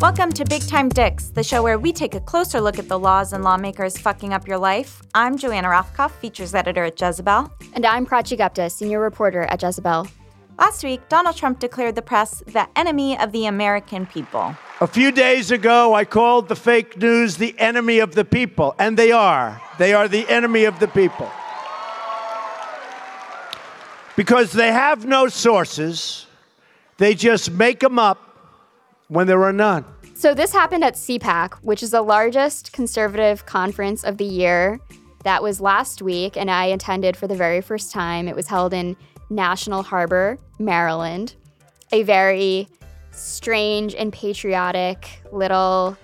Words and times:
Welcome 0.00 0.32
to 0.32 0.44
Big 0.44 0.66
Time 0.66 0.88
Dicks, 0.88 1.28
the 1.28 1.42
show 1.42 1.62
where 1.62 1.78
we 1.78 1.92
take 1.92 2.14
a 2.14 2.20
closer 2.20 2.60
look 2.60 2.78
at 2.78 2.88
the 2.88 2.98
laws 2.98 3.32
and 3.32 3.44
lawmakers 3.44 3.96
fucking 3.96 4.32
up 4.34 4.46
your 4.46 4.58
life. 4.58 5.00
I'm 5.14 5.38
Joanna 5.38 5.68
Rothkopf, 5.68 6.10
features 6.10 6.54
editor 6.54 6.84
at 6.84 7.00
Jezebel. 7.00 7.50
And 7.72 7.86
I'm 7.86 8.04
Prachi 8.04 8.36
Gupta, 8.36 8.68
senior 8.68 9.00
reporter 9.00 9.42
at 9.42 9.62
Jezebel. 9.62 10.08
Last 10.58 10.84
week, 10.84 11.08
Donald 11.08 11.36
Trump 11.36 11.60
declared 11.60 11.94
the 11.94 12.02
press 12.02 12.42
the 12.46 12.68
enemy 12.76 13.18
of 13.18 13.32
the 13.32 13.46
American 13.46 14.04
people. 14.04 14.54
A 14.80 14.86
few 14.86 15.12
days 15.12 15.50
ago, 15.50 15.94
I 15.94 16.04
called 16.04 16.48
the 16.48 16.56
fake 16.56 16.98
news 16.98 17.36
the 17.36 17.58
enemy 17.58 18.00
of 18.00 18.14
the 18.14 18.24
people, 18.24 18.74
and 18.78 18.98
they 18.98 19.12
are. 19.12 19.62
They 19.78 19.94
are 19.94 20.08
the 20.08 20.28
enemy 20.28 20.64
of 20.64 20.80
the 20.80 20.88
people. 20.88 21.30
Because 24.16 24.52
they 24.52 24.72
have 24.72 25.06
no 25.06 25.28
sources, 25.28 26.26
they 26.98 27.14
just 27.14 27.50
make 27.50 27.80
them 27.80 27.98
up 27.98 28.33
when 29.08 29.26
there 29.26 29.42
are 29.42 29.52
none. 29.52 29.84
So, 30.14 30.32
this 30.32 30.52
happened 30.52 30.84
at 30.84 30.94
CPAC, 30.94 31.54
which 31.62 31.82
is 31.82 31.90
the 31.90 32.02
largest 32.02 32.72
conservative 32.72 33.46
conference 33.46 34.04
of 34.04 34.16
the 34.18 34.24
year. 34.24 34.80
That 35.24 35.42
was 35.42 35.60
last 35.60 36.02
week, 36.02 36.36
and 36.36 36.50
I 36.50 36.66
attended 36.66 37.16
for 37.16 37.26
the 37.26 37.34
very 37.34 37.60
first 37.60 37.92
time. 37.92 38.28
It 38.28 38.36
was 38.36 38.46
held 38.46 38.72
in 38.72 38.96
National 39.30 39.82
Harbor, 39.82 40.38
Maryland, 40.58 41.34
a 41.92 42.02
very 42.02 42.68
strange 43.10 43.94
and 43.94 44.12
patriotic 44.12 45.22
little 45.32 45.96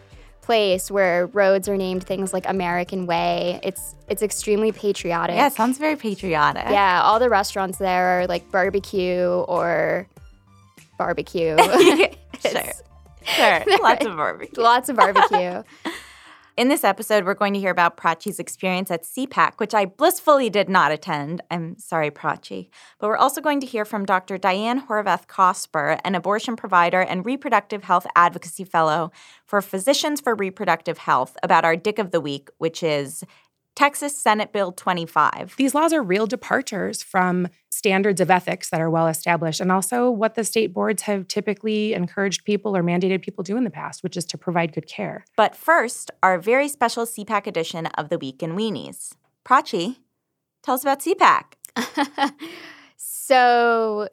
place 0.43 0.91
where 0.91 1.27
roads 1.29 1.69
are 1.69 1.77
named 1.77 2.03
things 2.05 2.33
like 2.33 2.49
American 2.49 3.07
Way. 3.07 3.61
It's 3.63 3.95
it's 4.09 4.23
extremely 4.23 4.73
patriotic. 4.73 5.37
Yeah, 5.37 5.49
sounds 5.49 5.79
very 5.79 5.97
patriotic. 5.97 6.65
Yeah, 6.69 7.03
all 7.03 7.21
the 7.21 7.29
restaurants 7.29 7.79
there 7.79 8.21
are 8.21 8.27
like 8.27 8.51
barbecue 8.51 9.29
or 9.47 10.09
barbecue. 10.99 11.57
sure. 12.41 12.73
Sure. 13.25 13.63
Lots 13.83 14.07
of 14.07 14.17
barbecue. 14.17 14.63
Lots 14.63 14.89
of 14.89 14.97
barbecue. 14.97 15.63
In 16.57 16.69
this 16.69 16.85
episode, 16.85 17.25
we're 17.25 17.33
going 17.33 17.55
to 17.55 17.59
hear 17.61 17.71
about 17.71 17.97
Prachi's 17.97 18.39
experience 18.39 18.91
at 18.91 19.05
CPAC, 19.05 19.53
which 19.57 19.73
I 19.73 19.87
blissfully 19.87 20.51
did 20.51 20.69
not 20.69 20.93
attend. 20.93 21.41
I'm 21.51 21.79
sorry, 21.79 22.11
Prachi. 22.11 22.69
But 22.99 23.07
we're 23.07 23.17
also 23.17 23.41
going 23.41 23.61
to 23.61 23.67
hear 23.67 23.87
from 23.87 24.05
Dr. 24.05 24.37
Diane 24.37 24.87
Horvath 24.87 25.27
Cosper, 25.27 25.99
an 26.05 26.15
abortion 26.15 26.57
provider 26.57 27.01
and 27.01 27.25
reproductive 27.25 27.85
health 27.85 28.07
advocacy 28.15 28.65
fellow 28.65 29.11
for 29.47 29.63
Physicians 29.63 30.21
for 30.21 30.35
Reproductive 30.35 30.99
Health, 30.99 31.35
about 31.43 31.65
our 31.65 31.77
Dick 31.77 31.99
of 31.99 32.11
the 32.11 32.21
Week, 32.21 32.51
which 32.59 32.83
is 32.83 33.25
Texas 33.81 34.15
Senate 34.15 34.53
Bill 34.53 34.73
25. 34.73 35.55
These 35.57 35.75
laws 35.75 35.95
are 35.95 36.03
real 36.03 36.27
departures 36.27 37.03
from 37.03 37.49
standards 37.71 38.21
of 38.21 38.31
ethics 38.31 38.69
that 38.69 38.79
are 38.79 38.91
well 38.91 39.07
established 39.07 39.59
and 39.59 39.73
also 39.73 40.11
what 40.11 40.35
the 40.35 40.45
state 40.45 40.75
boards 40.75 41.01
have 41.05 41.27
typically 41.29 41.95
encouraged 41.95 42.45
people 42.45 42.77
or 42.77 42.83
mandated 42.83 43.23
people 43.23 43.43
do 43.43 43.57
in 43.57 43.65
the 43.65 43.71
past, 43.71 44.03
which 44.03 44.19
is 44.19 44.27
to 44.27 44.37
provide 44.37 44.75
good 44.75 44.87
care. 44.87 45.25
But 45.35 45.57
first, 45.57 46.11
our 46.23 46.39
very 46.39 46.69
special 46.69 47.07
CPAC 47.07 47.47
edition 47.47 47.87
of 47.87 48.11
the 48.11 48.19
Week 48.19 48.43
in 48.43 48.55
Weenies. 48.55 49.15
Prachi, 49.47 49.97
tell 50.63 50.75
us 50.75 50.83
about 50.83 51.01
CPAC. 51.01 52.35
so, 52.99 54.09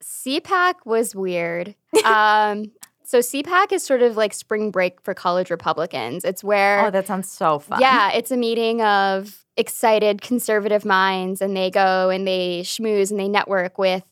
CPAC 0.00 0.74
was 0.84 1.16
weird. 1.16 1.74
Um, 2.04 2.70
so 3.08 3.20
CPAC 3.20 3.72
is 3.72 3.82
sort 3.82 4.02
of 4.02 4.18
like 4.18 4.34
spring 4.34 4.70
break 4.70 5.00
for 5.00 5.14
college 5.14 5.50
Republicans. 5.50 6.24
It's 6.26 6.44
where 6.44 6.84
Oh, 6.86 6.90
that 6.90 7.06
sounds 7.06 7.30
so 7.30 7.58
fun. 7.58 7.80
Yeah, 7.80 8.12
it's 8.12 8.30
a 8.30 8.36
meeting 8.36 8.82
of 8.82 9.46
excited 9.56 10.20
conservative 10.20 10.84
minds 10.84 11.40
and 11.40 11.56
they 11.56 11.70
go 11.70 12.10
and 12.10 12.26
they 12.26 12.60
schmooze 12.64 13.10
and 13.10 13.18
they 13.18 13.26
network 13.28 13.78
with 13.78 14.04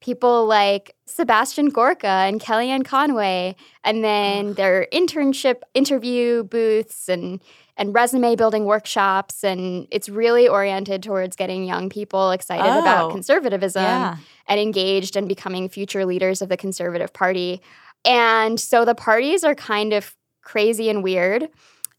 people 0.00 0.44
like 0.46 0.94
Sebastian 1.06 1.70
Gorka 1.70 2.06
and 2.28 2.40
Kellyanne 2.40 2.84
Conway 2.84 3.56
and 3.84 4.04
then 4.04 4.52
their 4.54 4.86
internship 4.92 5.62
interview 5.72 6.44
booths 6.44 7.08
and 7.08 7.40
and 7.78 7.94
resume 7.94 8.36
building 8.36 8.66
workshops 8.66 9.42
and 9.42 9.88
it's 9.90 10.08
really 10.10 10.46
oriented 10.46 11.02
towards 11.02 11.36
getting 11.36 11.64
young 11.64 11.88
people 11.88 12.30
excited 12.32 12.66
Oh, 12.66 12.80
about 12.80 13.10
conservatism 13.12 13.82
yeah. 13.82 14.16
and 14.46 14.60
engaged 14.60 15.16
and 15.16 15.26
becoming 15.26 15.70
future 15.70 16.04
leaders 16.04 16.42
of 16.42 16.50
the 16.50 16.56
conservative 16.58 17.12
party. 17.14 17.62
And 18.04 18.58
so 18.58 18.84
the 18.84 18.94
parties 18.94 19.44
are 19.44 19.54
kind 19.54 19.92
of 19.92 20.14
crazy 20.42 20.90
and 20.90 21.02
weird 21.02 21.48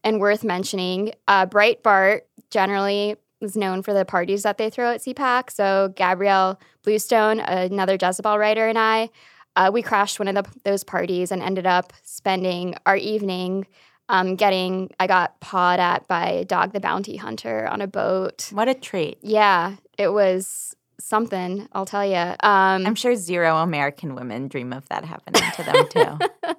and 0.02 0.20
worth 0.20 0.44
mentioning. 0.44 1.12
Uh, 1.26 1.46
Breitbart 1.46 2.22
generally 2.50 3.16
is 3.40 3.56
known 3.56 3.82
for 3.82 3.92
the 3.92 4.04
parties 4.04 4.42
that 4.42 4.58
they 4.58 4.70
throw 4.70 4.92
at 4.92 5.00
CPAC. 5.00 5.50
So 5.50 5.92
Gabrielle 5.96 6.60
Bluestone, 6.82 7.40
another 7.40 7.96
Jezebel 8.00 8.38
writer, 8.38 8.68
and 8.68 8.78
I, 8.78 9.10
uh, 9.56 9.70
we 9.72 9.82
crashed 9.82 10.18
one 10.18 10.28
of 10.28 10.34
the, 10.34 10.44
those 10.64 10.84
parties 10.84 11.30
and 11.30 11.42
ended 11.42 11.66
up 11.66 11.92
spending 12.02 12.74
our 12.86 12.96
evening 12.96 13.66
um, 14.08 14.36
getting. 14.36 14.90
I 15.00 15.06
got 15.06 15.40
pawed 15.40 15.80
at 15.80 16.06
by 16.08 16.44
Dog 16.46 16.72
the 16.72 16.80
Bounty 16.80 17.16
Hunter 17.16 17.66
on 17.66 17.80
a 17.80 17.86
boat. 17.86 18.48
What 18.52 18.68
a 18.68 18.74
treat. 18.74 19.18
Yeah, 19.22 19.76
it 19.96 20.08
was 20.08 20.76
something. 21.00 21.68
I'll 21.72 21.86
tell 21.86 22.04
you. 22.04 22.16
Um, 22.16 22.86
I'm 22.86 22.94
sure 22.94 23.14
zero 23.16 23.58
American 23.58 24.14
women 24.14 24.48
dream 24.48 24.72
of 24.72 24.88
that 24.88 25.04
happening 25.04 25.42
to 25.54 25.62
them 25.62 25.88
too. 25.88 26.54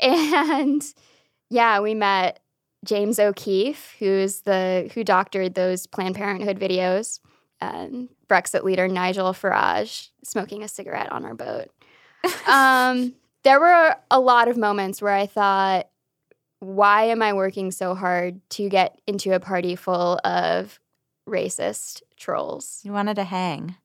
and 0.06 0.82
yeah, 1.50 1.80
we 1.80 1.94
met 1.94 2.40
James 2.84 3.18
O'Keefe, 3.18 3.94
who's 3.98 4.40
the 4.40 4.90
who 4.94 5.04
doctored 5.04 5.54
those 5.54 5.86
Planned 5.86 6.16
Parenthood 6.16 6.58
videos, 6.58 7.20
and 7.60 8.08
Brexit 8.28 8.64
leader 8.64 8.88
Nigel 8.88 9.32
Farage 9.32 10.08
smoking 10.24 10.62
a 10.62 10.68
cigarette 10.68 11.12
on 11.12 11.24
our 11.24 11.34
boat. 11.34 11.68
um, 12.46 13.14
there 13.44 13.60
were 13.60 13.96
a 14.10 14.20
lot 14.20 14.48
of 14.48 14.56
moments 14.56 15.00
where 15.00 15.12
I 15.12 15.26
thought, 15.26 15.88
why 16.60 17.04
am 17.04 17.22
I 17.22 17.32
working 17.32 17.70
so 17.70 17.94
hard 17.94 18.40
to 18.50 18.68
get 18.68 19.00
into 19.06 19.32
a 19.34 19.40
party 19.40 19.76
full 19.76 20.18
of 20.24 20.80
racist 21.28 22.02
trolls? 22.16 22.80
you 22.84 22.92
wanted 22.92 23.14
to 23.16 23.24
hang. 23.24 23.76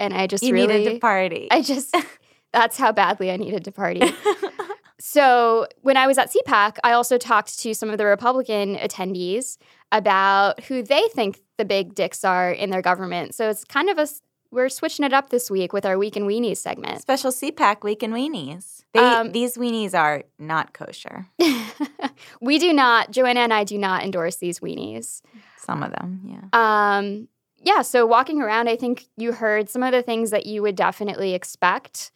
And 0.00 0.12
I 0.14 0.26
just 0.26 0.42
You 0.42 0.52
really 0.52 0.78
needed 0.78 0.94
to 0.94 0.98
party. 0.98 1.48
I 1.50 1.62
just 1.62 1.94
that's 2.52 2.76
how 2.76 2.92
badly 2.92 3.30
I 3.30 3.36
needed 3.36 3.64
to 3.64 3.72
party. 3.72 4.02
so 4.98 5.66
when 5.82 5.96
I 5.96 6.06
was 6.06 6.18
at 6.18 6.32
CPAC, 6.32 6.78
I 6.82 6.92
also 6.92 7.18
talked 7.18 7.58
to 7.60 7.74
some 7.74 7.90
of 7.90 7.98
the 7.98 8.06
Republican 8.06 8.76
attendees 8.76 9.58
about 9.92 10.64
who 10.64 10.82
they 10.82 11.02
think 11.12 11.40
the 11.58 11.64
big 11.64 11.94
dicks 11.94 12.24
are 12.24 12.50
in 12.50 12.70
their 12.70 12.82
government. 12.82 13.34
So 13.34 13.48
it's 13.48 13.64
kind 13.64 13.88
of 13.88 13.98
a 13.98 14.08
we're 14.52 14.68
switching 14.68 15.04
it 15.04 15.14
up 15.14 15.30
this 15.30 15.50
week 15.50 15.72
with 15.72 15.86
our 15.86 15.98
Week 15.98 16.14
and 16.14 16.26
Weenies 16.26 16.58
segment. 16.58 17.00
Special 17.00 17.30
CPAC 17.32 17.82
week 17.82 18.02
in 18.02 18.12
weenies. 18.12 18.84
They, 18.92 19.00
Um, 19.00 19.32
these 19.32 19.56
weenies 19.56 19.98
are 19.98 20.24
not 20.38 20.74
kosher. 20.74 21.26
we 22.42 22.58
do 22.58 22.72
not, 22.72 23.10
Joanna 23.10 23.40
and 23.40 23.52
I 23.52 23.64
do 23.64 23.78
not 23.78 24.04
endorse 24.04 24.36
these 24.36 24.60
weenies. 24.60 25.22
Some 25.64 25.82
of 25.82 25.92
them, 25.92 26.20
yeah. 26.24 26.48
Um, 26.52 27.28
yeah, 27.58 27.82
so 27.82 28.04
walking 28.06 28.40
around, 28.40 28.68
I 28.68 28.76
think 28.76 29.06
you 29.16 29.32
heard 29.32 29.68
some 29.68 29.82
of 29.82 29.92
the 29.92 30.02
things 30.02 30.30
that 30.30 30.46
you 30.46 30.62
would 30.62 30.74
definitely 30.74 31.34
expect, 31.34 32.10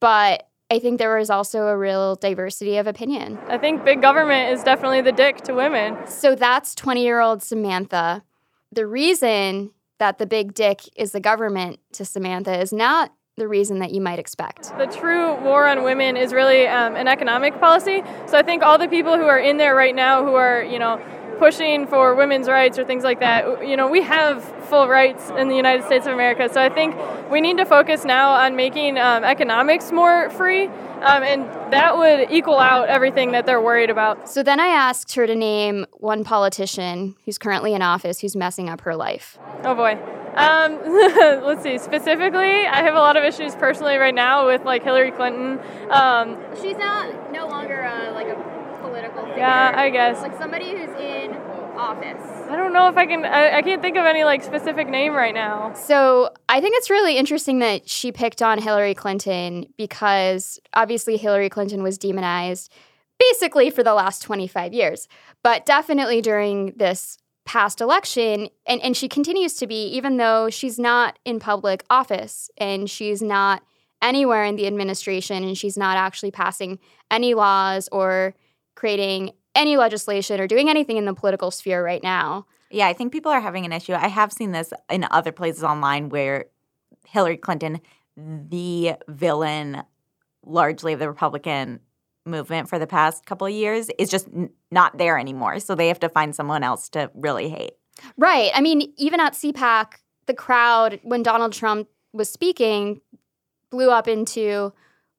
but 0.00 0.48
I 0.70 0.78
think 0.78 0.98
there 0.98 1.16
was 1.16 1.30
also 1.30 1.68
a 1.68 1.76
real 1.76 2.16
diversity 2.16 2.76
of 2.76 2.86
opinion. 2.86 3.38
I 3.48 3.56
think 3.56 3.84
big 3.84 4.02
government 4.02 4.52
is 4.52 4.64
definitely 4.64 5.00
the 5.00 5.12
dick 5.12 5.38
to 5.42 5.54
women. 5.54 5.96
So 6.06 6.34
that's 6.34 6.74
20 6.74 7.02
year 7.02 7.20
old 7.20 7.42
Samantha. 7.42 8.24
The 8.72 8.86
reason 8.86 9.70
that 9.98 10.18
the 10.18 10.26
big 10.26 10.54
dick 10.54 10.82
is 10.96 11.12
the 11.12 11.20
government 11.20 11.78
to 11.92 12.04
Samantha 12.04 12.58
is 12.58 12.72
not 12.72 13.12
the 13.36 13.46
reason 13.46 13.78
that 13.78 13.92
you 13.92 14.00
might 14.00 14.18
expect. 14.18 14.76
The 14.76 14.86
true 14.86 15.34
war 15.42 15.68
on 15.68 15.84
women 15.84 16.16
is 16.16 16.32
really 16.32 16.66
um, 16.66 16.96
an 16.96 17.06
economic 17.06 17.60
policy. 17.60 18.02
So 18.26 18.38
I 18.38 18.42
think 18.42 18.62
all 18.62 18.78
the 18.78 18.88
people 18.88 19.16
who 19.16 19.24
are 19.24 19.38
in 19.38 19.58
there 19.58 19.74
right 19.74 19.94
now 19.94 20.24
who 20.24 20.34
are, 20.34 20.62
you 20.64 20.78
know, 20.78 21.00
pushing 21.38 21.86
for 21.86 22.14
women's 22.14 22.48
rights 22.48 22.78
or 22.78 22.84
things 22.84 23.04
like 23.04 23.20
that, 23.20 23.66
you 23.66 23.76
know, 23.76 23.88
we 23.88 24.02
have 24.02 24.42
full 24.66 24.88
rights 24.88 25.30
in 25.30 25.48
the 25.48 25.56
United 25.56 25.84
States 25.84 26.06
of 26.06 26.12
America. 26.12 26.48
So 26.52 26.60
I 26.60 26.68
think 26.68 26.96
we 27.30 27.40
need 27.40 27.56
to 27.58 27.64
focus 27.64 28.04
now 28.04 28.30
on 28.34 28.56
making 28.56 28.98
um, 28.98 29.24
economics 29.24 29.92
more 29.92 30.30
free, 30.30 30.66
um, 30.66 31.22
and 31.22 31.44
that 31.72 31.96
would 31.96 32.30
equal 32.30 32.58
out 32.58 32.88
everything 32.88 33.32
that 33.32 33.46
they're 33.46 33.60
worried 33.60 33.90
about. 33.90 34.28
So 34.28 34.42
then 34.42 34.60
I 34.60 34.68
asked 34.68 35.14
her 35.14 35.26
to 35.26 35.34
name 35.34 35.86
one 35.92 36.24
politician 36.24 37.16
who's 37.24 37.38
currently 37.38 37.74
in 37.74 37.82
office 37.82 38.20
who's 38.20 38.36
messing 38.36 38.68
up 38.68 38.82
her 38.82 38.96
life. 38.96 39.38
Oh 39.64 39.74
boy. 39.74 39.98
Um, 40.36 40.78
let's 41.46 41.62
see. 41.62 41.78
Specifically, 41.78 42.66
I 42.66 42.82
have 42.82 42.94
a 42.94 42.98
lot 42.98 43.16
of 43.16 43.24
issues 43.24 43.54
personally 43.54 43.96
right 43.96 44.14
now 44.14 44.46
with 44.46 44.64
like 44.64 44.82
Hillary 44.84 45.10
Clinton. 45.10 45.58
Um, 45.90 46.36
She's 46.60 46.76
not 46.76 47.32
no 47.32 47.46
longer 47.46 47.80
a, 47.80 48.12
like 48.12 48.26
a 48.28 48.55
political 48.96 49.24
figure. 49.24 49.38
Yeah, 49.38 49.72
I 49.74 49.90
guess. 49.90 50.22
Like 50.22 50.38
somebody 50.38 50.70
who's 50.70 50.90
in 50.98 51.34
office. 51.76 52.22
I 52.48 52.56
don't 52.56 52.72
know 52.72 52.88
if 52.88 52.96
I 52.96 53.06
can. 53.06 53.24
I, 53.24 53.58
I 53.58 53.62
can't 53.62 53.82
think 53.82 53.96
of 53.96 54.06
any 54.06 54.24
like 54.24 54.42
specific 54.42 54.88
name 54.88 55.12
right 55.12 55.34
now. 55.34 55.74
So 55.74 56.30
I 56.48 56.60
think 56.60 56.74
it's 56.76 56.88
really 56.88 57.18
interesting 57.18 57.58
that 57.58 57.88
she 57.88 58.12
picked 58.12 58.40
on 58.40 58.60
Hillary 58.60 58.94
Clinton 58.94 59.66
because 59.76 60.58
obviously 60.72 61.16
Hillary 61.16 61.50
Clinton 61.50 61.82
was 61.82 61.98
demonized 61.98 62.72
basically 63.18 63.70
for 63.70 63.82
the 63.82 63.94
last 63.94 64.22
25 64.22 64.72
years, 64.74 65.08
but 65.42 65.64
definitely 65.64 66.20
during 66.20 66.72
this 66.76 67.18
past 67.44 67.80
election. 67.80 68.48
And, 68.66 68.80
and 68.82 68.96
she 68.96 69.08
continues 69.08 69.54
to 69.54 69.66
be, 69.66 69.86
even 69.88 70.16
though 70.16 70.50
she's 70.50 70.78
not 70.78 71.18
in 71.24 71.40
public 71.40 71.84
office 71.88 72.50
and 72.58 72.90
she's 72.90 73.22
not 73.22 73.62
anywhere 74.02 74.44
in 74.44 74.56
the 74.56 74.66
administration, 74.66 75.42
and 75.42 75.56
she's 75.56 75.78
not 75.78 75.96
actually 75.96 76.30
passing 76.30 76.78
any 77.10 77.32
laws 77.32 77.88
or 77.90 78.34
creating 78.76 79.32
any 79.56 79.76
legislation 79.76 80.40
or 80.40 80.46
doing 80.46 80.68
anything 80.68 80.96
in 80.96 81.06
the 81.06 81.14
political 81.14 81.50
sphere 81.50 81.84
right 81.84 82.02
now. 82.02 82.46
Yeah, 82.70 82.86
I 82.86 82.92
think 82.92 83.12
people 83.12 83.32
are 83.32 83.40
having 83.40 83.64
an 83.64 83.72
issue. 83.72 83.94
I 83.94 84.08
have 84.08 84.32
seen 84.32 84.52
this 84.52 84.72
in 84.90 85.06
other 85.10 85.32
places 85.32 85.64
online 85.64 86.10
where 86.10 86.46
Hillary 87.06 87.36
Clinton, 87.36 87.80
the 88.16 88.94
villain 89.08 89.82
largely 90.44 90.92
of 90.92 90.98
the 90.98 91.08
Republican 91.08 91.80
movement 92.24 92.68
for 92.68 92.78
the 92.78 92.86
past 92.86 93.24
couple 93.24 93.46
of 93.46 93.52
years, 93.52 93.88
is 93.98 94.10
just 94.10 94.28
n- 94.28 94.50
not 94.70 94.98
there 94.98 95.18
anymore. 95.18 95.58
So 95.60 95.74
they 95.74 95.88
have 95.88 96.00
to 96.00 96.08
find 96.08 96.34
someone 96.34 96.62
else 96.62 96.88
to 96.90 97.10
really 97.14 97.48
hate. 97.48 97.72
Right. 98.16 98.50
I 98.54 98.60
mean, 98.60 98.92
even 98.96 99.20
at 99.20 99.32
CPAC, 99.32 99.94
the 100.26 100.34
crowd, 100.34 101.00
when 101.02 101.22
Donald 101.22 101.52
Trump 101.52 101.88
was 102.12 102.28
speaking, 102.28 103.00
blew 103.70 103.90
up 103.90 104.08
into 104.08 104.72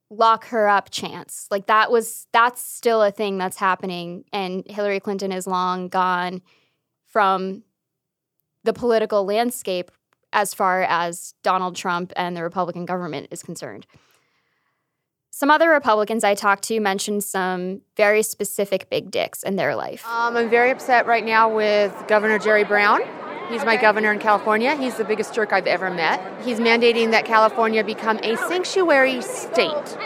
lock 0.09 0.47
her 0.47 0.67
up 0.67 0.89
chants. 0.89 1.47
Like 1.51 1.67
that 1.67 1.91
was 1.91 2.27
that's 2.31 2.61
still 2.61 3.01
a 3.01 3.11
thing 3.11 3.37
that's 3.37 3.57
happening 3.57 4.23
and 4.31 4.63
Hillary 4.69 4.99
Clinton 4.99 5.31
is 5.31 5.47
long 5.47 5.89
gone 5.89 6.41
from 7.07 7.63
the 8.63 8.73
political 8.73 9.25
landscape 9.25 9.91
as 10.33 10.53
far 10.53 10.83
as 10.83 11.33
Donald 11.43 11.75
Trump 11.75 12.13
and 12.15 12.35
the 12.35 12.43
Republican 12.43 12.85
government 12.85 13.27
is 13.31 13.41
concerned. 13.41 13.85
Some 15.31 15.51
other 15.51 15.69
Republicans 15.69 16.23
I 16.23 16.35
talked 16.35 16.63
to 16.63 16.79
mentioned 16.79 17.23
some 17.23 17.81
very 17.95 18.23
specific 18.23 18.89
big 18.89 19.11
dicks 19.11 19.43
in 19.43 19.55
their 19.55 19.75
life. 19.75 20.05
Um, 20.07 20.35
I'm 20.35 20.49
very 20.49 20.71
upset 20.71 21.05
right 21.05 21.23
now 21.23 21.53
with 21.53 21.93
Governor 22.07 22.39
Jerry 22.39 22.63
Brown. 22.63 23.01
He's 23.49 23.63
my 23.63 23.77
governor 23.77 24.11
in 24.11 24.19
California. 24.19 24.75
He's 24.75 24.95
the 24.95 25.05
biggest 25.05 25.33
jerk 25.33 25.53
I've 25.53 25.67
ever 25.67 25.89
met. 25.89 26.21
He's 26.43 26.59
mandating 26.59 27.11
that 27.11 27.23
California 27.23 27.81
become 27.81 28.19
a 28.21 28.35
sanctuary 28.35 29.21
state. 29.21 29.97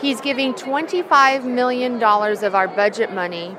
He's 0.00 0.20
giving 0.20 0.54
$25 0.54 1.44
million 1.44 2.00
of 2.00 2.54
our 2.54 2.68
budget 2.68 3.12
money 3.12 3.56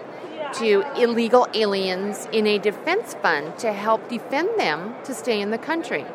to 0.53 0.85
illegal 0.95 1.47
aliens 1.53 2.29
in 2.31 2.47
a 2.47 2.57
defense 2.59 3.13
fund 3.15 3.57
to 3.59 3.73
help 3.73 4.07
defend 4.07 4.57
them 4.57 4.95
to 5.03 5.13
stay 5.13 5.41
in 5.41 5.51
the 5.51 5.57
country. 5.57 6.05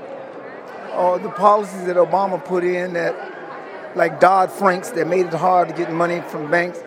Or 0.95 1.19
the 1.19 1.31
policies 1.31 1.85
that 1.85 1.97
Obama 1.97 2.43
put 2.43 2.65
in 2.65 2.95
that, 2.95 3.95
like 3.95 4.19
Dodd 4.19 4.51
Franks, 4.51 4.91
that 4.91 5.07
made 5.07 5.27
it 5.27 5.35
hard 5.35 5.69
to 5.69 5.75
get 5.75 5.93
money 5.93 6.23
from 6.23 6.51
banks. 6.51 6.83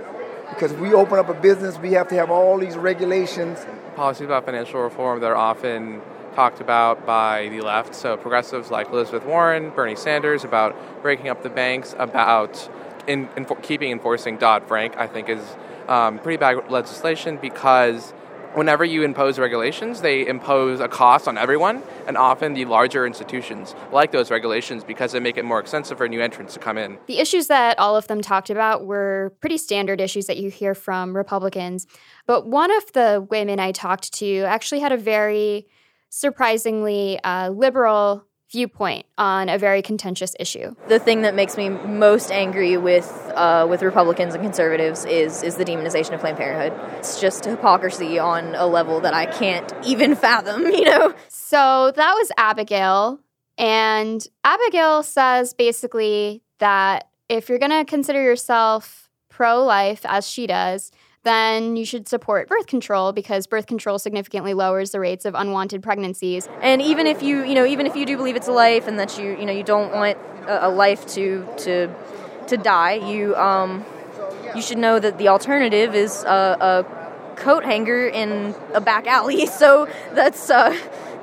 Because 0.50 0.74
we 0.74 0.94
open 0.94 1.20
up 1.20 1.30
a 1.30 1.34
business, 1.34 1.78
we 1.78 1.92
have 1.92 2.08
to 2.08 2.16
have 2.16 2.32
all 2.32 2.58
these 2.58 2.76
regulations. 2.76 3.64
Policies 3.96 4.26
about 4.26 4.46
financial 4.46 4.82
reform 4.82 5.22
that 5.22 5.28
are 5.28 5.38
often 5.38 6.02
talked 6.36 6.60
about 6.60 7.06
by 7.06 7.48
the 7.48 7.62
left. 7.62 7.96
So 7.96 8.18
progressives 8.18 8.70
like 8.70 8.90
Elizabeth 8.90 9.26
Warren, 9.26 9.70
Bernie 9.70 9.96
Sanders, 9.96 10.44
about 10.44 10.76
breaking 11.02 11.30
up 11.30 11.44
the 11.44 11.50
banks, 11.50 11.96
about 11.98 12.70
in, 13.08 13.30
in 13.38 13.46
keeping 13.62 13.92
enforcing 13.92 14.38
Dodd 14.38 14.68
Frank, 14.68 14.98
I 14.98 15.08
think 15.08 15.30
is 15.30 15.56
um, 15.88 16.20
pretty 16.20 16.36
bad 16.36 16.70
legislation 16.70 17.38
because 17.38 18.14
whenever 18.56 18.84
you 18.84 19.04
impose 19.04 19.38
regulations, 19.38 20.02
they 20.02 20.26
impose 20.28 20.80
a 20.80 20.88
cost 20.88 21.28
on 21.28 21.38
everyone, 21.38 21.84
and 22.08 22.18
often 22.18 22.54
the 22.54 22.66
larger 22.66 23.06
institutions 23.06 23.76
like 23.92 24.12
those 24.12 24.32
regulations 24.32 24.84
because 24.84 25.12
they 25.12 25.20
make 25.20 25.38
it 25.38 25.46
more 25.46 25.60
expensive 25.60 25.98
for 25.98 26.08
new 26.08 26.22
entrants 26.22 26.54
to 26.54 26.60
come 26.60 26.78
in. 26.78 26.98
The 27.08 27.20
issues 27.20 27.48
that 27.48 27.78
all 27.78 27.96
of 27.96 28.08
them 28.08 28.22
talked 28.22 28.50
about 28.50 28.86
were 28.86 29.34
pretty 29.42 29.58
standard 29.58 30.00
issues 30.02 30.28
that 30.28 30.38
you 30.38 30.50
hear 30.50 30.74
from 30.74 31.16
Republicans. 31.16 31.86
But 32.26 32.48
one 32.48 32.72
of 32.72 32.92
the 32.94 33.26
women 33.30 33.60
I 33.60 33.72
talked 33.72 34.14
to 34.16 34.44
actually 34.44 34.80
had 34.80 34.92
a 34.92 34.98
very 34.98 35.68
surprisingly 36.10 37.20
uh, 37.24 37.50
liberal 37.50 38.26
viewpoint 38.56 39.06
on 39.18 39.50
a 39.50 39.58
very 39.58 39.82
contentious 39.82 40.34
issue. 40.40 40.74
The 40.88 40.98
thing 40.98 41.24
that 41.24 41.36
makes 41.36 41.58
me 41.58 41.68
most 41.68 42.32
angry 42.32 42.78
with 42.78 43.10
uh, 43.36 43.68
with 43.70 43.82
Republicans 43.82 44.34
and 44.34 44.42
conservatives 44.42 45.04
is 45.04 45.44
is 45.44 45.58
the 45.58 45.66
demonization 45.66 46.14
of 46.14 46.22
Planned 46.22 46.38
Parenthood. 46.38 46.74
It's 46.98 47.20
just 47.20 47.44
hypocrisy 47.44 48.18
on 48.18 48.56
a 48.56 48.66
level 48.66 49.02
that 49.02 49.14
I 49.14 49.26
can't 49.26 49.72
even 49.86 50.16
fathom. 50.16 50.66
You 50.76 50.86
know. 50.86 51.14
So 51.30 51.92
that 51.96 52.14
was 52.14 52.32
Abigail, 52.38 53.20
and 53.58 54.26
Abigail 54.44 55.04
says 55.04 55.54
basically 55.54 56.44
that 56.60 57.08
if 57.30 57.50
you're 57.50 57.60
going 57.60 57.72
to 57.72 57.86
consider 57.86 58.22
yourself 58.22 59.10
pro 59.30 59.64
life, 59.64 60.02
as 60.06 60.28
she 60.28 60.48
does, 60.48 60.92
then 61.26 61.76
you 61.76 61.86
should 61.86 62.08
support 62.08 62.48
birth 62.48 62.68
control 62.68 63.12
because 63.12 63.48
birth 63.48 63.66
control 63.66 64.00
significantly 64.00 64.54
lowers 64.54 64.92
the 64.92 65.00
rates 65.00 65.26
of 65.26 65.34
unwanted 65.34 65.84
pregnancies. 65.84 66.48
And 66.62 66.82
even 66.82 67.08
if 67.08 67.22
you, 67.22 67.44
you 67.44 67.56
know, 67.56 67.66
even 67.66 67.88
if 67.88 67.96
you 67.96 68.06
do 68.06 68.16
believe 68.16 68.36
it's 68.36 68.48
a 68.48 68.54
life 68.54 68.88
and 68.88 68.98
that 69.00 69.18
you, 69.18 69.32
you 69.32 69.46
know, 69.46 69.52
you 69.52 69.64
don't 69.64 69.92
want 69.92 70.18
a, 70.48 70.68
a 70.68 70.70
life 70.70 71.06
to 71.16 71.46
to 71.58 71.94
to 72.48 72.58
die, 72.58 72.94
you 72.94 73.36
um, 73.36 73.84
you 74.56 74.62
should 74.62 74.78
know 74.78 75.00
that 75.00 75.18
the 75.18 75.28
alternative 75.28 75.96
is 75.96 76.24
a, 76.24 76.58
a 76.62 77.36
coat 77.36 77.66
hanger 77.66 78.08
in 78.08 78.56
a 78.74 78.80
back 78.80 79.08
alley. 79.08 79.48
So 79.56 79.88
that's 80.14 80.50
uh, 80.50 80.78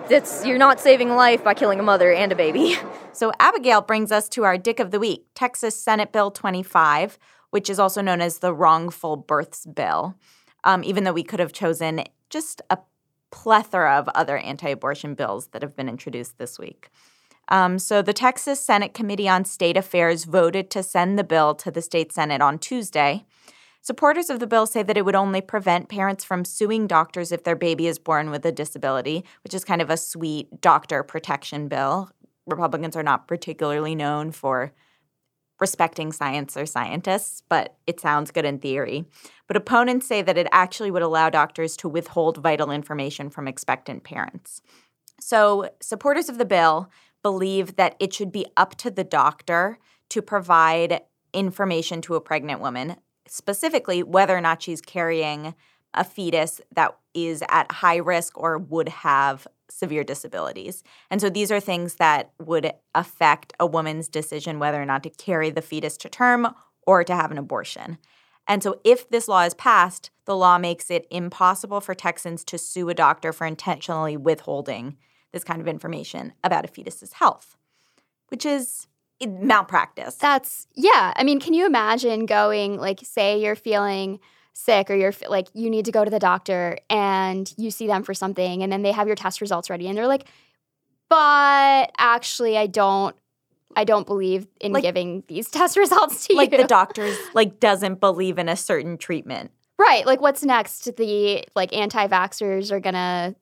that's 0.09 0.45
you're 0.45 0.59
not 0.59 0.81
saving 0.81 1.11
a 1.11 1.15
life 1.17 1.45
by 1.45 1.55
killing 1.55 1.79
a 1.79 1.85
mother 1.85 2.13
and 2.13 2.33
a 2.33 2.37
baby. 2.37 2.77
So 3.15 3.31
Abigail 3.39 3.83
brings 3.83 4.11
us 4.11 4.27
to 4.31 4.45
our 4.45 4.57
dick 4.57 4.81
of 4.81 4.91
the 4.91 4.99
week, 4.99 5.27
Texas 5.35 5.77
Senate 5.77 6.13
Bill 6.13 6.31
25 6.31 7.19
which 7.53 7.69
is 7.69 7.79
also 7.79 8.01
known 8.01 8.23
as 8.23 8.39
the 8.39 8.53
wrongful 8.53 9.15
births 9.17 9.67
bill, 9.67 10.17
um, 10.65 10.83
even 10.83 11.05
though 11.05 11.13
we 11.13 11.23
could 11.23 11.39
have 11.39 11.53
chosen 11.53 12.03
just 12.31 12.63
a 12.71 12.79
plethora 13.31 13.99
of 13.99 14.09
other 14.15 14.39
anti 14.39 14.71
abortion 14.71 15.15
bills 15.15 15.49
that 15.49 15.63
have 15.63 15.77
been 15.77 15.89
introduced 15.89 16.39
this 16.39 16.59
week. 16.59 16.89
Um, 17.49 17.79
so, 17.79 18.01
the 18.01 18.15
Texas 18.15 18.59
Senate 18.59 18.95
Committee 18.95 19.29
on 19.29 19.45
State 19.45 19.77
Affairs 19.77 20.25
voted 20.25 20.71
to 20.71 20.83
send 20.83 21.19
the 21.19 21.25
bill 21.25 21.55
to 21.57 21.71
the 21.71 21.83
state 21.83 22.11
Senate 22.11 22.41
on 22.41 22.59
Tuesday. 22.59 23.27
Supporters 23.83 24.31
of 24.31 24.41
the 24.41 24.47
bill 24.47 24.65
say 24.65 24.83
that 24.83 24.97
it 24.97 25.05
would 25.05 25.15
only 25.15 25.43
prevent 25.43 25.91
parents 25.91 26.25
from 26.25 26.47
suing 26.47 26.87
doctors 26.87 27.33
if 27.33 27.45
their 27.45 27.57
baby 27.57 27.87
is 27.87 27.99
born 27.99 28.31
with 28.31 28.47
a 28.47 28.53
disability, 28.53 29.25
which 29.45 29.53
is 29.53 29.65
kind 29.65 29.83
of 29.83 29.91
a 29.91 29.97
sweet 29.99 30.61
doctor 30.63 31.03
protection 31.03 31.69
bill. 31.69 32.11
Republicans 32.47 32.97
are 32.97 33.03
not 33.03 33.29
particularly 33.29 33.95
known 33.95 34.33
for 34.33 34.73
respecting 35.63 36.11
science 36.11 36.57
or 36.57 36.67
scientists, 36.67 37.45
but 37.49 37.77
it 37.87 38.01
sounds 38.01 38.33
good 38.33 38.45
in 38.45 38.59
theory. 38.59 39.05
But 39.47 39.57
opponents 39.57 40.09
say 40.09 40.21
that 40.21 40.37
it 40.37 40.49
actually 40.51 40.91
would 40.91 41.03
allow 41.03 41.31
doctors 41.31 41.77
to 41.79 41.89
withhold 41.89 42.39
vital 42.39 42.73
information 42.73 43.31
from 43.31 43.47
expectant 43.47 44.03
parents. 44.03 44.61
So, 45.21 45.71
supporters 45.81 46.29
of 46.29 46.39
the 46.39 46.45
bill 46.45 46.91
believe 47.23 47.77
that 47.77 47.95
it 48.01 48.13
should 48.13 48.33
be 48.33 48.45
up 48.57 48.75
to 48.79 48.91
the 48.91 49.05
doctor 49.05 49.79
to 50.09 50.21
provide 50.21 51.03
information 51.33 52.03
to 52.03 52.17
a 52.17 52.21
pregnant 52.21 52.61
woman, 52.61 52.97
specifically 53.29 54.03
whether 54.03 54.37
or 54.37 54.41
not 54.41 54.63
she's 54.63 54.81
carrying 54.81 55.55
a 55.95 56.03
fetus 56.03 56.61
that 56.73 56.97
is 57.15 57.45
at 57.49 57.71
high 57.71 57.99
risk 57.99 58.37
or 58.37 58.59
would 58.59 58.89
have 58.89 59.47
severe 59.73 60.05
disabilities. 60.05 60.83
And 61.11 61.21
so 61.21 61.29
these 61.29 61.51
are 61.51 61.61
things 61.61 61.97
that 61.97 62.33
would 62.39 62.73
affect 62.95 63.53
a 63.59 63.67
woman's 63.67 64.09
decision 64.09 64.59
whether 64.59 64.81
or 64.81 64.87
not 64.87 65.03
to 65.05 65.11
carry 65.11 65.51
the 65.51 65.63
fetus 65.63 65.97
to 65.99 66.09
term 66.09 66.55
or 66.87 67.05
to 67.05 67.15
have 67.15 67.31
an 67.31 67.39
abortion. 67.39 67.99
And 68.49 68.63
so 68.63 68.81
if 68.85 69.09
this 69.09 69.29
law 69.29 69.43
is 69.43 69.55
passed, 69.55 70.11
the 70.25 70.37
law 70.37 70.59
makes 70.59 70.91
it 70.91 71.07
impossible 71.11 71.81
for 71.81 71.95
Texans 71.95 72.45
to 72.45 72.59
sue 72.59 72.89
a 72.89 72.95
doctor 72.95 73.33
for 73.33 73.47
intentionally 73.47 74.17
withholding 74.17 74.97
this 75.33 75.45
kind 75.45 75.61
of 75.61 75.69
information 75.69 76.33
about 76.43 76.65
a 76.65 76.69
fetus's 76.69 77.15
health, 77.15 77.57
which 78.29 78.45
is 78.45 78.89
malpractice. 79.25 80.17
That's, 80.17 80.67
yeah. 80.75 81.13
I 81.15 81.23
mean, 81.23 81.39
can 81.39 81.55
you 81.55 81.67
imagine 81.67 82.27
going, 82.27 82.79
like, 82.79 83.01
say 83.05 83.41
you're 83.41 83.55
feeling 83.55 84.19
sick 84.55 84.91
or 84.91 84.95
you're 84.95 85.15
like 85.29 85.49
you 85.55 85.71
need 85.71 85.85
to 85.85 85.93
go 85.93 86.05
to 86.05 86.11
the 86.11 86.19
doctor 86.19 86.79
and 86.91 87.53
you 87.57 87.71
see 87.71 87.87
them 87.87 88.03
for 88.03 88.15
something 88.15 88.63
and 88.63 88.71
then 88.71 88.83
they 88.83 88.93
have 88.93 89.07
your 89.07 89.17
test 89.17 89.41
results 89.41 89.71
ready 89.71 89.89
and 89.89 89.97
they're 89.97 90.07
like 90.07 90.27
but 91.09 91.91
actually 91.99 92.57
I 92.57 92.67
don't 92.67 93.17
I 93.77 93.85
don't 93.85 94.07
believe 94.07 94.47
in 94.61 94.73
like, 94.73 94.83
giving 94.83 95.25
these 95.29 95.51
test 95.51 95.77
results 95.77 96.27
to 96.27 96.35
like 96.35 96.51
you. 96.51 96.59
Like 96.59 96.65
the 96.65 96.69
doctor's 96.69 97.19
like 97.35 97.61
doesn't 97.61 98.01
believe 98.01 98.39
in 98.39 98.49
a 98.49 98.57
certain 98.57 98.99
treatment. 98.99 99.51
Right. 99.79 100.07
Like 100.07 100.21
what's 100.21 100.43
next? 100.43 100.97
The 100.97 101.45
like 101.57 101.75
anti-vaxxers 101.75 102.71
are 102.71 102.81
gonna 102.81 103.35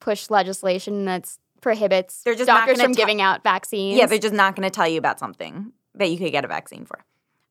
push 0.00 0.30
legislation 0.30 1.04
that's 1.04 1.38
prohibits 1.60 2.22
they're 2.22 2.36
just 2.36 2.46
doctors 2.46 2.80
from 2.80 2.92
giving 2.92 3.20
out 3.20 3.42
vaccines. 3.42 3.98
Yeah, 3.98 4.06
they're 4.06 4.18
just 4.18 4.34
not 4.34 4.54
gonna 4.54 4.70
tell 4.70 4.86
you 4.86 4.98
about 4.98 5.18
something 5.18 5.72
that 5.94 6.10
you 6.10 6.18
could 6.18 6.30
get 6.30 6.44
a 6.44 6.48
vaccine 6.48 6.84
for. 6.84 7.04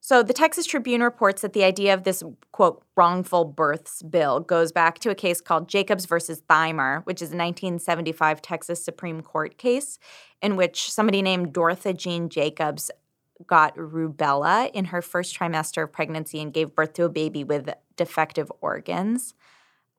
So 0.08 0.24
the 0.24 0.32
Texas 0.32 0.66
Tribune 0.66 1.04
reports 1.04 1.42
that 1.42 1.52
the 1.52 1.66
idea 1.66 1.94
of 1.94 2.04
this 2.04 2.24
quote 2.54 2.82
wrongful 2.96 3.44
births 3.44 4.02
bill 4.02 4.40
goes 4.40 4.72
back 4.72 5.00
to 5.00 5.10
a 5.10 5.16
case 5.16 5.42
called 5.42 5.68
Jacobs 5.68 6.06
versus 6.06 6.42
Theimer, 6.50 7.06
which 7.06 7.22
is 7.22 7.32
a 7.32 7.36
1975 7.36 8.42
Texas 8.42 8.82
Supreme 8.82 9.20
Court 9.20 9.58
case 9.58 10.00
in 10.42 10.56
which 10.56 10.90
somebody 10.90 11.22
named 11.22 11.52
Dorothy 11.52 11.92
Jean 11.92 12.30
Jacobs 12.30 12.90
got 13.48 13.76
rubella 13.76 14.72
in 14.72 14.86
her 14.86 15.02
first 15.02 15.38
trimester 15.38 15.84
of 15.84 15.92
pregnancy 15.92 16.40
and 16.40 16.54
gave 16.54 16.74
birth 16.74 16.94
to 16.94 17.04
a 17.04 17.10
baby 17.10 17.44
with 17.44 17.70
defective 17.98 18.50
organs. 18.62 19.34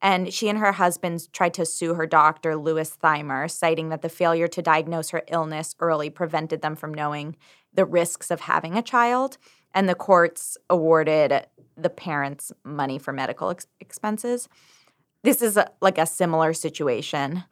And 0.00 0.32
she 0.32 0.48
and 0.48 0.58
her 0.58 0.72
husband 0.72 1.30
tried 1.34 1.52
to 1.54 1.66
sue 1.66 1.92
her 1.94 2.06
doctor, 2.06 2.56
Louis 2.56 2.96
Theimer, 3.02 3.50
citing 3.50 3.90
that 3.90 4.00
the 4.00 4.08
failure 4.08 4.48
to 4.48 4.62
diagnose 4.62 5.10
her 5.10 5.24
illness 5.28 5.74
early 5.80 6.08
prevented 6.08 6.62
them 6.62 6.76
from 6.76 6.94
knowing 6.94 7.36
the 7.74 7.84
risks 7.84 8.30
of 8.30 8.40
having 8.40 8.74
a 8.74 8.82
child. 8.82 9.36
And 9.74 9.88
the 9.88 9.94
courts 9.94 10.56
awarded 10.70 11.46
the 11.76 11.90
parents 11.90 12.52
money 12.64 12.98
for 12.98 13.12
medical 13.12 13.50
ex- 13.50 13.66
expenses. 13.80 14.48
This 15.22 15.42
is 15.42 15.56
a, 15.56 15.70
like 15.80 15.98
a 15.98 16.06
similar 16.06 16.52
situation 16.52 17.44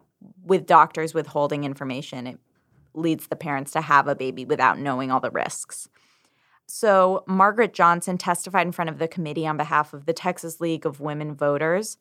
with 0.44 0.66
doctors 0.66 1.14
withholding 1.14 1.64
information. 1.64 2.26
It 2.26 2.38
leads 2.94 3.28
the 3.28 3.37
parents 3.37 3.73
to 3.73 3.80
have 3.82 4.08
a 4.08 4.14
baby 4.14 4.44
without 4.44 4.78
knowing 4.78 5.11
all 5.11 5.20
the 5.20 5.30
risks. 5.30 5.88
So, 6.68 7.23
Margaret 7.28 7.75
Johnson 7.75 8.18
testified 8.18 8.66
in 8.66 8.73
front 8.73 8.90
of 8.90 8.99
the 8.99 9.06
committee 9.06 9.46
on 9.46 9.56
behalf 9.56 9.92
of 9.92 10.06
the 10.06 10.12
Texas 10.12 10.61
League 10.61 10.85
of 10.85 10.99
Women 10.99 11.35
Voters. 11.35 11.96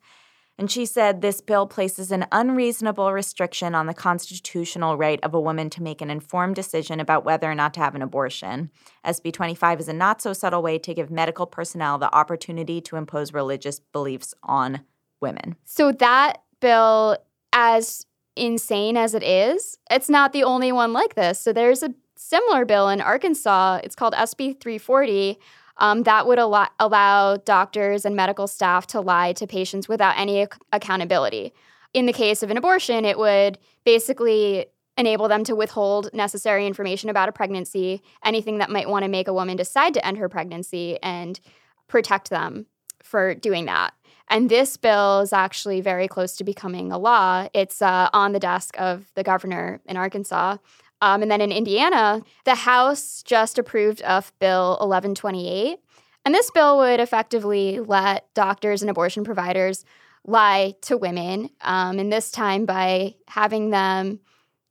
And 0.58 0.70
she 0.70 0.86
said 0.86 1.20
this 1.20 1.40
bill 1.40 1.66
places 1.66 2.10
an 2.10 2.26
unreasonable 2.32 3.12
restriction 3.12 3.74
on 3.74 3.86
the 3.86 3.94
constitutional 3.94 4.96
right 4.96 5.20
of 5.22 5.34
a 5.34 5.40
woman 5.40 5.68
to 5.70 5.82
make 5.82 6.00
an 6.00 6.10
informed 6.10 6.56
decision 6.56 6.98
about 6.98 7.24
whether 7.24 7.50
or 7.50 7.54
not 7.54 7.74
to 7.74 7.80
have 7.80 7.94
an 7.94 8.02
abortion. 8.02 8.70
SB 9.04 9.32
25 9.32 9.80
is 9.80 9.88
a 9.88 9.92
not 9.92 10.22
so 10.22 10.32
subtle 10.32 10.62
way 10.62 10.78
to 10.78 10.94
give 10.94 11.10
medical 11.10 11.46
personnel 11.46 11.98
the 11.98 12.14
opportunity 12.14 12.80
to 12.80 12.96
impose 12.96 13.34
religious 13.34 13.80
beliefs 13.80 14.34
on 14.42 14.80
women. 15.20 15.56
So, 15.64 15.92
that 15.92 16.42
bill, 16.60 17.18
as 17.52 18.06
insane 18.34 18.96
as 18.96 19.14
it 19.14 19.22
is, 19.22 19.78
it's 19.90 20.08
not 20.08 20.32
the 20.32 20.44
only 20.44 20.72
one 20.72 20.92
like 20.92 21.14
this. 21.14 21.40
So, 21.40 21.52
there's 21.52 21.82
a 21.82 21.94
similar 22.16 22.64
bill 22.64 22.88
in 22.88 23.00
Arkansas. 23.02 23.80
It's 23.84 23.94
called 23.94 24.14
SB 24.14 24.60
340. 24.60 25.38
Um, 25.78 26.04
that 26.04 26.26
would 26.26 26.38
al- 26.38 26.70
allow 26.78 27.36
doctors 27.36 28.04
and 28.04 28.16
medical 28.16 28.46
staff 28.46 28.86
to 28.88 29.00
lie 29.00 29.32
to 29.34 29.46
patients 29.46 29.88
without 29.88 30.18
any 30.18 30.40
ac- 30.40 30.52
accountability. 30.72 31.52
In 31.92 32.06
the 32.06 32.12
case 32.12 32.42
of 32.42 32.50
an 32.50 32.56
abortion, 32.56 33.04
it 33.04 33.18
would 33.18 33.58
basically 33.84 34.66
enable 34.98 35.28
them 35.28 35.44
to 35.44 35.54
withhold 35.54 36.08
necessary 36.14 36.66
information 36.66 37.10
about 37.10 37.28
a 37.28 37.32
pregnancy, 37.32 38.02
anything 38.24 38.58
that 38.58 38.70
might 38.70 38.88
want 38.88 39.02
to 39.02 39.08
make 39.08 39.28
a 39.28 39.34
woman 39.34 39.56
decide 39.56 39.92
to 39.94 40.06
end 40.06 40.16
her 40.16 40.28
pregnancy, 40.28 40.98
and 41.02 41.40
protect 41.88 42.30
them 42.30 42.66
for 43.02 43.34
doing 43.34 43.66
that. 43.66 43.92
And 44.28 44.50
this 44.50 44.76
bill 44.76 45.20
is 45.20 45.32
actually 45.32 45.80
very 45.80 46.08
close 46.08 46.36
to 46.36 46.44
becoming 46.44 46.90
a 46.90 46.98
law. 46.98 47.48
It's 47.52 47.80
uh, 47.80 48.08
on 48.12 48.32
the 48.32 48.40
desk 48.40 48.74
of 48.78 49.12
the 49.14 49.22
governor 49.22 49.80
in 49.86 49.96
Arkansas. 49.96 50.56
Um, 51.02 51.22
and 51.22 51.30
then 51.30 51.40
in 51.40 51.52
Indiana, 51.52 52.22
the 52.44 52.54
House 52.54 53.22
just 53.22 53.58
approved 53.58 54.00
of 54.02 54.32
Bill 54.38 54.70
1128. 54.80 55.78
And 56.24 56.34
this 56.34 56.50
bill 56.50 56.78
would 56.78 56.98
effectively 56.98 57.78
let 57.78 58.32
doctors 58.34 58.82
and 58.82 58.90
abortion 58.90 59.22
providers 59.22 59.84
lie 60.26 60.74
to 60.82 60.96
women, 60.96 61.50
um, 61.60 62.00
and 62.00 62.12
this 62.12 62.32
time 62.32 62.66
by 62.66 63.14
having 63.28 63.70
them 63.70 64.18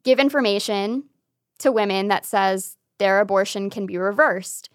give 0.03 0.19
information 0.19 1.05
to 1.59 1.71
women 1.71 2.09
that 2.09 2.25
says 2.25 2.75
their 2.97 3.21
abortion 3.21 3.69
can 3.69 3.85
be 3.85 3.97
reversed. 3.97 4.69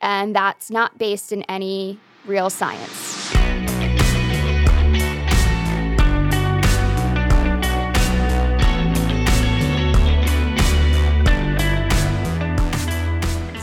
And 0.00 0.34
that's 0.34 0.70
not 0.70 0.98
based 0.98 1.32
in 1.32 1.42
any 1.44 1.98
real 2.26 2.50
science. 2.50 3.15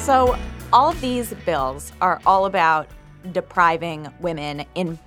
So, 0.04 0.38
all 0.74 0.90
of 0.90 1.00
these 1.00 1.34
bills 1.46 1.94
are 2.02 2.22
all 2.26 2.46
about 2.46 2.90
depriving 3.32 4.14
women 4.20 4.66
in 4.76 5.00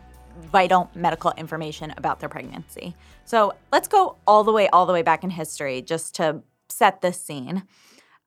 vital 0.50 0.91
medical 0.95 1.35
information 1.37 1.93
about 1.99 2.19
their 2.19 2.31
pregnancy. 2.31 2.95
So, 3.26 3.53
let's 3.71 3.88
go 3.88 4.17
all 4.26 4.43
the 4.43 4.53
way, 4.53 4.71
all 4.71 4.87
the 4.87 4.95
way 4.95 5.03
back 5.03 5.23
in 5.23 5.29
history 5.29 5.83
just 5.83 6.15
to 6.15 6.41
set 6.71 7.03
the 7.03 7.12
scene. 7.12 7.65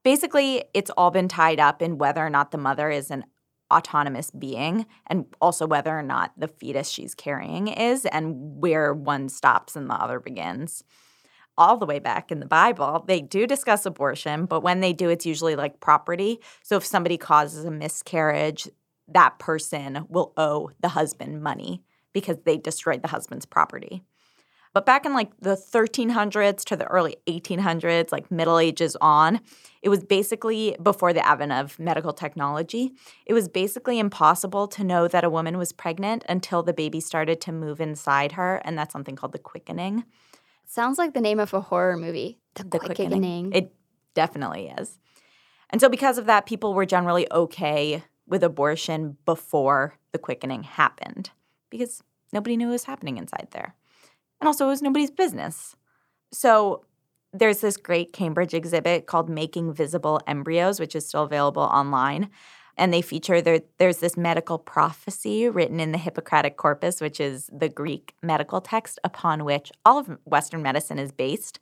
Basically, 0.03 0.63
it's 0.75 0.91
all 0.91 1.09
been 1.09 1.27
tied 1.27 1.59
up 1.59 1.81
in 1.81 1.97
whether 1.97 2.23
or 2.23 2.29
not 2.29 2.51
the 2.51 2.59
mother 2.59 2.91
is 2.91 3.09
an 3.09 3.25
autonomous 3.73 4.29
being 4.29 4.85
and 5.07 5.25
also 5.41 5.65
whether 5.65 5.97
or 5.97 6.03
not 6.03 6.33
the 6.37 6.47
fetus 6.47 6.87
she's 6.87 7.15
carrying 7.15 7.67
is 7.67 8.05
and 8.05 8.61
where 8.61 8.93
one 8.93 9.27
stops 9.27 9.75
and 9.75 9.89
the 9.89 9.95
other 9.95 10.19
begins 10.19 10.83
all 11.59 11.77
the 11.77 11.85
way 11.85 11.99
back 11.99 12.31
in 12.31 12.39
the 12.39 12.45
Bible, 12.45 13.03
they 13.07 13.21
do 13.21 13.45
discuss 13.45 13.85
abortion, 13.85 14.45
but 14.45 14.61
when 14.61 14.79
they 14.79 14.93
do, 14.93 15.09
it's 15.09 15.25
usually 15.25 15.55
like 15.55 15.81
property. 15.81 16.39
So 16.63 16.77
if 16.77 16.85
somebody 16.85 17.17
causes 17.17 17.65
a 17.65 17.71
miscarriage, 17.71 18.67
that 19.09 19.37
person 19.37 20.05
will 20.07 20.33
owe 20.37 20.71
the 20.79 20.89
husband 20.89 21.43
money 21.43 21.83
because 22.13 22.37
they 22.45 22.57
destroyed 22.57 23.01
the 23.01 23.09
husband's 23.09 23.45
property. 23.45 24.01
But 24.73 24.85
back 24.85 25.05
in 25.05 25.13
like 25.13 25.31
the 25.39 25.55
1300s 25.55 26.63
to 26.65 26.75
the 26.75 26.85
early 26.85 27.17
1800s, 27.27 28.11
like 28.11 28.29
Middle 28.31 28.59
Ages 28.59 28.95
on, 29.01 29.41
it 29.81 29.89
was 29.89 30.03
basically 30.03 30.77
before 30.81 31.11
the 31.11 31.25
advent 31.25 31.51
of 31.51 31.79
medical 31.79 32.13
technology. 32.13 32.93
It 33.25 33.33
was 33.33 33.49
basically 33.49 33.97
impossible 33.99 34.67
to 34.67 34.83
know 34.83 35.07
that 35.07 35.23
a 35.23 35.29
woman 35.29 35.57
was 35.57 35.73
pregnant 35.73 36.23
until 36.29 36.61
the 36.61 36.73
baby 36.73 36.99
started 36.99 37.41
to 37.41 37.51
move 37.51 37.81
inside 37.81 38.33
her, 38.33 38.61
and 38.63 38.77
that's 38.77 38.93
something 38.93 39.15
called 39.15 39.31
the 39.31 39.39
quickening. 39.39 40.05
Sounds 40.69 40.99
like 40.99 41.15
the 41.15 41.21
name 41.21 41.39
of 41.39 41.51
a 41.51 41.61
horror 41.61 41.97
movie. 41.97 42.37
The, 42.53 42.63
the 42.63 42.77
quickening. 42.77 43.09
quickening. 43.09 43.53
It 43.53 43.73
definitely 44.13 44.71
is. 44.77 44.99
And 45.71 45.81
so, 45.81 45.89
because 45.89 46.19
of 46.19 46.27
that, 46.27 46.45
people 46.45 46.75
were 46.75 46.85
generally 46.85 47.25
okay 47.31 48.03
with 48.27 48.43
abortion 48.43 49.17
before 49.25 49.95
the 50.11 50.19
quickening 50.19 50.61
happened 50.61 51.31
because 51.71 52.03
nobody 52.31 52.55
knew 52.55 52.67
what 52.67 52.73
was 52.73 52.83
happening 52.83 53.17
inside 53.17 53.47
there. 53.49 53.73
And 54.39 54.47
also, 54.47 54.65
it 54.65 54.69
was 54.69 54.83
nobody's 54.83 55.09
business. 55.09 55.75
So, 56.31 56.85
there's 57.33 57.61
this 57.61 57.75
great 57.75 58.13
Cambridge 58.13 58.53
exhibit 58.53 59.07
called 59.07 59.27
Making 59.27 59.73
Visible 59.73 60.21
Embryos, 60.27 60.79
which 60.79 60.95
is 60.95 61.07
still 61.07 61.23
available 61.23 61.63
online 61.63 62.29
and 62.79 62.93
they 62.93 63.01
feature 63.01 63.41
there, 63.41 63.61
there's 63.77 63.97
this 63.97 64.17
medical 64.17 64.57
prophecy 64.57 65.47
written 65.49 65.79
in 65.79 65.91
the 65.91 65.97
Hippocratic 65.97 66.57
Corpus, 66.57 67.01
which 67.01 67.19
is 67.19 67.49
the 67.51 67.69
Greek 67.69 68.15
medical 68.23 68.61
text 68.61 68.99
upon 69.03 69.43
which 69.43 69.71
all 69.85 69.99
of 69.99 70.17
Western 70.23 70.63
medicine 70.63 70.97
is 70.97 71.11
based. 71.11 71.59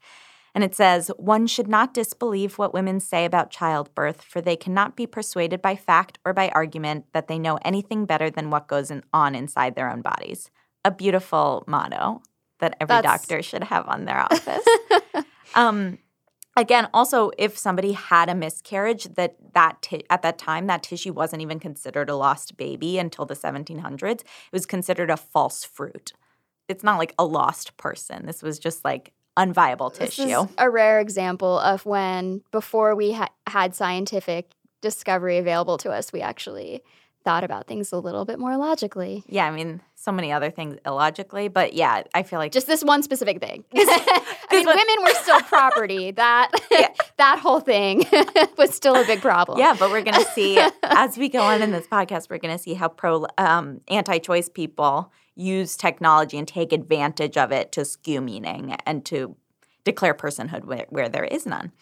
And 0.54 0.64
it 0.64 0.76
says, 0.76 1.12
One 1.18 1.48
should 1.48 1.68
not 1.68 1.94
disbelieve 1.94 2.58
what 2.58 2.74
women 2.74 3.00
say 3.00 3.26
about 3.26 3.52
childbirth, 3.52 4.22
for 4.22 4.42
they 4.42 4.56
cannot 4.56 4.96
be 4.96 5.06
persuaded 5.06 5.62
by 5.62 5.76
fact 5.76 6.20
or 6.24 6.34
by 6.34 6.50
argument 6.50 7.06
that 7.14 7.28
they 7.28 7.38
know 7.38 7.60
anything 7.66 8.06
better 8.06 8.30
than 8.30 8.50
what 8.50 8.68
goes 8.68 8.92
on 9.14 9.36
inside 9.36 9.76
their 9.76 9.92
own 9.92 10.02
bodies. 10.02 10.50
A 10.86 10.92
beautiful 10.92 11.64
motto 11.68 12.22
that 12.60 12.78
every 12.80 12.88
That's... 12.88 13.04
doctor 13.04 13.42
should 13.42 13.64
have 13.66 13.88
on 13.88 14.06
their 14.06 14.20
office. 14.32 14.66
um, 15.56 15.98
again 16.58 16.90
also 16.94 17.32
if 17.38 17.58
somebody 17.58 17.94
had 17.94 18.28
a 18.30 18.36
miscarriage 18.36 19.06
that 19.16 19.36
that 19.54 19.82
t- 19.82 20.04
at 20.10 20.22
that 20.24 20.38
time 20.38 20.68
that 20.68 20.84
tissue 20.84 21.14
wasn't 21.14 21.42
even 21.42 21.60
considered 21.60 22.10
a 22.10 22.16
lost 22.16 22.58
baby 22.58 22.98
until 22.98 23.26
the 23.26 23.36
1700s 23.36 24.22
it 24.22 24.26
was 24.52 24.66
considered 24.66 25.10
a 25.10 25.18
false 25.18 25.64
fruit. 25.64 26.12
It's 26.68 26.84
not 26.84 26.98
like 26.98 27.14
a 27.18 27.26
lost 27.26 27.78
person. 27.78 28.26
This 28.26 28.44
was 28.44 28.60
just 28.60 28.84
like 28.84 29.14
unviable 29.38 29.94
tissue 29.94 30.26
this 30.26 30.44
is 30.44 30.56
a 30.58 30.70
rare 30.70 31.00
example 31.00 31.60
of 31.60 31.86
when 31.86 32.42
before 32.52 32.96
we 32.96 33.12
ha- 33.12 33.30
had 33.46 33.76
scientific 33.76 34.50
discovery 34.82 35.38
available 35.38 35.78
to 35.78 35.92
us 35.92 36.12
we 36.12 36.22
actually 36.22 36.82
thought 37.28 37.44
about 37.44 37.68
things 37.68 37.92
a 37.92 37.98
little 37.98 38.24
bit 38.24 38.40
more 38.40 38.56
logically. 38.56 39.22
Yeah, 39.28 39.46
I 39.48 39.52
mean, 39.52 39.82
so 39.96 40.14
many 40.14 40.32
other 40.32 40.50
things 40.50 40.78
illogically, 40.86 41.50
but 41.50 41.74
yeah, 41.74 42.04
I 42.14 42.24
feel 42.24 42.40
like 42.40 42.54
just 42.54 42.68
this 42.68 42.86
one 42.86 43.04
specific 43.04 43.42
thing. 43.42 43.66
I 43.76 44.30
mean, 44.50 44.66
women 44.66 45.04
were 45.04 45.14
still 45.16 45.42
property. 45.42 46.12
That 46.18 46.52
yeah. 46.72 46.88
that 47.18 47.40
whole 47.40 47.60
thing 47.60 48.06
was 48.58 48.74
still 48.74 48.96
a 48.96 49.06
big 49.06 49.22
problem. 49.22 49.60
Yeah, 49.60 49.76
but 49.78 49.92
we're 49.92 50.04
gonna 50.04 50.24
see 50.34 50.58
as 50.84 51.18
we 51.18 51.28
go 51.28 51.42
on 51.42 51.62
in 51.62 51.72
this 51.72 51.86
podcast, 51.86 52.30
we're 52.30 52.38
gonna 52.38 52.58
see 52.58 52.76
how 52.76 52.88
pro 52.88 53.28
um, 53.38 53.82
anti-choice 53.90 54.48
people 54.48 55.12
use 55.36 55.76
technology 55.76 56.38
and 56.38 56.48
take 56.48 56.72
advantage 56.72 57.36
of 57.36 57.52
it 57.52 57.74
to 57.74 57.84
skew 57.84 58.22
meaning 58.22 58.78
and 58.86 59.04
to 59.06 59.36
declare 59.84 60.14
personhood 60.14 60.64
where, 60.64 60.86
where 60.90 61.10
there 61.10 61.26
is 61.26 61.46
none. 61.46 61.74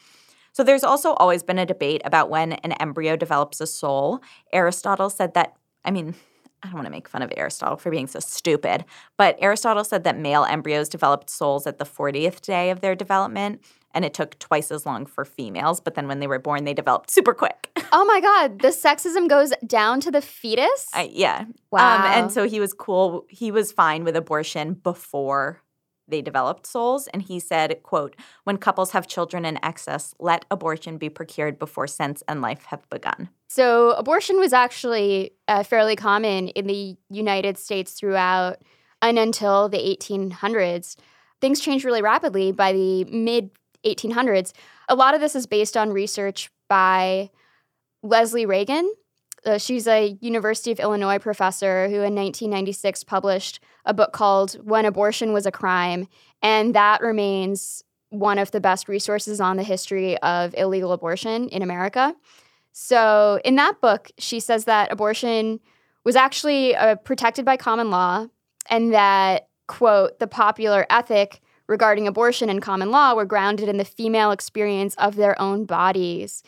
So 0.55 0.63
there's 0.63 0.85
also 0.85 1.13
always 1.15 1.43
been 1.43 1.59
a 1.59 1.65
debate 1.65 2.01
about 2.05 2.29
when 2.29 2.53
an 2.53 2.71
embryo 2.73 3.17
develops 3.17 3.59
a 3.59 3.67
soul. 3.67 4.21
Aristotle 4.53 5.09
said 5.09 5.33
that, 5.33 5.57
I 5.83 5.91
mean, 5.91 6.15
I 6.63 6.67
don't 6.67 6.75
want 6.75 6.85
to 6.85 6.91
make 6.91 7.09
fun 7.09 7.21
of 7.21 7.31
Aristotle 7.35 7.77
for 7.77 7.91
being 7.91 8.07
so 8.07 8.19
stupid, 8.19 8.85
but 9.17 9.35
Aristotle 9.39 9.83
said 9.83 10.05
that 10.05 10.17
male 10.17 10.45
embryos 10.45 10.87
developed 10.87 11.29
souls 11.29 11.67
at 11.67 11.77
the 11.77 11.85
40th 11.85 12.39
day 12.39 12.69
of 12.69 12.79
their 12.79 12.95
development, 12.95 13.61
and 13.93 14.05
it 14.05 14.13
took 14.13 14.39
twice 14.39 14.71
as 14.71 14.85
long 14.85 15.05
for 15.05 15.25
females. 15.25 15.81
But 15.81 15.95
then 15.95 16.07
when 16.07 16.21
they 16.21 16.27
were 16.27 16.39
born, 16.39 16.63
they 16.63 16.73
developed 16.73 17.11
super 17.11 17.33
quick. 17.33 17.69
oh 17.91 18.05
my 18.05 18.21
God, 18.21 18.59
the 18.59 18.69
sexism 18.69 19.27
goes 19.27 19.51
down 19.67 19.99
to 20.01 20.09
the 20.09 20.21
fetus? 20.21 20.89
I, 20.93 21.09
yeah. 21.11 21.45
Wow. 21.69 21.97
Um, 21.97 22.05
and 22.05 22.31
so 22.31 22.47
he 22.47 22.61
was 22.61 22.73
cool. 22.73 23.25
He 23.29 23.51
was 23.51 23.73
fine 23.73 24.05
with 24.05 24.15
abortion 24.15 24.73
before 24.73 25.61
they 26.07 26.21
developed 26.21 26.67
souls 26.67 27.07
and 27.07 27.23
he 27.23 27.39
said 27.39 27.81
quote 27.83 28.15
when 28.43 28.57
couples 28.57 28.91
have 28.91 29.07
children 29.07 29.45
in 29.45 29.63
excess 29.63 30.13
let 30.19 30.45
abortion 30.49 30.97
be 30.97 31.09
procured 31.09 31.57
before 31.59 31.87
sense 31.87 32.23
and 32.27 32.41
life 32.41 32.65
have 32.65 32.87
begun 32.89 33.29
so 33.47 33.91
abortion 33.91 34.37
was 34.39 34.53
actually 34.53 35.31
uh, 35.47 35.63
fairly 35.63 35.95
common 35.95 36.49
in 36.49 36.67
the 36.67 36.95
united 37.09 37.57
states 37.57 37.93
throughout 37.93 38.57
And 39.05 39.19
until 39.19 39.69
the 39.69 39.77
1800s, 39.77 40.95
things 41.41 41.59
changed 41.59 41.85
really 41.85 42.01
rapidly 42.01 42.51
by 42.51 42.73
the 42.73 43.05
mid 43.05 43.51
1800s. 43.85 44.51
A 44.89 44.95
lot 44.95 45.13
of 45.13 45.21
this 45.21 45.35
is 45.35 45.45
based 45.45 45.77
on 45.77 45.91
research 45.91 46.49
by 46.67 47.29
Leslie 48.01 48.47
Reagan. 48.47 48.91
Uh, 49.45 49.57
she's 49.59 49.87
a 49.87 50.17
University 50.21 50.71
of 50.71 50.79
Illinois 50.79 51.19
professor 51.19 51.87
who 51.87 51.97
in 51.97 52.15
1996 52.15 53.03
published 53.03 53.59
a 53.85 53.93
book 53.93 54.11
called 54.11 54.53
When 54.63 54.85
Abortion 54.85 55.33
Was 55.33 55.45
a 55.45 55.51
Crime. 55.51 56.07
And 56.41 56.73
that 56.73 57.01
remains 57.01 57.83
one 58.09 58.39
of 58.39 58.51
the 58.51 58.59
best 58.59 58.87
resources 58.87 59.39
on 59.39 59.57
the 59.57 59.63
history 59.63 60.17
of 60.19 60.55
illegal 60.57 60.91
abortion 60.91 61.49
in 61.49 61.61
America. 61.61 62.15
So, 62.71 63.39
in 63.45 63.55
that 63.55 63.79
book, 63.81 64.11
she 64.17 64.39
says 64.39 64.65
that 64.65 64.91
abortion 64.91 65.59
was 66.03 66.15
actually 66.15 66.75
uh, 66.75 66.95
protected 66.95 67.45
by 67.45 67.57
common 67.57 67.89
law 67.89 68.27
and 68.69 68.93
that, 68.93 69.47
quote, 69.67 70.19
the 70.19 70.27
popular 70.27 70.85
ethic 70.89 71.41
regarding 71.67 72.07
abortion 72.07 72.49
and 72.49 72.61
common 72.61 72.91
law 72.91 73.13
were 73.13 73.25
grounded 73.25 73.69
in 73.69 73.77
the 73.77 73.85
female 73.85 74.31
experience 74.31 74.93
of 74.95 75.15
their 75.15 75.39
own 75.41 75.65
bodies. 75.65 76.43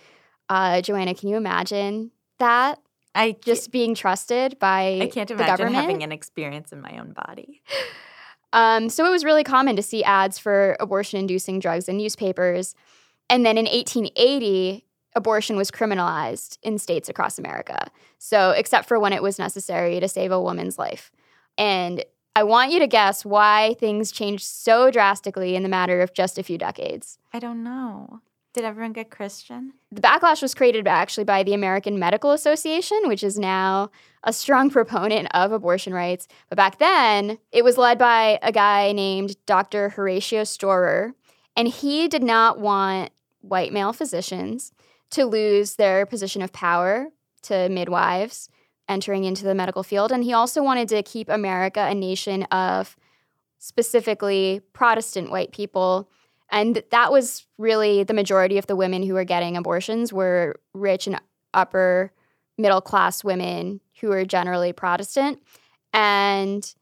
Uh, 0.49 0.81
Joanna, 0.81 1.15
can 1.15 1.29
you 1.29 1.37
imagine 1.37 2.11
that? 2.39 2.79
I 3.17 3.35
just 3.41 3.71
being 3.71 3.95
trusted 3.95 4.59
by 4.59 4.99
I 5.01 5.07
can't 5.07 5.27
the 5.27 5.35
government? 5.35 5.75
having 5.75 6.03
an 6.03 6.11
experience 6.11 6.71
in 6.71 6.81
my 6.81 6.97
own 6.99 7.13
body. 7.13 7.63
Um, 8.53 8.87
so 8.89 9.05
it 9.05 9.09
was 9.09 9.25
really 9.25 9.43
common 9.43 9.75
to 9.75 9.83
see 9.83 10.03
ads 10.03 10.39
for 10.39 10.77
abortion 10.79 11.19
inducing 11.19 11.59
drugs 11.59 11.89
in 11.89 11.97
newspapers. 11.97 12.75
And 13.29 13.45
then 13.45 13.57
in 13.57 13.65
1880, 13.65 14.85
abortion 15.15 15.57
was 15.57 15.69
criminalized 15.69 16.57
in 16.63 16.77
states 16.77 17.09
across 17.09 17.37
America. 17.37 17.91
So, 18.19 18.51
except 18.51 18.87
for 18.87 18.99
when 18.99 19.11
it 19.11 19.21
was 19.21 19.37
necessary 19.37 19.99
to 19.99 20.07
save 20.07 20.31
a 20.31 20.41
woman's 20.41 20.79
life. 20.79 21.11
And 21.57 22.05
I 22.35 22.43
want 22.43 22.71
you 22.71 22.79
to 22.79 22.87
guess 22.87 23.25
why 23.25 23.75
things 23.79 24.11
changed 24.11 24.45
so 24.45 24.91
drastically 24.91 25.55
in 25.55 25.63
the 25.63 25.69
matter 25.69 26.01
of 26.01 26.13
just 26.13 26.37
a 26.37 26.43
few 26.43 26.57
decades. 26.57 27.17
I 27.33 27.39
don't 27.39 27.63
know. 27.63 28.21
Did 28.57 28.65
everyone 28.65 28.93
get 28.93 29.11
Christian? 29.11 29.73
The 29.91 30.01
backlash 30.01 30.41
was 30.41 30.55
created 30.55 30.87
actually 30.87 31.25
by 31.25 31.43
the 31.43 31.53
American 31.53 31.99
Medical 31.99 32.31
Association, 32.31 32.99
which 33.05 33.23
is 33.23 33.37
now 33.37 33.91
a 34.23 34.33
strong 34.33 34.71
proponent 34.71 35.27
of 35.35 35.51
abortion 35.51 35.93
rights. 35.93 36.27
But 36.49 36.55
back 36.55 36.79
then, 36.79 37.37
it 37.51 37.63
was 37.63 37.77
led 37.77 37.99
by 37.99 38.39
a 38.41 38.51
guy 38.51 38.93
named 38.93 39.35
Dr. 39.45 39.89
Horatio 39.89 40.43
Storer, 40.43 41.13
and 41.55 41.67
he 41.67 42.07
did 42.07 42.23
not 42.23 42.59
want 42.59 43.11
white 43.41 43.71
male 43.71 43.93
physicians 43.93 44.71
to 45.11 45.25
lose 45.25 45.75
their 45.75 46.07
position 46.07 46.41
of 46.41 46.51
power 46.51 47.09
to 47.43 47.69
midwives 47.69 48.49
entering 48.89 49.23
into 49.23 49.43
the 49.43 49.53
medical 49.53 49.83
field. 49.83 50.11
And 50.11 50.23
he 50.23 50.33
also 50.33 50.63
wanted 50.63 50.89
to 50.89 51.03
keep 51.03 51.29
America 51.29 51.81
a 51.81 51.93
nation 51.93 52.41
of 52.45 52.97
specifically 53.59 54.61
Protestant 54.73 55.29
white 55.29 55.51
people. 55.51 56.09
And 56.49 56.81
that 56.91 57.11
was 57.11 57.45
really 57.57 58.03
the 58.03 58.13
majority 58.13 58.57
of 58.57 58.67
the 58.67 58.75
women 58.75 59.03
who 59.03 59.13
were 59.13 59.25
getting 59.25 59.57
abortions 59.57 60.13
were 60.13 60.59
rich 60.73 61.07
and 61.07 61.19
upper 61.53 62.11
middle 62.57 62.81
class 62.81 63.23
women 63.23 63.81
who 63.99 64.09
were 64.09 64.25
generally 64.25 64.73
Protestant. 64.73 65.41
And 65.93 66.73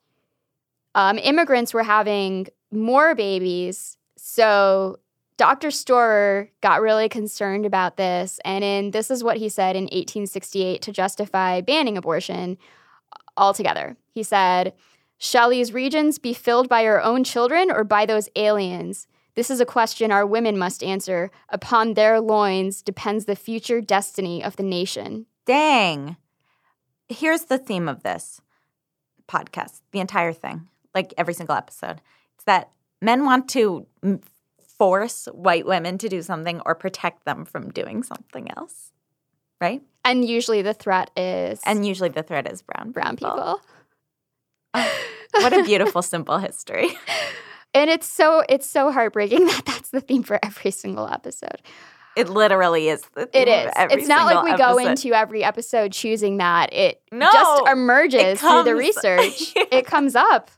um, 0.93 1.17
immigrants 1.17 1.73
were 1.73 1.83
having 1.83 2.47
more 2.71 3.15
babies. 3.15 3.97
So 4.17 4.99
Dr. 5.37 5.71
Storer 5.71 6.49
got 6.61 6.81
really 6.81 7.09
concerned 7.09 7.65
about 7.65 7.97
this. 7.97 8.39
And 8.45 8.63
in 8.63 8.91
this 8.91 9.11
is 9.11 9.23
what 9.23 9.37
he 9.37 9.49
said 9.49 9.75
in 9.75 9.83
1868 9.83 10.81
to 10.83 10.91
justify 10.91 11.61
banning 11.61 11.97
abortion 11.97 12.57
altogether. 13.35 13.97
He 14.11 14.23
said, 14.23 14.73
Shall 15.17 15.49
these 15.49 15.73
regions 15.73 16.19
be 16.19 16.33
filled 16.33 16.69
by 16.69 16.85
our 16.85 17.01
own 17.01 17.23
children 17.23 17.71
or 17.71 17.83
by 17.83 18.05
those 18.05 18.29
aliens? 18.35 19.07
This 19.35 19.51
is 19.51 19.59
a 19.59 19.65
question 19.65 20.11
our 20.11 20.25
women 20.25 20.57
must 20.57 20.81
answer. 20.81 21.29
Upon 21.49 21.93
their 21.93 22.21
loins 22.21 22.81
depends 22.81 23.25
the 23.25 23.35
future 23.35 23.81
destiny 23.81 24.43
of 24.43 24.55
the 24.55 24.63
nation. 24.63 25.25
Dang. 25.45 26.15
Here's 27.09 27.43
the 27.43 27.57
theme 27.57 27.87
of 27.87 28.03
this 28.03 28.41
podcast, 29.27 29.81
the 29.91 29.99
entire 29.99 30.33
thing, 30.33 30.69
like 30.93 31.13
every 31.17 31.33
single 31.33 31.55
episode. 31.55 32.01
It's 32.35 32.45
that 32.45 32.71
men 33.01 33.25
want 33.25 33.49
to 33.49 33.85
m- 34.03 34.21
force 34.77 35.27
white 35.33 35.65
women 35.65 35.97
to 35.99 36.09
do 36.09 36.21
something 36.21 36.61
or 36.65 36.73
protect 36.73 37.25
them 37.25 37.45
from 37.45 37.71
doing 37.71 38.03
something 38.03 38.49
else, 38.57 38.91
right? 39.59 39.81
And 40.03 40.23
usually 40.27 40.61
the 40.61 40.73
threat 40.73 41.11
is 41.17 41.59
And 41.65 41.85
usually 41.85 42.09
the 42.09 42.23
threat 42.23 42.49
is 42.51 42.61
brown 42.61 42.91
brown 42.91 43.17
people. 43.17 43.59
Oh, 44.73 44.99
what 45.33 45.53
a 45.53 45.63
beautiful, 45.63 46.01
simple 46.01 46.37
history. 46.37 46.89
And 47.75 47.89
it's 47.89 48.07
so 48.07 48.43
it's 48.49 48.67
so 48.67 48.91
heartbreaking 48.91 49.45
that 49.45 49.65
that's 49.65 49.89
the 49.89 50.01
theme 50.01 50.23
for 50.23 50.39
every 50.41 50.71
single 50.71 51.07
episode. 51.07 51.61
It 52.15 52.29
literally 52.29 52.87
is. 52.87 53.03
The 53.13 53.29
It 53.33 53.49
every 53.75 53.97
It's 53.97 54.07
not 54.07 54.25
like 54.25 54.43
we 54.43 54.57
go 54.57 54.77
into 54.77 55.13
every 55.13 55.43
episode 55.43 55.91
choosing 55.91 56.37
that. 56.37 56.73
It 56.73 57.01
No, 57.11 57.29
just 57.31 57.67
emerges 57.67 58.23
it 58.23 58.39
through 58.39 58.63
the 58.63 58.75
research. 58.75 59.51
it 59.55 59.85
comes 59.85 60.15
up. 60.15 60.49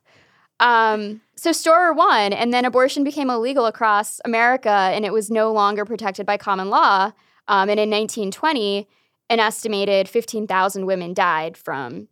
Um, 0.59 1.21
so 1.35 1.51
Storer 1.51 1.93
won, 1.93 2.33
and 2.33 2.53
then 2.53 2.63
abortion 2.63 3.03
became 3.03 3.29
illegal 3.29 3.65
across 3.65 4.21
America, 4.23 4.69
and 4.69 5.03
it 5.03 5.13
was 5.13 5.31
no 5.31 5.51
longer 5.51 5.83
protected 5.83 6.25
by 6.25 6.37
common 6.37 6.69
law. 6.69 7.11
Um, 7.47 7.69
and 7.69 7.79
in 7.79 7.89
1920, 7.89 8.87
an 9.29 9.39
estimated 9.39 10.07
15,000 10.09 10.85
women 10.85 11.13
died 11.13 11.57
from 11.57 12.07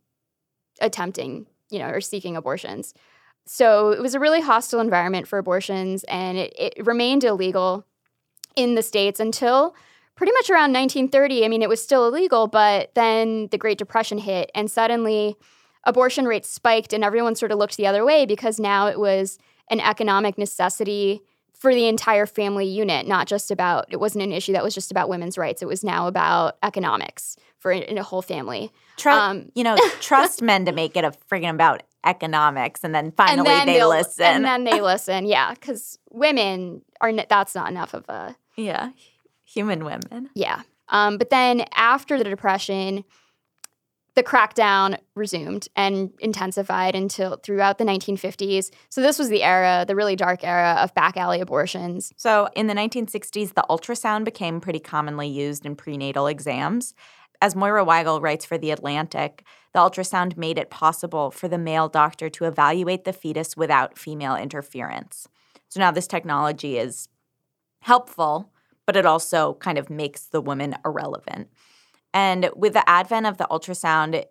attempting, 0.80 1.46
you 1.70 1.78
know, 1.78 1.88
or 1.88 2.00
seeking 2.00 2.36
abortions. 2.36 2.94
So 3.46 3.90
it 3.90 4.00
was 4.02 4.14
a 4.14 4.20
really 4.20 4.40
hostile 4.40 4.80
environment 4.80 5.28
for 5.28 5.38
abortions, 5.38 6.04
and 6.04 6.36
it, 6.36 6.52
it 6.58 6.86
remained 6.86 7.24
illegal 7.24 7.86
in 8.56 8.74
the 8.74 8.82
states 8.82 9.20
until 9.20 9.74
pretty 10.16 10.32
much 10.32 10.50
around 10.50 10.72
1930. 10.72 11.44
I 11.44 11.48
mean, 11.48 11.62
it 11.62 11.68
was 11.68 11.82
still 11.82 12.06
illegal, 12.08 12.48
but 12.48 12.94
then 12.94 13.48
the 13.50 13.58
Great 13.58 13.78
Depression 13.78 14.18
hit, 14.18 14.50
and 14.54 14.70
suddenly 14.70 15.36
abortion 15.84 16.24
rates 16.26 16.48
spiked, 16.50 16.92
and 16.92 17.04
everyone 17.04 17.36
sort 17.36 17.52
of 17.52 17.58
looked 17.58 17.76
the 17.76 17.86
other 17.86 18.04
way 18.04 18.26
because 18.26 18.58
now 18.58 18.88
it 18.88 18.98
was 18.98 19.38
an 19.70 19.80
economic 19.80 20.36
necessity 20.38 21.20
for 21.54 21.74
the 21.74 21.86
entire 21.86 22.26
family 22.26 22.66
unit, 22.66 23.06
not 23.06 23.26
just 23.26 23.50
about, 23.50 23.86
it 23.90 23.98
wasn't 23.98 24.22
an 24.22 24.30
issue 24.32 24.52
that 24.52 24.62
was 24.62 24.74
just 24.74 24.90
about 24.90 25.08
women's 25.08 25.38
rights. 25.38 25.62
It 25.62 25.66
was 25.68 25.82
now 25.82 26.06
about 26.06 26.56
economics 26.62 27.36
for 27.58 27.72
a, 27.72 27.80
a 27.96 28.02
whole 28.02 28.20
family. 28.22 28.70
Tru- 28.96 29.12
Um, 29.12 29.50
you 29.54 29.64
know, 29.64 29.76
trust 30.00 30.42
men 30.42 30.66
to 30.66 30.72
make 30.72 30.96
it 30.96 31.04
a 31.04 31.12
friggin' 31.30 31.50
about 31.50 31.82
economics, 32.06 32.82
and 32.82 32.94
then 32.94 33.12
finally 33.12 33.38
and 33.38 33.46
then 33.46 33.66
they 33.66 33.84
listen. 33.84 34.24
And 34.24 34.44
then 34.44 34.64
they 34.64 34.80
listen, 34.92 35.26
yeah, 35.26 35.52
because 35.52 35.98
women 36.10 36.82
are, 37.00 37.12
that's 37.12 37.54
not 37.54 37.70
enough 37.70 37.94
of 37.94 38.08
a, 38.08 38.36
yeah, 38.56 38.90
human 39.44 39.84
women. 39.84 40.30
Yeah. 40.34 40.62
Um, 40.88 41.18
but 41.18 41.30
then 41.30 41.64
after 41.74 42.16
the 42.16 42.24
Depression, 42.24 43.04
the 44.16 44.22
crackdown 44.22 44.98
resumed 45.14 45.68
and 45.76 46.10
intensified 46.20 46.96
until 46.96 47.36
throughout 47.36 47.76
the 47.76 47.84
1950s. 47.84 48.70
So 48.88 49.02
this 49.02 49.18
was 49.18 49.28
the 49.28 49.42
era, 49.42 49.84
the 49.86 49.94
really 49.94 50.16
dark 50.16 50.42
era 50.42 50.78
of 50.80 50.94
back 50.94 51.18
alley 51.18 51.40
abortions. 51.40 52.14
So 52.16 52.48
in 52.56 52.66
the 52.66 52.74
1960s, 52.74 53.52
the 53.52 53.64
ultrasound 53.68 54.24
became 54.24 54.60
pretty 54.60 54.80
commonly 54.80 55.28
used 55.28 55.66
in 55.66 55.76
prenatal 55.76 56.26
exams. 56.26 56.94
As 57.40 57.54
Moira 57.54 57.84
Weigel 57.84 58.20
writes 58.20 58.44
for 58.44 58.58
The 58.58 58.70
Atlantic, 58.70 59.44
the 59.72 59.80
ultrasound 59.80 60.36
made 60.36 60.58
it 60.58 60.70
possible 60.70 61.30
for 61.30 61.48
the 61.48 61.58
male 61.58 61.88
doctor 61.88 62.28
to 62.30 62.44
evaluate 62.44 63.04
the 63.04 63.12
fetus 63.12 63.56
without 63.56 63.98
female 63.98 64.36
interference. 64.36 65.28
So 65.68 65.80
now 65.80 65.90
this 65.90 66.06
technology 66.06 66.78
is 66.78 67.08
helpful, 67.80 68.52
but 68.86 68.96
it 68.96 69.04
also 69.04 69.54
kind 69.54 69.78
of 69.78 69.90
makes 69.90 70.22
the 70.22 70.40
woman 70.40 70.76
irrelevant. 70.84 71.48
And 72.14 72.48
with 72.56 72.72
the 72.72 72.88
advent 72.88 73.26
of 73.26 73.36
the 73.36 73.46
ultrasound, 73.50 74.24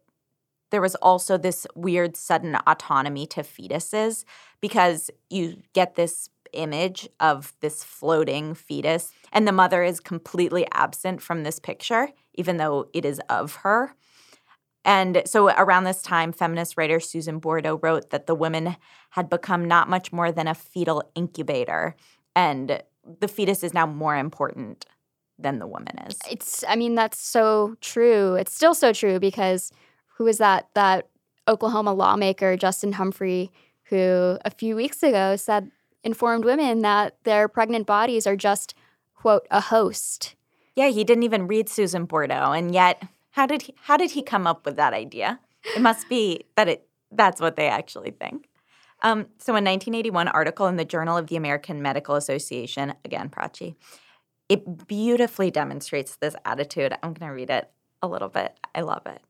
there 0.71 0.81
was 0.81 0.95
also 0.95 1.37
this 1.37 1.67
weird 1.75 2.17
sudden 2.17 2.57
autonomy 2.65 3.27
to 3.27 3.41
fetuses 3.41 4.25
because 4.59 5.11
you 5.29 5.61
get 5.73 5.95
this 5.95 6.29
image 6.55 7.07
of 7.19 7.53
this 7.59 7.83
floating 7.83 8.53
fetus, 8.53 9.11
and 9.31 9.47
the 9.47 9.51
mother 9.51 9.83
is 9.83 9.99
completely 9.99 10.65
absent 10.73 11.21
from 11.21 11.43
this 11.43 11.59
picture, 11.59 12.09
even 12.33 12.57
though 12.57 12.89
it 12.93 13.05
is 13.05 13.19
of 13.29 13.55
her. 13.57 13.95
And 14.83 15.23
so 15.25 15.49
around 15.49 15.85
this 15.85 16.01
time, 16.01 16.31
feminist 16.31 16.77
writer 16.77 16.99
Susan 16.99 17.39
Bordo 17.39 17.79
wrote 17.81 18.11
that 18.11 18.27
the 18.27 18.35
woman 18.35 18.77
had 19.11 19.29
become 19.29 19.65
not 19.65 19.89
much 19.89 20.13
more 20.13 20.31
than 20.31 20.47
a 20.47 20.53
fetal 20.53 21.03
incubator, 21.15 21.95
and 22.35 22.83
the 23.19 23.27
fetus 23.27 23.63
is 23.63 23.73
now 23.73 23.87
more 23.87 24.15
important 24.15 24.85
than 25.37 25.59
the 25.59 25.67
woman 25.67 25.97
is. 26.07 26.17
It's 26.29 26.63
I 26.67 26.75
mean 26.75 26.95
that's 26.95 27.19
so 27.19 27.75
true. 27.81 28.35
It's 28.35 28.53
still 28.53 28.73
so 28.73 28.93
true 28.93 29.19
because 29.19 29.71
who 30.17 30.27
is 30.27 30.37
that 30.37 30.69
that 30.75 31.09
Oklahoma 31.47 31.93
lawmaker 31.93 32.55
Justin 32.55 32.93
Humphrey 32.93 33.51
who 33.85 34.37
a 34.43 34.49
few 34.49 34.75
weeks 34.75 35.03
ago 35.03 35.35
said 35.35 35.71
informed 36.05 36.45
women 36.45 36.83
that 36.83 37.17
their 37.23 37.49
pregnant 37.49 37.85
bodies 37.85 38.25
are 38.25 38.37
just 38.37 38.75
quote 39.15 39.47
a 39.51 39.59
host. 39.59 40.35
Yeah, 40.75 40.89
he 40.89 41.03
didn't 41.03 41.23
even 41.23 41.47
read 41.47 41.67
Susan 41.67 42.05
Bordo, 42.05 42.55
and 42.55 42.73
yet 42.73 43.03
how 43.31 43.45
did 43.45 43.63
he 43.63 43.75
how 43.81 43.97
did 43.97 44.11
he 44.11 44.21
come 44.21 44.47
up 44.47 44.65
with 44.65 44.77
that 44.77 44.93
idea? 44.93 45.39
It 45.75 45.81
must 45.81 46.07
be 46.07 46.45
that 46.55 46.69
it 46.69 46.87
that's 47.11 47.41
what 47.41 47.55
they 47.55 47.67
actually 47.67 48.11
think. 48.11 48.47
Um, 49.01 49.27
so, 49.39 49.51
a 49.51 49.61
1981 49.61 50.29
article 50.29 50.67
in 50.67 50.77
the 50.77 50.85
Journal 50.85 51.17
of 51.17 51.27
the 51.27 51.35
American 51.35 51.81
Medical 51.81 52.15
Association, 52.15 52.93
again, 53.03 53.29
Prachi, 53.29 53.75
it 54.47 54.87
beautifully 54.87 55.51
demonstrates 55.51 56.15
this 56.15 56.35
attitude. 56.45 56.93
I'm 57.03 57.13
going 57.13 57.29
to 57.29 57.35
read 57.35 57.49
it 57.49 57.69
a 58.01 58.07
little 58.07 58.29
bit. 58.29 58.57
I 58.73 58.81
love 58.81 59.05
it 59.05 59.21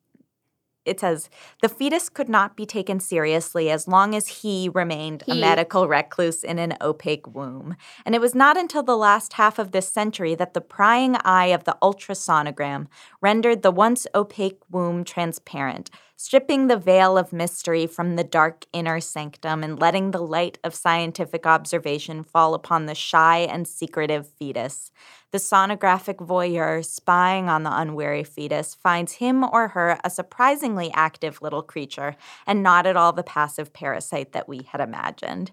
it 0.85 0.99
says 0.99 1.29
the 1.61 1.69
fetus 1.69 2.09
could 2.09 2.29
not 2.29 2.55
be 2.55 2.65
taken 2.65 2.99
seriously 2.99 3.69
as 3.69 3.87
long 3.87 4.15
as 4.15 4.27
he 4.27 4.69
remained 4.73 5.23
he. 5.25 5.31
a 5.31 5.35
medical 5.35 5.87
recluse 5.87 6.43
in 6.43 6.59
an 6.59 6.77
opaque 6.81 7.33
womb. 7.33 7.75
And 8.05 8.15
it 8.15 8.21
was 8.21 8.35
not 8.35 8.57
until 8.57 8.83
the 8.83 8.97
last 8.97 9.33
half 9.33 9.59
of 9.59 9.71
this 9.71 9.91
century 9.91 10.35
that 10.35 10.53
the 10.53 10.61
prying 10.61 11.15
eye 11.17 11.47
of 11.47 11.63
the 11.63 11.77
ultrasonogram 11.81 12.87
rendered 13.21 13.61
the 13.61 13.71
once 13.71 14.07
opaque 14.13 14.61
womb 14.69 15.03
transparent, 15.03 15.89
stripping 16.17 16.67
the 16.67 16.77
veil 16.77 17.17
of 17.17 17.33
mystery 17.33 17.85
from 17.87 18.15
the 18.15 18.23
dark 18.23 18.65
inner 18.71 18.99
sanctum 18.99 19.63
and 19.63 19.79
letting 19.79 20.11
the 20.11 20.21
light 20.21 20.57
of 20.63 20.73
scientific 20.73 21.45
observation 21.45 22.23
fall 22.23 22.53
upon 22.53 22.85
the 22.85 22.95
shy 22.95 23.39
and 23.39 23.67
secretive 23.67 24.27
fetus. 24.27 24.91
The 25.31 25.37
sonographic 25.37 26.25
voyeur 26.25 26.85
spying 26.85 27.49
on 27.49 27.63
the 27.63 27.77
unwary 27.77 28.23
fetus 28.23 28.73
finds 28.73 29.13
him 29.13 29.43
or 29.43 29.69
her 29.69 29.99
a 30.03 30.09
surprisingly 30.09 30.91
active 30.93 31.41
little 31.41 31.61
creature 31.61 32.15
and 32.47 32.63
not 32.63 32.85
at 32.85 32.95
all 32.95 33.11
the 33.11 33.23
passive 33.23 33.73
parasite 33.73 34.31
that 34.31 34.47
we 34.47 34.61
had 34.71 34.79
imagined. 34.79 35.51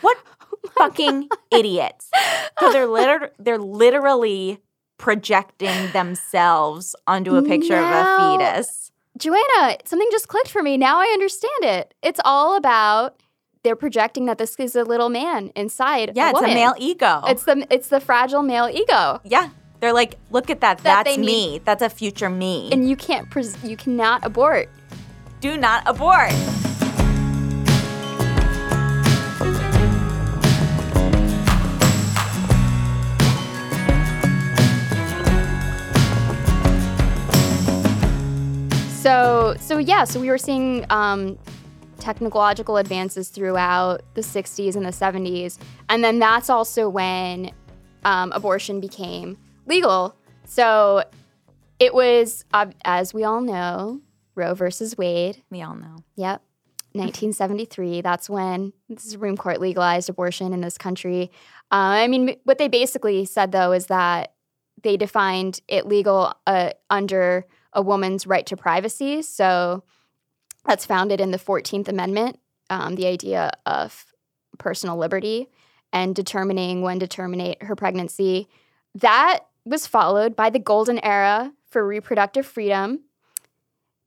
What 0.00 0.16
oh 0.40 0.70
fucking 0.78 1.28
idiots. 1.50 2.10
So 2.58 2.72
they're 2.72 2.86
liter- 2.86 3.32
they're 3.38 3.58
literally 3.58 4.60
projecting 4.96 5.90
themselves 5.92 6.94
onto 7.06 7.34
a 7.34 7.42
picture 7.42 7.74
now, 7.74 8.36
of 8.36 8.38
a 8.38 8.38
fetus. 8.38 8.91
Joanna, 9.18 9.76
something 9.84 10.08
just 10.10 10.28
clicked 10.28 10.48
for 10.48 10.62
me. 10.62 10.76
Now 10.76 10.98
I 10.98 11.06
understand 11.12 11.52
it. 11.62 11.94
It's 12.02 12.20
all 12.24 12.56
about 12.56 13.20
they're 13.62 13.76
projecting 13.76 14.26
that 14.26 14.38
this 14.38 14.56
is 14.56 14.74
a 14.74 14.84
little 14.84 15.08
man 15.08 15.52
inside. 15.54 16.12
Yeah, 16.14 16.26
a 16.26 16.30
it's 16.30 16.34
woman. 16.40 16.50
a 16.50 16.54
male 16.54 16.74
ego. 16.78 17.22
It's 17.26 17.44
the 17.44 17.66
it's 17.70 17.88
the 17.88 18.00
fragile 18.00 18.42
male 18.42 18.68
ego. 18.72 19.20
Yeah, 19.24 19.50
they're 19.80 19.92
like, 19.92 20.18
look 20.30 20.50
at 20.50 20.60
that. 20.60 20.78
that 20.78 21.04
That's 21.04 21.18
me. 21.18 21.60
That's 21.64 21.82
a 21.82 21.90
future 21.90 22.30
me. 22.30 22.70
And 22.72 22.88
you 22.88 22.96
can't 22.96 23.30
pres- 23.30 23.62
you 23.62 23.76
cannot 23.76 24.24
abort. 24.24 24.68
Do 25.40 25.56
not 25.56 25.82
abort. 25.86 26.32
So 39.02 39.56
so 39.58 39.78
yeah, 39.78 40.04
so 40.04 40.20
we 40.20 40.28
were 40.28 40.38
seeing 40.38 40.86
um, 40.88 41.36
technological 41.98 42.76
advances 42.76 43.30
throughout 43.30 44.02
the 44.14 44.20
60s 44.20 44.76
and 44.76 44.86
the 44.86 44.90
70s. 44.90 45.58
And 45.88 46.04
then 46.04 46.20
that's 46.20 46.48
also 46.48 46.88
when 46.88 47.50
um, 48.04 48.30
abortion 48.30 48.78
became 48.80 49.38
legal. 49.66 50.14
So 50.44 51.02
it 51.80 51.92
was, 51.92 52.44
uh, 52.52 52.66
as 52.84 53.12
we 53.12 53.24
all 53.24 53.40
know, 53.40 54.00
Roe 54.36 54.54
versus 54.54 54.96
Wade. 54.96 55.42
We 55.50 55.62
all 55.62 55.74
know. 55.74 55.96
Yep. 56.14 56.40
1973. 56.92 58.02
That's 58.02 58.30
when 58.30 58.72
the 58.88 59.00
Supreme 59.00 59.36
Court 59.36 59.60
legalized 59.60 60.10
abortion 60.10 60.52
in 60.52 60.60
this 60.60 60.78
country. 60.78 61.32
Uh, 61.72 61.98
I 61.98 62.06
mean, 62.06 62.36
what 62.44 62.58
they 62.58 62.68
basically 62.68 63.24
said, 63.24 63.50
though, 63.50 63.72
is 63.72 63.86
that 63.86 64.34
they 64.80 64.96
defined 64.96 65.60
it 65.66 65.88
legal 65.88 66.34
uh, 66.46 66.70
under 66.88 67.46
a 67.72 67.82
woman's 67.82 68.26
right 68.26 68.46
to 68.46 68.56
privacy. 68.56 69.22
So 69.22 69.82
that's 70.66 70.86
founded 70.86 71.20
in 71.20 71.30
the 71.30 71.38
14th 71.38 71.88
Amendment, 71.88 72.38
um, 72.70 72.94
the 72.94 73.06
idea 73.06 73.52
of 73.66 74.06
personal 74.58 74.96
liberty 74.96 75.48
and 75.92 76.14
determining 76.14 76.82
when 76.82 76.98
to 77.00 77.06
terminate 77.06 77.62
her 77.62 77.76
pregnancy. 77.76 78.48
That 78.94 79.40
was 79.64 79.86
followed 79.86 80.34
by 80.34 80.50
the 80.50 80.58
golden 80.58 80.98
era 81.04 81.52
for 81.68 81.86
reproductive 81.86 82.46
freedom, 82.46 83.00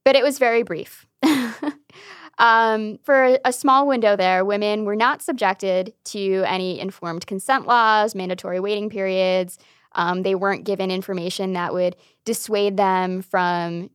but 0.04 0.16
it 0.16 0.24
was 0.24 0.40
very 0.40 0.64
brief. 0.64 1.06
um, 2.38 3.00
for 3.04 3.38
a 3.44 3.54
small 3.54 3.88
window 3.88 4.16
there, 4.16 4.44
women 4.46 4.86
were 4.86 4.96
not 4.96 5.22
subjected 5.22 5.94
to 6.06 6.44
any 6.46 6.80
informed 6.80 7.26
consent 7.28 7.66
laws, 7.66 8.16
mandatory 8.16 8.60
waiting 8.60 8.90
periods. 8.90 9.58
Um, 9.96 10.24
they 10.24 10.36
weren't 10.36 10.66
given 10.66 10.92
information 10.92 11.54
that 11.54 11.74
would 11.74 11.96
dissuade 12.26 12.78
them 12.78 13.22
from 13.22 13.90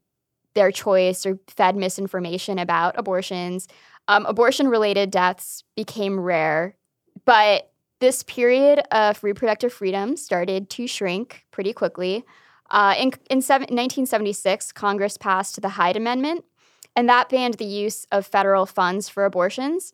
their 0.55 0.73
choice 0.73 1.25
or 1.25 1.39
fed 1.47 1.77
misinformation 1.77 2.59
about 2.59 2.99
abortions. 2.99 3.69
Um, 4.09 4.27
abortion 4.27 4.69
related 4.69 5.11
deaths 5.11 5.63
became 5.77 6.19
rare, 6.19 6.77
but 7.25 7.71
this 8.01 8.23
period 8.23 8.81
of 8.91 9.23
reproductive 9.23 9.73
freedom 9.73 10.17
started 10.17 10.71
to 10.71 10.87
shrink 10.87 11.45
pretty 11.51 11.73
quickly. 11.73 12.25
Uh, 12.71 12.95
in 12.99 13.13
in 13.29 13.43
seven, 13.43 13.65
1976, 13.65 14.73
Congress 14.73 15.17
passed 15.17 15.61
the 15.61 15.71
Hyde 15.71 15.97
Amendment, 15.97 16.45
and 16.97 17.09
that 17.09 17.29
banned 17.29 17.55
the 17.55 17.65
use 17.65 18.07
of 18.11 18.27
federal 18.27 18.65
funds 18.65 19.09
for 19.09 19.25
abortions, 19.25 19.93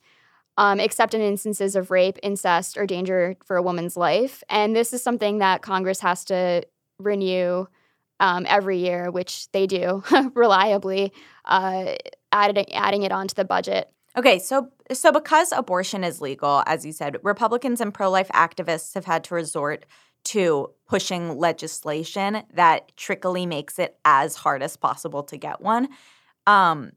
um, 0.57 0.81
except 0.81 1.15
in 1.15 1.21
instances 1.21 1.77
of 1.77 1.91
rape, 1.91 2.19
incest, 2.23 2.77
or 2.77 2.87
danger 2.87 3.37
for 3.45 3.57
a 3.57 3.63
woman's 3.63 3.97
life. 3.97 4.43
And 4.49 4.75
this 4.75 4.93
is 4.93 5.03
something 5.03 5.39
that 5.39 5.63
Congress 5.63 6.01
has 6.01 6.25
to 6.27 6.63
renew 6.99 7.67
um, 8.21 8.47
every 8.49 8.79
year, 8.79 9.11
which 9.11 9.51
they 9.53 9.67
do 9.67 10.03
reliably, 10.35 11.13
uh, 11.45 11.95
adding 12.33 12.73
adding 12.73 13.03
it 13.03 13.13
onto 13.13 13.35
the 13.35 13.45
budget. 13.45 13.91
Okay, 14.17 14.39
so 14.39 14.71
so 14.93 15.13
because 15.13 15.53
abortion 15.53 16.03
is 16.03 16.21
legal, 16.21 16.63
as 16.67 16.87
you 16.87 16.93
said, 16.93 17.19
Republicans 17.23 17.81
and 17.81 17.93
pro-life 17.93 18.29
activists 18.29 18.95
have 18.95 19.05
had 19.05 19.25
to 19.25 19.35
resort 19.35 19.85
to 20.25 20.71
pushing 20.89 21.39
legislation 21.39 22.43
that 22.55 22.97
trickily 22.97 23.47
makes 23.47 23.79
it 23.79 23.97
as 24.05 24.37
hard 24.37 24.63
as 24.63 24.77
possible 24.77 25.23
to 25.23 25.37
get 25.37 25.61
one. 25.61 25.89
Um, 26.47 26.93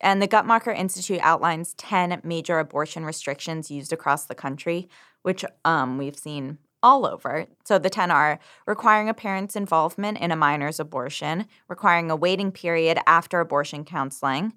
and 0.00 0.22
the 0.22 0.28
Guttmacher 0.28 0.76
Institute 0.76 1.20
outlines 1.22 1.74
10 1.74 2.20
major 2.24 2.58
abortion 2.58 3.04
restrictions 3.04 3.70
used 3.70 3.92
across 3.92 4.24
the 4.26 4.34
country, 4.34 4.88
which 5.22 5.44
um, 5.64 5.98
we've 5.98 6.16
seen 6.16 6.58
all 6.82 7.06
over. 7.06 7.46
So 7.64 7.78
the 7.78 7.90
10 7.90 8.10
are 8.10 8.38
requiring 8.66 9.08
a 9.08 9.14
parent's 9.14 9.56
involvement 9.56 10.18
in 10.18 10.30
a 10.30 10.36
minor's 10.36 10.80
abortion, 10.80 11.46
requiring 11.68 12.10
a 12.10 12.16
waiting 12.16 12.52
period 12.52 12.98
after 13.06 13.40
abortion 13.40 13.84
counseling, 13.84 14.54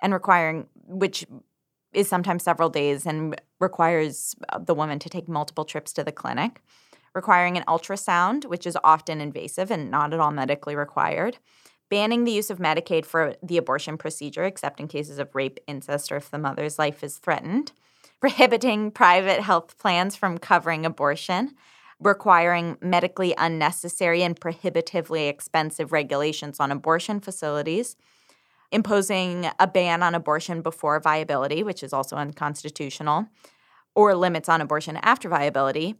and 0.00 0.12
requiring, 0.12 0.68
which 0.86 1.26
is 1.92 2.08
sometimes 2.08 2.42
several 2.42 2.68
days 2.68 3.06
and 3.06 3.40
requires 3.60 4.34
the 4.60 4.74
woman 4.74 4.98
to 4.98 5.08
take 5.08 5.28
multiple 5.28 5.64
trips 5.64 5.92
to 5.94 6.04
the 6.04 6.12
clinic, 6.12 6.60
requiring 7.14 7.56
an 7.56 7.64
ultrasound, 7.66 8.44
which 8.46 8.66
is 8.66 8.76
often 8.84 9.20
invasive 9.20 9.70
and 9.70 9.90
not 9.90 10.12
at 10.12 10.20
all 10.20 10.32
medically 10.32 10.76
required. 10.76 11.38
Banning 11.90 12.24
the 12.24 12.32
use 12.32 12.50
of 12.50 12.58
Medicaid 12.58 13.04
for 13.04 13.34
the 13.42 13.56
abortion 13.56 13.98
procedure, 13.98 14.44
except 14.44 14.80
in 14.80 14.88
cases 14.88 15.18
of 15.18 15.34
rape, 15.34 15.58
incest, 15.66 16.10
or 16.10 16.16
if 16.16 16.30
the 16.30 16.38
mother's 16.38 16.78
life 16.78 17.04
is 17.04 17.18
threatened 17.18 17.72
prohibiting 18.24 18.90
private 18.90 19.40
health 19.40 19.76
plans 19.76 20.16
from 20.16 20.38
covering 20.38 20.86
abortion, 20.86 21.54
requiring 22.00 22.78
medically 22.80 23.34
unnecessary 23.36 24.22
and 24.22 24.40
prohibitively 24.40 25.28
expensive 25.28 25.92
regulations 25.92 26.58
on 26.58 26.72
abortion 26.72 27.20
facilities, 27.20 27.96
imposing 28.72 29.50
a 29.60 29.66
ban 29.66 30.02
on 30.02 30.14
abortion 30.14 30.62
before 30.62 30.98
viability, 31.00 31.62
which 31.62 31.82
is 31.82 31.92
also 31.92 32.16
unconstitutional, 32.16 33.26
or 33.94 34.14
limits 34.14 34.48
on 34.48 34.62
abortion 34.62 34.96
after 35.02 35.28
viability, 35.28 35.94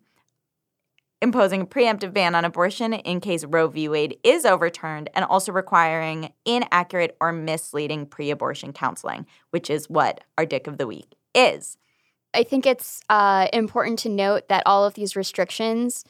imposing 1.24 1.62
a 1.62 1.66
preemptive 1.66 2.12
ban 2.12 2.34
on 2.34 2.44
abortion 2.44 2.92
in 2.92 3.18
case 3.18 3.44
Roe 3.44 3.66
v. 3.66 3.88
Wade 3.88 4.18
is 4.22 4.44
overturned, 4.44 5.08
and 5.14 5.24
also 5.24 5.52
requiring 5.52 6.32
inaccurate 6.44 7.16
or 7.18 7.32
misleading 7.32 8.06
pre 8.06 8.30
abortion 8.30 8.74
counseling, 8.74 9.26
which 9.50 9.70
is 9.70 9.88
what 9.88 10.20
our 10.37 10.44
Dick 10.44 10.66
of 10.66 10.76
the 10.76 10.87
Week 10.87 11.16
is. 11.34 11.78
I 12.34 12.42
think 12.42 12.66
it's 12.66 13.00
uh, 13.08 13.48
important 13.52 13.98
to 14.00 14.08
note 14.10 14.48
that 14.48 14.64
all 14.66 14.84
of 14.84 14.94
these 14.94 15.16
restrictions, 15.16 16.04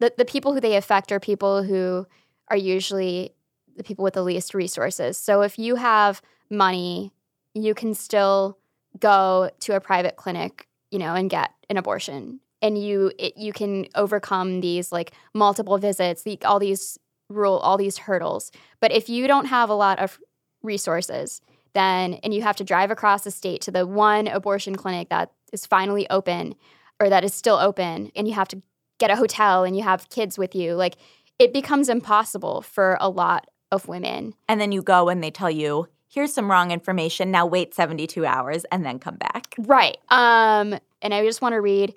the, 0.00 0.12
the 0.16 0.24
people 0.26 0.52
who 0.52 0.60
they 0.60 0.76
affect 0.76 1.10
are 1.12 1.20
people 1.20 1.62
who 1.62 2.06
are 2.48 2.56
usually 2.56 3.32
the 3.76 3.84
people 3.84 4.02
with 4.02 4.14
the 4.14 4.22
least 4.22 4.54
resources. 4.54 5.16
So 5.16 5.40
if 5.40 5.58
you 5.58 5.76
have 5.76 6.20
money, 6.50 7.12
you 7.54 7.74
can 7.74 7.94
still 7.94 8.58
go 9.00 9.50
to 9.60 9.76
a 9.76 9.80
private 9.80 10.16
clinic, 10.16 10.68
you 10.90 10.98
know, 10.98 11.14
and 11.14 11.30
get 11.30 11.52
an 11.70 11.78
abortion. 11.78 12.40
And 12.60 12.82
you 12.82 13.12
it, 13.18 13.36
you 13.36 13.52
can 13.52 13.86
overcome 13.94 14.60
these 14.60 14.90
like 14.92 15.12
multiple 15.34 15.78
visits, 15.78 16.22
the, 16.22 16.38
all 16.44 16.58
these 16.58 16.98
rule, 17.28 17.58
all 17.58 17.76
these 17.76 17.98
hurdles. 17.98 18.50
But 18.80 18.92
if 18.92 19.08
you 19.08 19.26
don't 19.26 19.46
have 19.46 19.70
a 19.70 19.74
lot 19.74 19.98
of 19.98 20.18
resources, 20.62 21.40
then 21.74 22.14
and 22.14 22.34
you 22.34 22.42
have 22.42 22.56
to 22.56 22.64
drive 22.64 22.90
across 22.90 23.22
the 23.22 23.30
state 23.30 23.60
to 23.62 23.70
the 23.70 23.86
one 23.86 24.26
abortion 24.26 24.74
clinic 24.76 25.08
that 25.10 25.30
is 25.52 25.66
finally 25.66 26.08
open 26.10 26.54
or 27.00 27.08
that 27.08 27.24
is 27.24 27.32
still 27.32 27.56
open 27.56 28.10
and 28.16 28.26
you 28.26 28.34
have 28.34 28.48
to 28.48 28.60
get 28.98 29.10
a 29.10 29.16
hotel 29.16 29.62
and 29.62 29.76
you 29.76 29.82
have 29.82 30.08
kids 30.10 30.36
with 30.36 30.54
you 30.54 30.74
like 30.74 30.96
it 31.38 31.52
becomes 31.52 31.88
impossible 31.88 32.62
for 32.62 32.98
a 33.00 33.08
lot 33.08 33.48
of 33.70 33.86
women 33.86 34.34
and 34.48 34.60
then 34.60 34.72
you 34.72 34.82
go 34.82 35.08
and 35.08 35.22
they 35.22 35.30
tell 35.30 35.50
you 35.50 35.86
here's 36.08 36.32
some 36.32 36.50
wrong 36.50 36.70
information. 36.70 37.30
Now 37.30 37.46
wait 37.46 37.74
72 37.74 38.24
hours 38.26 38.64
and 38.72 38.84
then 38.84 38.98
come 38.98 39.16
back. 39.16 39.54
Right. 39.58 39.98
Um, 40.08 40.78
and 41.02 41.14
I 41.14 41.24
just 41.24 41.42
want 41.42 41.52
to 41.52 41.60
read 41.60 41.94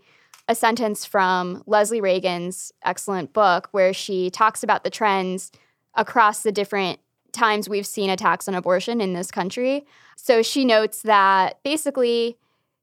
a 0.48 0.56
sentence 0.56 1.06
from 1.06 1.64
Leslie 1.66 2.02
Reagan's 2.02 2.72
excellent 2.84 3.34
book 3.34 3.70
where 3.72 3.94
she 3.94 4.30
talks 4.30 4.64
about 4.64 4.84
the 4.84 4.90
trends 4.90 5.52
across 5.96 6.44
the 6.44 6.52
different 6.52 7.00
times 7.32 7.70
we've 7.70 7.88
seen 7.88 8.10
attacks 8.10 8.48
on 8.48 8.56
abortion 8.56 9.02
in 9.02 9.14
this 9.14 9.32
country. 9.32 9.86
So 10.16 10.42
she 10.42 10.66
notes 10.66 11.02
that 11.04 11.62
basically, 11.64 12.38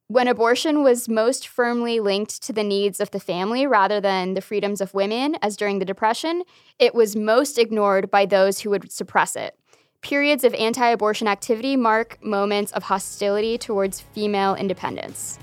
when 0.08 0.26
abortion 0.26 0.82
was 0.82 1.08
most 1.08 1.46
firmly 1.46 2.00
linked 2.00 2.42
to 2.42 2.52
the 2.52 2.64
needs 2.64 2.98
of 2.98 3.10
the 3.10 3.20
family 3.20 3.66
rather 3.66 4.00
than 4.00 4.32
the 4.32 4.40
freedoms 4.40 4.80
of 4.80 4.94
women, 4.94 5.36
as 5.42 5.56
during 5.56 5.78
the 5.78 5.84
Depression, 5.84 6.44
it 6.78 6.94
was 6.94 7.14
most 7.14 7.58
ignored 7.58 8.10
by 8.10 8.24
those 8.24 8.60
who 8.60 8.70
would 8.70 8.90
suppress 8.90 9.36
it. 9.36 9.54
Periods 10.00 10.44
of 10.44 10.54
anti 10.54 10.88
abortion 10.88 11.28
activity 11.28 11.76
mark 11.76 12.24
moments 12.24 12.72
of 12.72 12.84
hostility 12.84 13.58
towards 13.58 14.00
female 14.00 14.54
independence. 14.54 15.38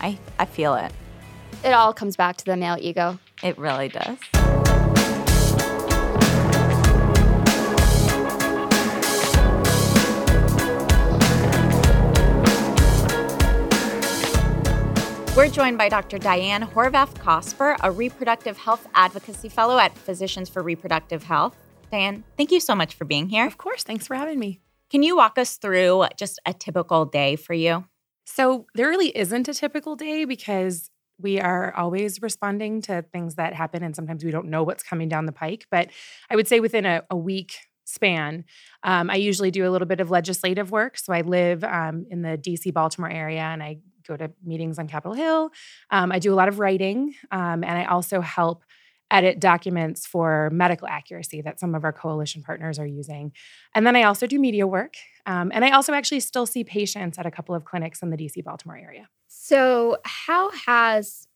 I, 0.00 0.18
I 0.38 0.46
feel 0.46 0.74
it. 0.74 0.90
It 1.64 1.72
all 1.72 1.92
comes 1.92 2.16
back 2.16 2.36
to 2.38 2.44
the 2.44 2.56
male 2.56 2.76
ego. 2.80 3.18
It 3.42 3.56
really 3.56 3.88
does. 3.88 4.18
We're 15.34 15.48
joined 15.48 15.78
by 15.78 15.88
Dr. 15.88 16.18
Diane 16.18 16.62
Horvath 16.62 17.14
Cosper, 17.14 17.76
a 17.82 17.90
reproductive 17.90 18.58
health 18.58 18.86
advocacy 18.94 19.48
fellow 19.48 19.78
at 19.78 19.96
Physicians 19.96 20.48
for 20.48 20.62
Reproductive 20.62 21.22
Health. 21.22 21.56
Diane, 21.90 22.22
thank 22.36 22.52
you 22.52 22.60
so 22.60 22.74
much 22.74 22.94
for 22.94 23.04
being 23.04 23.28
here. 23.28 23.46
Of 23.46 23.56
course. 23.56 23.82
Thanks 23.82 24.06
for 24.06 24.14
having 24.14 24.38
me. 24.38 24.60
Can 24.90 25.02
you 25.02 25.16
walk 25.16 25.38
us 25.38 25.56
through 25.56 26.04
just 26.18 26.38
a 26.44 26.52
typical 26.52 27.06
day 27.06 27.36
for 27.36 27.54
you? 27.54 27.86
So, 28.24 28.66
there 28.74 28.88
really 28.88 29.16
isn't 29.16 29.48
a 29.48 29.54
typical 29.54 29.96
day 29.96 30.24
because 30.24 30.90
we 31.22 31.40
are 31.40 31.74
always 31.74 32.20
responding 32.20 32.82
to 32.82 33.02
things 33.12 33.36
that 33.36 33.54
happen, 33.54 33.82
and 33.82 33.94
sometimes 33.94 34.24
we 34.24 34.30
don't 34.30 34.48
know 34.48 34.62
what's 34.62 34.82
coming 34.82 35.08
down 35.08 35.26
the 35.26 35.32
pike. 35.32 35.66
But 35.70 35.90
I 36.30 36.36
would 36.36 36.48
say 36.48 36.60
within 36.60 36.84
a, 36.86 37.02
a 37.10 37.16
week 37.16 37.56
span, 37.84 38.44
um, 38.82 39.10
I 39.10 39.16
usually 39.16 39.50
do 39.50 39.66
a 39.66 39.70
little 39.70 39.88
bit 39.88 40.00
of 40.00 40.10
legislative 40.10 40.70
work. 40.70 40.98
So, 40.98 41.12
I 41.12 41.22
live 41.22 41.64
um, 41.64 42.06
in 42.10 42.22
the 42.22 42.38
DC 42.38 42.72
Baltimore 42.72 43.10
area 43.10 43.42
and 43.42 43.62
I 43.62 43.78
go 44.06 44.16
to 44.16 44.30
meetings 44.44 44.78
on 44.78 44.88
Capitol 44.88 45.14
Hill. 45.14 45.50
Um, 45.90 46.12
I 46.12 46.18
do 46.18 46.32
a 46.32 46.36
lot 46.36 46.48
of 46.48 46.58
writing, 46.58 47.14
um, 47.30 47.62
and 47.64 47.78
I 47.78 47.84
also 47.84 48.20
help 48.20 48.64
edit 49.12 49.38
documents 49.38 50.06
for 50.06 50.48
medical 50.52 50.88
accuracy 50.88 51.42
that 51.42 51.60
some 51.60 51.74
of 51.74 51.84
our 51.84 51.92
coalition 51.92 52.42
partners 52.42 52.78
are 52.78 52.86
using. 52.86 53.32
And 53.74 53.86
then 53.86 53.94
I 53.94 54.04
also 54.04 54.26
do 54.26 54.38
media 54.38 54.66
work. 54.66 54.94
Um, 55.26 55.50
and 55.54 55.64
I 55.64 55.70
also 55.70 55.92
actually 55.92 56.20
still 56.20 56.46
see 56.46 56.64
patients 56.64 57.18
at 57.18 57.26
a 57.26 57.30
couple 57.30 57.54
of 57.54 57.64
clinics 57.64 58.02
in 58.02 58.10
the 58.10 58.16
DC 58.16 58.42
Baltimore 58.42 58.76
area. 58.76 59.08
So, 59.28 59.98
how 60.04 60.50
has 60.66 61.28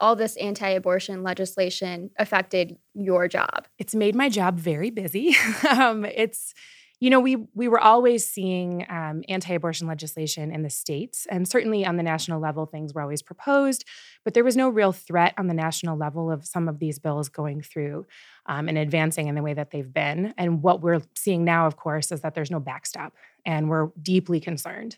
all 0.00 0.16
this 0.16 0.36
anti 0.36 0.68
abortion 0.68 1.22
legislation 1.22 2.10
affected 2.18 2.76
your 2.94 3.28
job? 3.28 3.66
It's 3.78 3.94
made 3.94 4.14
my 4.14 4.28
job 4.28 4.58
very 4.58 4.90
busy. 4.90 5.36
um, 5.70 6.04
it's 6.04 6.54
you 7.00 7.10
know, 7.10 7.20
we 7.20 7.36
we 7.54 7.68
were 7.68 7.78
always 7.78 8.28
seeing 8.28 8.84
um, 8.88 9.22
anti-abortion 9.28 9.86
legislation 9.86 10.50
in 10.50 10.62
the 10.62 10.70
states, 10.70 11.26
and 11.30 11.46
certainly 11.46 11.86
on 11.86 11.96
the 11.96 12.02
national 12.02 12.40
level, 12.40 12.66
things 12.66 12.92
were 12.92 13.02
always 13.02 13.22
proposed, 13.22 13.84
but 14.24 14.34
there 14.34 14.42
was 14.42 14.56
no 14.56 14.68
real 14.68 14.90
threat 14.90 15.32
on 15.38 15.46
the 15.46 15.54
national 15.54 15.96
level 15.96 16.30
of 16.30 16.44
some 16.44 16.68
of 16.68 16.80
these 16.80 16.98
bills 16.98 17.28
going 17.28 17.62
through 17.62 18.04
um, 18.46 18.68
and 18.68 18.76
advancing 18.76 19.28
in 19.28 19.36
the 19.36 19.42
way 19.42 19.54
that 19.54 19.70
they've 19.70 19.92
been. 19.92 20.34
And 20.36 20.60
what 20.60 20.80
we're 20.80 21.02
seeing 21.14 21.44
now, 21.44 21.66
of 21.66 21.76
course, 21.76 22.10
is 22.10 22.22
that 22.22 22.34
there's 22.34 22.50
no 22.50 22.58
backstop, 22.58 23.14
and 23.44 23.68
we're 23.68 23.88
deeply 24.00 24.40
concerned 24.40 24.96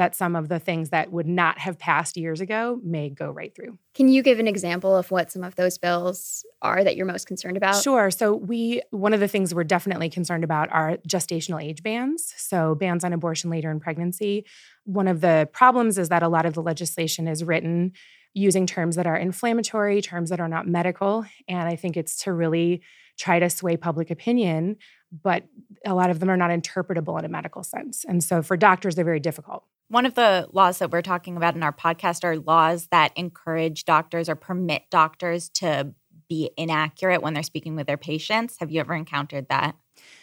that 0.00 0.14
some 0.14 0.34
of 0.34 0.48
the 0.48 0.58
things 0.58 0.88
that 0.88 1.12
would 1.12 1.26
not 1.26 1.58
have 1.58 1.78
passed 1.78 2.16
years 2.16 2.40
ago 2.40 2.80
may 2.82 3.10
go 3.10 3.30
right 3.30 3.54
through. 3.54 3.76
Can 3.92 4.08
you 4.08 4.22
give 4.22 4.38
an 4.38 4.48
example 4.48 4.96
of 4.96 5.10
what 5.10 5.30
some 5.30 5.44
of 5.44 5.56
those 5.56 5.76
bills 5.76 6.46
are 6.62 6.82
that 6.82 6.96
you're 6.96 7.04
most 7.04 7.26
concerned 7.26 7.58
about? 7.58 7.82
Sure. 7.82 8.10
So 8.10 8.34
we 8.34 8.80
one 8.92 9.12
of 9.12 9.20
the 9.20 9.28
things 9.28 9.54
we're 9.54 9.62
definitely 9.62 10.08
concerned 10.08 10.42
about 10.42 10.72
are 10.72 10.96
gestational 11.06 11.62
age 11.62 11.82
bans. 11.82 12.32
So 12.38 12.74
bans 12.74 13.04
on 13.04 13.12
abortion 13.12 13.50
later 13.50 13.70
in 13.70 13.78
pregnancy. 13.78 14.46
One 14.84 15.06
of 15.06 15.20
the 15.20 15.50
problems 15.52 15.98
is 15.98 16.08
that 16.08 16.22
a 16.22 16.28
lot 16.28 16.46
of 16.46 16.54
the 16.54 16.62
legislation 16.62 17.28
is 17.28 17.44
written 17.44 17.92
using 18.32 18.64
terms 18.64 18.96
that 18.96 19.06
are 19.06 19.16
inflammatory, 19.16 20.00
terms 20.00 20.30
that 20.30 20.40
are 20.40 20.48
not 20.48 20.66
medical, 20.66 21.26
and 21.46 21.68
I 21.68 21.76
think 21.76 21.98
it's 21.98 22.22
to 22.22 22.32
really 22.32 22.80
try 23.18 23.38
to 23.38 23.50
sway 23.50 23.76
public 23.76 24.10
opinion, 24.10 24.76
but 25.10 25.44
a 25.84 25.94
lot 25.94 26.10
of 26.10 26.20
them 26.20 26.30
are 26.30 26.36
not 26.36 26.50
interpretable 26.50 27.18
in 27.18 27.24
a 27.24 27.28
medical 27.28 27.62
sense. 27.62 28.04
And 28.06 28.22
so 28.22 28.42
for 28.42 28.56
doctors 28.56 28.94
they're 28.94 29.04
very 29.04 29.20
difficult. 29.20 29.64
One 29.88 30.06
of 30.06 30.14
the 30.14 30.48
laws 30.52 30.78
that 30.78 30.92
we're 30.92 31.02
talking 31.02 31.36
about 31.36 31.56
in 31.56 31.62
our 31.62 31.72
podcast 31.72 32.22
are 32.22 32.38
laws 32.38 32.88
that 32.92 33.12
encourage 33.16 33.84
doctors 33.84 34.28
or 34.28 34.36
permit 34.36 34.84
doctors 34.90 35.48
to 35.54 35.94
be 36.28 36.50
inaccurate 36.56 37.22
when 37.22 37.34
they're 37.34 37.42
speaking 37.42 37.74
with 37.74 37.88
their 37.88 37.96
patients. 37.96 38.56
Have 38.60 38.70
you 38.70 38.78
ever 38.78 38.94
encountered 38.94 39.48
that? 39.48 39.74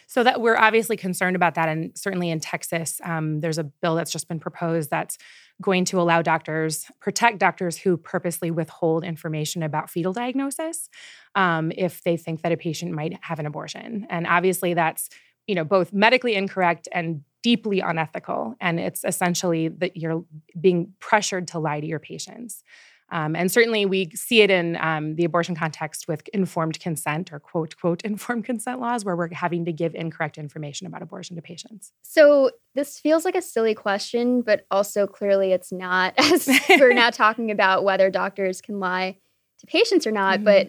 So 0.06 0.24
that 0.24 0.40
we're 0.40 0.56
obviously 0.56 0.96
concerned 0.96 1.36
about 1.36 1.54
that, 1.54 1.68
and 1.68 1.96
certainly 1.96 2.30
in 2.30 2.40
Texas, 2.40 2.98
um, 3.04 3.40
there's 3.40 3.58
a 3.58 3.64
bill 3.64 3.94
that's 3.94 4.10
just 4.10 4.26
been 4.26 4.40
proposed 4.40 4.90
that's 4.90 5.18
going 5.60 5.84
to 5.84 6.00
allow 6.00 6.22
doctors 6.22 6.86
protect 7.00 7.38
doctors 7.38 7.76
who 7.76 7.96
purposely 7.96 8.50
withhold 8.50 9.04
information 9.04 9.62
about 9.62 9.90
fetal 9.90 10.12
diagnosis 10.12 10.88
um, 11.34 11.72
if 11.76 12.02
they 12.02 12.16
think 12.16 12.42
that 12.42 12.52
a 12.52 12.56
patient 12.56 12.92
might 12.92 13.18
have 13.22 13.38
an 13.38 13.46
abortion, 13.46 14.06
and 14.10 14.26
obviously 14.26 14.74
that's 14.74 15.08
you 15.46 15.54
know 15.54 15.64
both 15.64 15.92
medically 15.92 16.34
incorrect 16.34 16.88
and 16.92 17.22
deeply 17.42 17.80
unethical. 17.80 18.54
And 18.60 18.80
it's 18.80 19.04
essentially 19.04 19.68
that 19.68 19.96
you're 19.96 20.24
being 20.60 20.92
pressured 21.00 21.48
to 21.48 21.58
lie 21.58 21.80
to 21.80 21.86
your 21.86 22.00
patients. 22.00 22.62
Um, 23.10 23.34
and 23.34 23.50
certainly 23.50 23.86
we 23.86 24.10
see 24.10 24.42
it 24.42 24.50
in 24.50 24.76
um, 24.76 25.14
the 25.14 25.24
abortion 25.24 25.54
context 25.54 26.08
with 26.08 26.28
informed 26.28 26.78
consent 26.80 27.32
or 27.32 27.40
quote, 27.40 27.76
quote, 27.76 28.02
informed 28.04 28.44
consent 28.44 28.80
laws, 28.80 29.04
where 29.04 29.16
we're 29.16 29.32
having 29.32 29.64
to 29.64 29.72
give 29.72 29.94
incorrect 29.94 30.38
information 30.38 30.86
about 30.86 31.02
abortion 31.02 31.36
to 31.36 31.42
patients. 31.42 31.92
So 32.02 32.50
this 32.74 32.98
feels 32.98 33.24
like 33.24 33.34
a 33.34 33.42
silly 33.42 33.74
question, 33.74 34.42
but 34.42 34.66
also 34.70 35.06
clearly 35.06 35.52
it's 35.52 35.72
not, 35.72 36.14
as 36.18 36.48
we're 36.68 36.92
now 36.94 37.10
talking 37.10 37.50
about 37.50 37.84
whether 37.84 38.10
doctors 38.10 38.60
can 38.60 38.80
lie 38.80 39.16
to 39.60 39.66
patients 39.66 40.06
or 40.06 40.12
not. 40.12 40.40
Mm-hmm. 40.40 40.44
But 40.44 40.68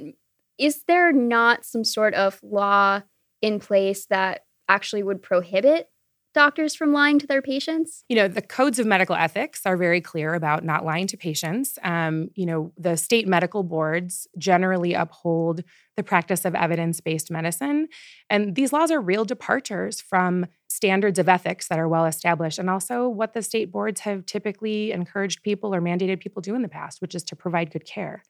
is 0.58 0.84
there 0.88 1.12
not 1.12 1.66
some 1.66 1.84
sort 1.84 2.14
of 2.14 2.40
law 2.44 3.02
in 3.42 3.60
place 3.60 4.06
that 4.08 4.46
actually 4.68 5.04
would 5.04 5.22
prohibit 5.22 5.90
doctors 6.34 6.76
from 6.76 6.94
lying 6.94 7.20
to 7.20 7.28
their 7.28 7.42
patients? 7.42 8.04
You 8.10 8.16
know, 8.16 8.28
the 8.28 8.42
codes 8.42 8.80
of 8.80 8.86
medical 8.86 9.16
ethics 9.16 9.62
are 9.66 9.78
very 9.78 10.02
clear 10.02 10.34
about 10.34 10.64
not 10.64 10.86
lying 10.86 11.08
to 11.08 11.18
patients. 11.18 11.78
Um, 11.84 12.30
you 12.36 12.46
know, 12.46 12.72
the 12.78 12.98
state 12.98 13.28
medical 13.28 13.64
boards 13.64 14.28
generally 14.38 14.94
uphold 14.94 15.64
the 15.98 16.04
practice 16.04 16.46
of 16.46 16.56
evidence 16.56 17.02
based 17.02 17.32
medicine. 17.32 17.88
And 18.30 18.56
these 18.56 18.72
laws 18.72 18.92
are 18.92 19.02
real 19.02 19.26
departures 19.26 20.00
from 20.00 20.46
standards 20.70 21.20
of 21.20 21.28
ethics 21.28 21.68
that 21.68 21.80
are 21.80 21.88
well 21.88 22.06
established 22.06 22.60
and 22.60 22.70
also 22.70 23.08
what 23.08 23.34
the 23.34 23.42
state 23.42 23.72
boards 23.72 24.02
have 24.02 24.26
typically 24.26 24.92
encouraged 24.92 25.44
people 25.44 25.74
or 25.74 25.82
mandated 25.82 26.20
people 26.20 26.42
do 26.42 26.56
in 26.56 26.62
the 26.62 26.70
past, 26.70 27.02
which 27.02 27.16
is 27.16 27.24
to 27.24 27.36
provide 27.36 27.72
good 27.72 27.86
care. 27.86 28.24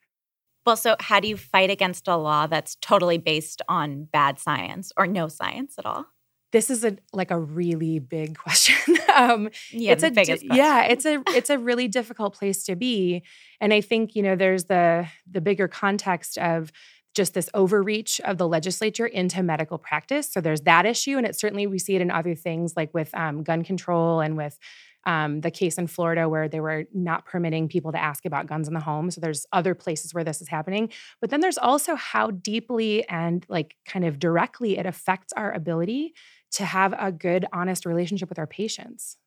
Well, 0.65 0.77
so 0.77 0.95
how 0.99 1.19
do 1.19 1.27
you 1.27 1.37
fight 1.37 1.69
against 1.69 2.07
a 2.07 2.15
law 2.15 2.47
that's 2.47 2.75
totally 2.75 3.17
based 3.17 3.61
on 3.67 4.03
bad 4.05 4.39
science 4.39 4.91
or 4.97 5.07
no 5.07 5.27
science 5.27 5.75
at 5.77 5.85
all? 5.85 6.05
This 6.51 6.69
is 6.69 6.83
a 6.83 6.97
like 7.13 7.31
a 7.31 7.39
really 7.39 7.99
big 7.99 8.37
question. 8.37 8.97
um, 9.15 9.49
yeah, 9.71 9.91
it's 9.91 10.03
a 10.03 10.11
biggest 10.11 10.45
question. 10.45 10.55
yeah, 10.55 10.85
it's 10.85 11.05
a 11.05 11.21
it's 11.29 11.49
a 11.49 11.57
really 11.57 11.87
difficult 11.87 12.33
place 12.35 12.63
to 12.65 12.75
be, 12.75 13.23
and 13.61 13.73
I 13.73 13.81
think 13.81 14.15
you 14.15 14.23
know 14.23 14.35
there's 14.35 14.65
the 14.65 15.07
the 15.29 15.41
bigger 15.41 15.67
context 15.67 16.37
of 16.37 16.71
just 17.15 17.33
this 17.33 17.49
overreach 17.53 18.21
of 18.21 18.37
the 18.37 18.47
legislature 18.47 19.05
into 19.05 19.41
medical 19.41 19.77
practice. 19.77 20.31
So 20.31 20.41
there's 20.41 20.61
that 20.61 20.85
issue, 20.85 21.17
and 21.17 21.25
it 21.25 21.37
certainly 21.37 21.67
we 21.67 21.79
see 21.79 21.95
it 21.95 22.01
in 22.01 22.11
other 22.11 22.35
things 22.35 22.73
like 22.75 22.93
with 22.93 23.13
um, 23.15 23.43
gun 23.43 23.63
control 23.63 24.21
and 24.21 24.37
with 24.37 24.57
um, 25.05 25.41
the 25.41 25.51
case 25.51 25.77
in 25.77 25.87
Florida 25.87 26.27
where 26.27 26.47
they 26.47 26.59
were 26.59 26.85
not 26.93 27.25
permitting 27.25 27.67
people 27.67 27.91
to 27.91 27.97
ask 27.97 28.25
about 28.25 28.47
guns 28.47 28.67
in 28.67 28.73
the 28.73 28.79
home. 28.79 29.09
So 29.09 29.21
there's 29.21 29.45
other 29.51 29.73
places 29.73 30.13
where 30.13 30.23
this 30.23 30.41
is 30.41 30.49
happening. 30.49 30.91
But 31.21 31.29
then 31.29 31.39
there's 31.39 31.57
also 31.57 31.95
how 31.95 32.31
deeply 32.31 33.07
and 33.07 33.45
like 33.49 33.75
kind 33.85 34.05
of 34.05 34.19
directly 34.19 34.77
it 34.77 34.85
affects 34.85 35.33
our 35.33 35.51
ability 35.51 36.13
to 36.51 36.65
have 36.65 36.93
a 36.97 37.11
good, 37.11 37.45
honest 37.53 37.85
relationship 37.85 38.29
with 38.29 38.39
our 38.39 38.47
patients. 38.47 39.17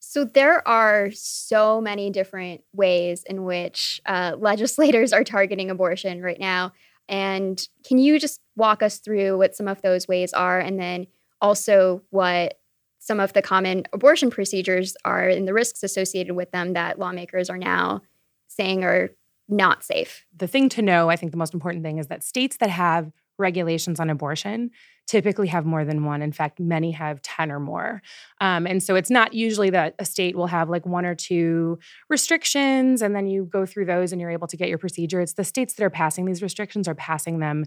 So, 0.00 0.24
there 0.24 0.66
are 0.66 1.10
so 1.12 1.80
many 1.80 2.10
different 2.10 2.62
ways 2.72 3.22
in 3.24 3.44
which 3.44 4.00
uh, 4.04 4.34
legislators 4.36 5.12
are 5.12 5.24
targeting 5.24 5.70
abortion 5.70 6.20
right 6.22 6.40
now. 6.40 6.72
And 7.08 7.60
can 7.84 7.98
you 7.98 8.18
just 8.18 8.40
walk 8.56 8.82
us 8.82 8.98
through 8.98 9.38
what 9.38 9.54
some 9.54 9.68
of 9.68 9.82
those 9.82 10.08
ways 10.08 10.32
are 10.32 10.58
and 10.58 10.78
then 10.78 11.06
also 11.40 12.02
what 12.10 12.58
some 12.98 13.20
of 13.20 13.32
the 13.32 13.42
common 13.42 13.84
abortion 13.92 14.30
procedures 14.30 14.96
are 15.04 15.28
and 15.28 15.46
the 15.46 15.52
risks 15.52 15.82
associated 15.82 16.34
with 16.34 16.50
them 16.52 16.72
that 16.72 16.98
lawmakers 16.98 17.50
are 17.50 17.58
now 17.58 18.00
saying 18.48 18.84
are 18.84 19.10
not 19.48 19.84
safe? 19.84 20.24
The 20.36 20.46
thing 20.46 20.68
to 20.70 20.82
know, 20.82 21.10
I 21.10 21.16
think 21.16 21.32
the 21.32 21.38
most 21.38 21.54
important 21.54 21.84
thing 21.84 21.98
is 21.98 22.06
that 22.08 22.22
states 22.22 22.56
that 22.58 22.70
have 22.70 23.10
regulations 23.38 23.98
on 23.98 24.08
abortion 24.08 24.70
typically 25.06 25.48
have 25.48 25.66
more 25.66 25.84
than 25.84 26.04
one. 26.04 26.22
In 26.22 26.32
fact, 26.32 26.60
many 26.60 26.92
have 26.92 27.20
10 27.22 27.50
or 27.50 27.60
more. 27.60 28.02
Um, 28.40 28.66
and 28.66 28.82
so 28.82 28.94
it's 28.94 29.10
not 29.10 29.34
usually 29.34 29.70
that 29.70 29.94
a 29.98 30.04
state 30.04 30.36
will 30.36 30.46
have 30.46 30.70
like 30.70 30.86
one 30.86 31.04
or 31.04 31.14
two 31.14 31.78
restrictions 32.08 33.02
and 33.02 33.14
then 33.14 33.26
you 33.26 33.44
go 33.44 33.66
through 33.66 33.86
those 33.86 34.12
and 34.12 34.20
you're 34.20 34.30
able 34.30 34.48
to 34.48 34.56
get 34.56 34.68
your 34.68 34.78
procedure. 34.78 35.20
It's 35.20 35.34
the 35.34 35.44
states 35.44 35.74
that 35.74 35.84
are 35.84 35.90
passing 35.90 36.24
these 36.24 36.42
restrictions 36.42 36.88
are 36.88 36.94
passing 36.94 37.40
them 37.40 37.64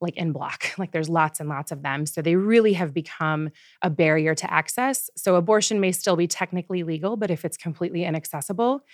like 0.00 0.16
in 0.16 0.32
block. 0.32 0.64
Like 0.78 0.92
there's 0.92 1.08
lots 1.08 1.40
and 1.40 1.48
lots 1.48 1.72
of 1.72 1.82
them. 1.82 2.06
So 2.06 2.22
they 2.22 2.36
really 2.36 2.74
have 2.74 2.94
become 2.94 3.50
a 3.82 3.90
barrier 3.90 4.34
to 4.36 4.52
access. 4.52 5.10
So 5.16 5.34
abortion 5.34 5.80
may 5.80 5.92
still 5.92 6.14
be 6.14 6.28
technically 6.28 6.84
legal, 6.84 7.16
but 7.16 7.30
if 7.30 7.44
it's 7.44 7.56
completely 7.56 8.04
inaccessible, 8.04 8.84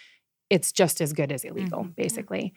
it's 0.48 0.72
just 0.72 1.00
as 1.00 1.12
good 1.12 1.30
as 1.30 1.44
illegal, 1.44 1.80
mm-hmm. 1.80 1.90
basically. 1.90 2.54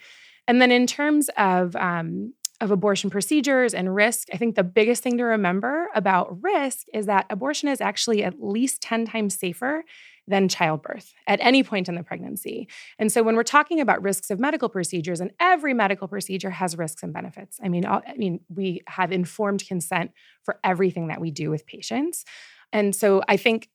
And 0.48 0.62
then 0.62 0.72
in 0.72 0.88
terms 0.88 1.30
of 1.38 1.76
um, 1.76 2.34
of 2.60 2.72
abortion 2.72 3.10
procedures 3.10 3.74
and 3.74 3.94
risk, 3.94 4.30
I 4.34 4.38
think 4.38 4.56
the 4.56 4.64
biggest 4.64 5.04
thing 5.04 5.18
to 5.18 5.24
remember 5.24 5.90
about 5.94 6.42
risk 6.42 6.88
is 6.94 7.06
that 7.06 7.28
abortion 7.30 7.70
is 7.70 7.82
actually 7.82 8.24
at 8.24 8.42
least 8.42 8.82
10 8.82 9.06
times 9.06 9.38
safer 9.38 9.84
than 10.28 10.50
childbirth 10.50 11.14
at 11.28 11.40
any 11.42 11.64
point 11.64 11.88
in 11.88 11.96
the 11.96 12.04
pregnancy. 12.04 12.68
And 13.00 13.12
so 13.12 13.24
when 13.24 13.36
we're 13.36 13.44
talking 13.44 13.80
about 13.80 14.02
risks 14.02 14.30
of 14.30 14.40
medical 14.40 14.70
procedures 14.70 15.22
and 15.22 15.32
every 15.40 15.74
medical 15.74 16.08
procedure 16.08 16.50
has 16.50 16.78
risks 16.78 17.04
and 17.04 17.14
benefits. 17.14 17.60
I 17.64 17.70
mean 17.70 17.86
I 17.86 18.02
mean 18.18 18.42
we 18.50 18.82
have 18.88 19.12
informed 19.12 19.66
consent 19.66 20.12
for 20.44 20.60
everything 20.64 21.08
that 21.08 21.22
we 21.22 21.32
do 21.32 21.50
with 21.50 21.66
patients. 21.66 22.26
And 22.74 22.94
so 22.94 23.22
I 23.28 23.38
think 23.38 23.70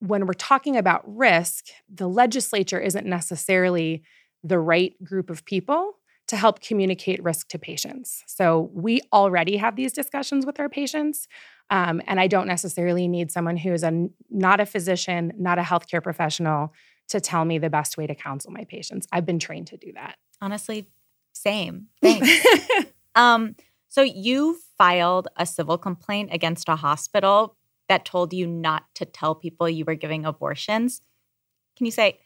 when 0.00 0.26
we're 0.26 0.34
talking 0.34 0.76
about 0.76 1.02
risk, 1.06 1.66
the 1.88 2.08
legislature 2.08 2.80
isn't 2.80 3.06
necessarily 3.06 4.02
the 4.42 4.58
right 4.58 5.02
group 5.02 5.30
of 5.30 5.44
people 5.46 5.94
to 6.26 6.36
help 6.36 6.60
communicate 6.60 7.22
risk 7.22 7.48
to 7.48 7.58
patients. 7.58 8.22
So 8.26 8.70
we 8.72 9.00
already 9.12 9.56
have 9.58 9.76
these 9.76 9.92
discussions 9.92 10.46
with 10.46 10.58
our 10.58 10.68
patients. 10.68 11.28
Um, 11.70 12.00
and 12.06 12.18
I 12.18 12.26
don't 12.26 12.46
necessarily 12.46 13.08
need 13.08 13.30
someone 13.30 13.56
who 13.56 13.72
is 13.72 13.82
a, 13.82 14.08
not 14.30 14.60
a 14.60 14.66
physician, 14.66 15.32
not 15.38 15.58
a 15.58 15.62
healthcare 15.62 16.02
professional 16.02 16.72
to 17.08 17.20
tell 17.20 17.44
me 17.44 17.58
the 17.58 17.70
best 17.70 17.96
way 17.96 18.06
to 18.06 18.14
counsel 18.14 18.50
my 18.50 18.64
patients. 18.64 19.06
I've 19.12 19.26
been 19.26 19.38
trained 19.38 19.66
to 19.68 19.76
do 19.76 19.92
that. 19.92 20.16
Honestly, 20.40 20.88
same. 21.32 21.88
Thanks. 22.00 22.30
um, 23.14 23.56
so 23.88 24.02
you 24.02 24.58
filed 24.78 25.28
a 25.36 25.46
civil 25.46 25.78
complaint 25.78 26.30
against 26.32 26.68
a 26.68 26.76
hospital 26.76 27.56
that 27.88 28.04
told 28.04 28.32
you 28.32 28.46
not 28.46 28.84
to 28.94 29.04
tell 29.04 29.34
people 29.34 29.68
you 29.68 29.84
were 29.84 29.94
giving 29.94 30.24
abortions. 30.24 31.00
Can 31.76 31.86
you 31.86 31.92
say 31.92 32.18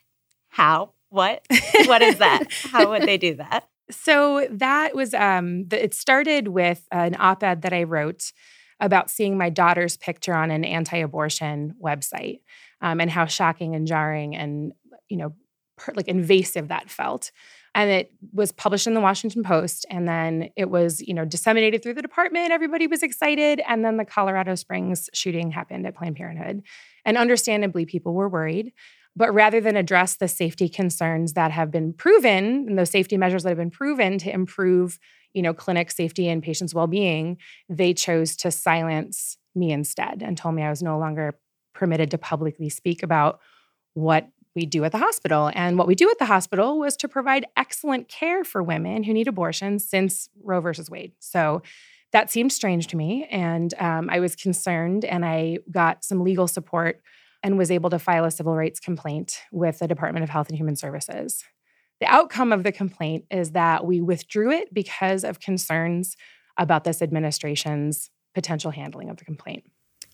how? 0.49 0.93
What? 1.11 1.45
what 1.87 2.03
is 2.03 2.19
that? 2.19 2.45
how 2.71 2.91
would 2.91 3.03
they 3.03 3.19
do 3.19 3.35
that? 3.35 3.69
So 3.91 4.47
that 4.51 4.95
was 4.95 5.15
um 5.15 5.69
the, 5.69 5.83
it 5.83 5.95
started 5.95 6.49
with 6.49 6.87
an 6.93 7.17
op-ed 7.19 7.63
that 7.63 7.73
I 7.73 7.85
wrote 7.85 8.33
about 8.81 9.11
seeing 9.11 9.37
my 9.37 9.51
daughter's 9.51 9.97
picture 9.97 10.35
on 10.35 10.51
an 10.51 10.65
anti-abortion 10.65 11.75
website 11.83 12.41
um, 12.81 13.01
and 13.01 13.11
how 13.11 13.27
shocking 13.27 13.75
and 13.75 13.87
jarring 13.87 14.37
and 14.37 14.73
you 15.09 15.17
know 15.17 15.35
per, 15.77 15.93
like 15.95 16.09
invasive 16.09 16.69
that 16.69 16.91
felt. 16.91 17.33
And 17.75 17.91
it 17.91 18.13
was 18.33 18.51
published 18.51 18.87
in 18.87 18.95
the 18.95 19.01
Washington 19.01 19.43
Post 19.43 19.87
and 19.91 20.09
then 20.09 20.51
it 20.57 20.71
was 20.71 21.01
you 21.01 21.15
know 21.15 21.25
disseminated 21.25 21.83
through 21.83 21.95
the 21.95 22.03
department 22.03 22.51
everybody 22.51 22.87
was 22.87 23.03
excited 23.03 23.61
and 23.67 23.85
then 23.85 23.97
the 23.97 24.05
Colorado 24.05 24.55
Springs 24.55 25.09
shooting 25.15 25.51
happened 25.51 25.87
at 25.87 25.97
Planned 25.97 26.17
Parenthood. 26.17 26.63
And 27.05 27.17
understandably 27.17 27.87
people 27.87 28.15
were 28.15 28.29
worried 28.29 28.73
but 29.19 29.35
rather 29.35 29.61
than 29.61 29.77
address 29.77 30.15
the 30.15 30.29
safety 30.29 30.69
concerns 30.69 31.33
that 31.33 31.51
have 31.51 31.73
been 31.73 31.93
proven 31.93 32.67
and 32.69 32.79
those 32.79 32.91
safety 32.91 33.17
measures 33.17 33.43
that 33.43 33.49
have 33.49 33.59
been 33.59 33.69
proven 33.69 34.17
to 34.17 34.33
improve, 34.33 35.01
you 35.35 35.43
know, 35.43 35.53
clinic 35.53 35.91
safety 35.91 36.29
and 36.29 36.41
patients' 36.41 36.73
well-being, 36.73 37.37
they 37.69 37.93
chose 37.93 38.37
to 38.37 38.53
silence 38.53 39.37
me 39.57 39.73
instead 39.73 40.23
and 40.23 40.39
told 40.39 40.55
me 40.55 40.63
I 40.63 40.71
was 40.71 40.85
no 40.85 40.97
longer 41.01 41.37
permitted 41.75 42.13
to 42.13 42.19
publicly 42.19 42.69
speak 42.69 43.03
about 43.03 43.41
what 43.95 44.29
we 44.55 44.65
do 44.65 44.85
at 44.85 44.93
the 44.93 44.99
hospital. 44.99 45.51
And 45.53 45.77
what 45.77 45.89
we 45.89 45.97
do 45.97 46.09
at 46.09 46.21
the 46.21 46.27
hospital 46.27 46.79
was 46.79 46.97
to 46.99 47.09
provide 47.09 47.45
excellent 47.57 48.09
care 48.09 48.45
for 48.45 48.63
women 48.63 49.03
who 49.03 49.13
need 49.13 49.27
abortions 49.27 49.85
since 49.85 50.29
Roe 50.45 50.61
versus 50.61 50.89
Wade. 50.89 51.13
So 51.19 51.63
that 52.13 52.31
seemed 52.31 52.53
strange 52.53 52.87
to 52.89 52.97
me. 52.97 53.27
And 53.33 53.75
um, 53.81 54.09
I 54.11 54.21
was 54.21 54.37
concerned 54.37 55.05
and 55.05 55.25
I 55.25 55.59
got 55.73 56.05
some 56.05 56.23
legal 56.23 56.47
support 56.47 57.03
and 57.43 57.59
was 57.59 57.71
able 57.71 57.91
to 57.91 57.99
file 57.99 58.25
a 58.25 58.31
civil 58.31 58.55
rights 58.55 58.81
complaint 58.81 59.41
with 59.53 59.79
the 59.79 59.89
Department 59.89 60.25
of 60.25 60.31
Health 60.31 60.49
and 60.49 60.57
Human 60.57 60.77
Services. 60.77 61.45
The 62.01 62.07
outcome 62.07 62.53
of 62.53 62.63
the 62.63 62.73
complaint 62.73 63.25
is 63.31 63.53
that 63.53 63.85
we 63.85 64.01
withdrew 64.01 64.51
it 64.51 64.73
because 64.73 65.25
of 65.25 65.41
concerns 65.41 66.17
about 66.57 66.85
this 66.85 67.03
administration's 67.03 68.11
potential 68.35 68.71
handling 68.71 69.11
of 69.11 69.17
the 69.17 69.25
complaint. 69.25 69.65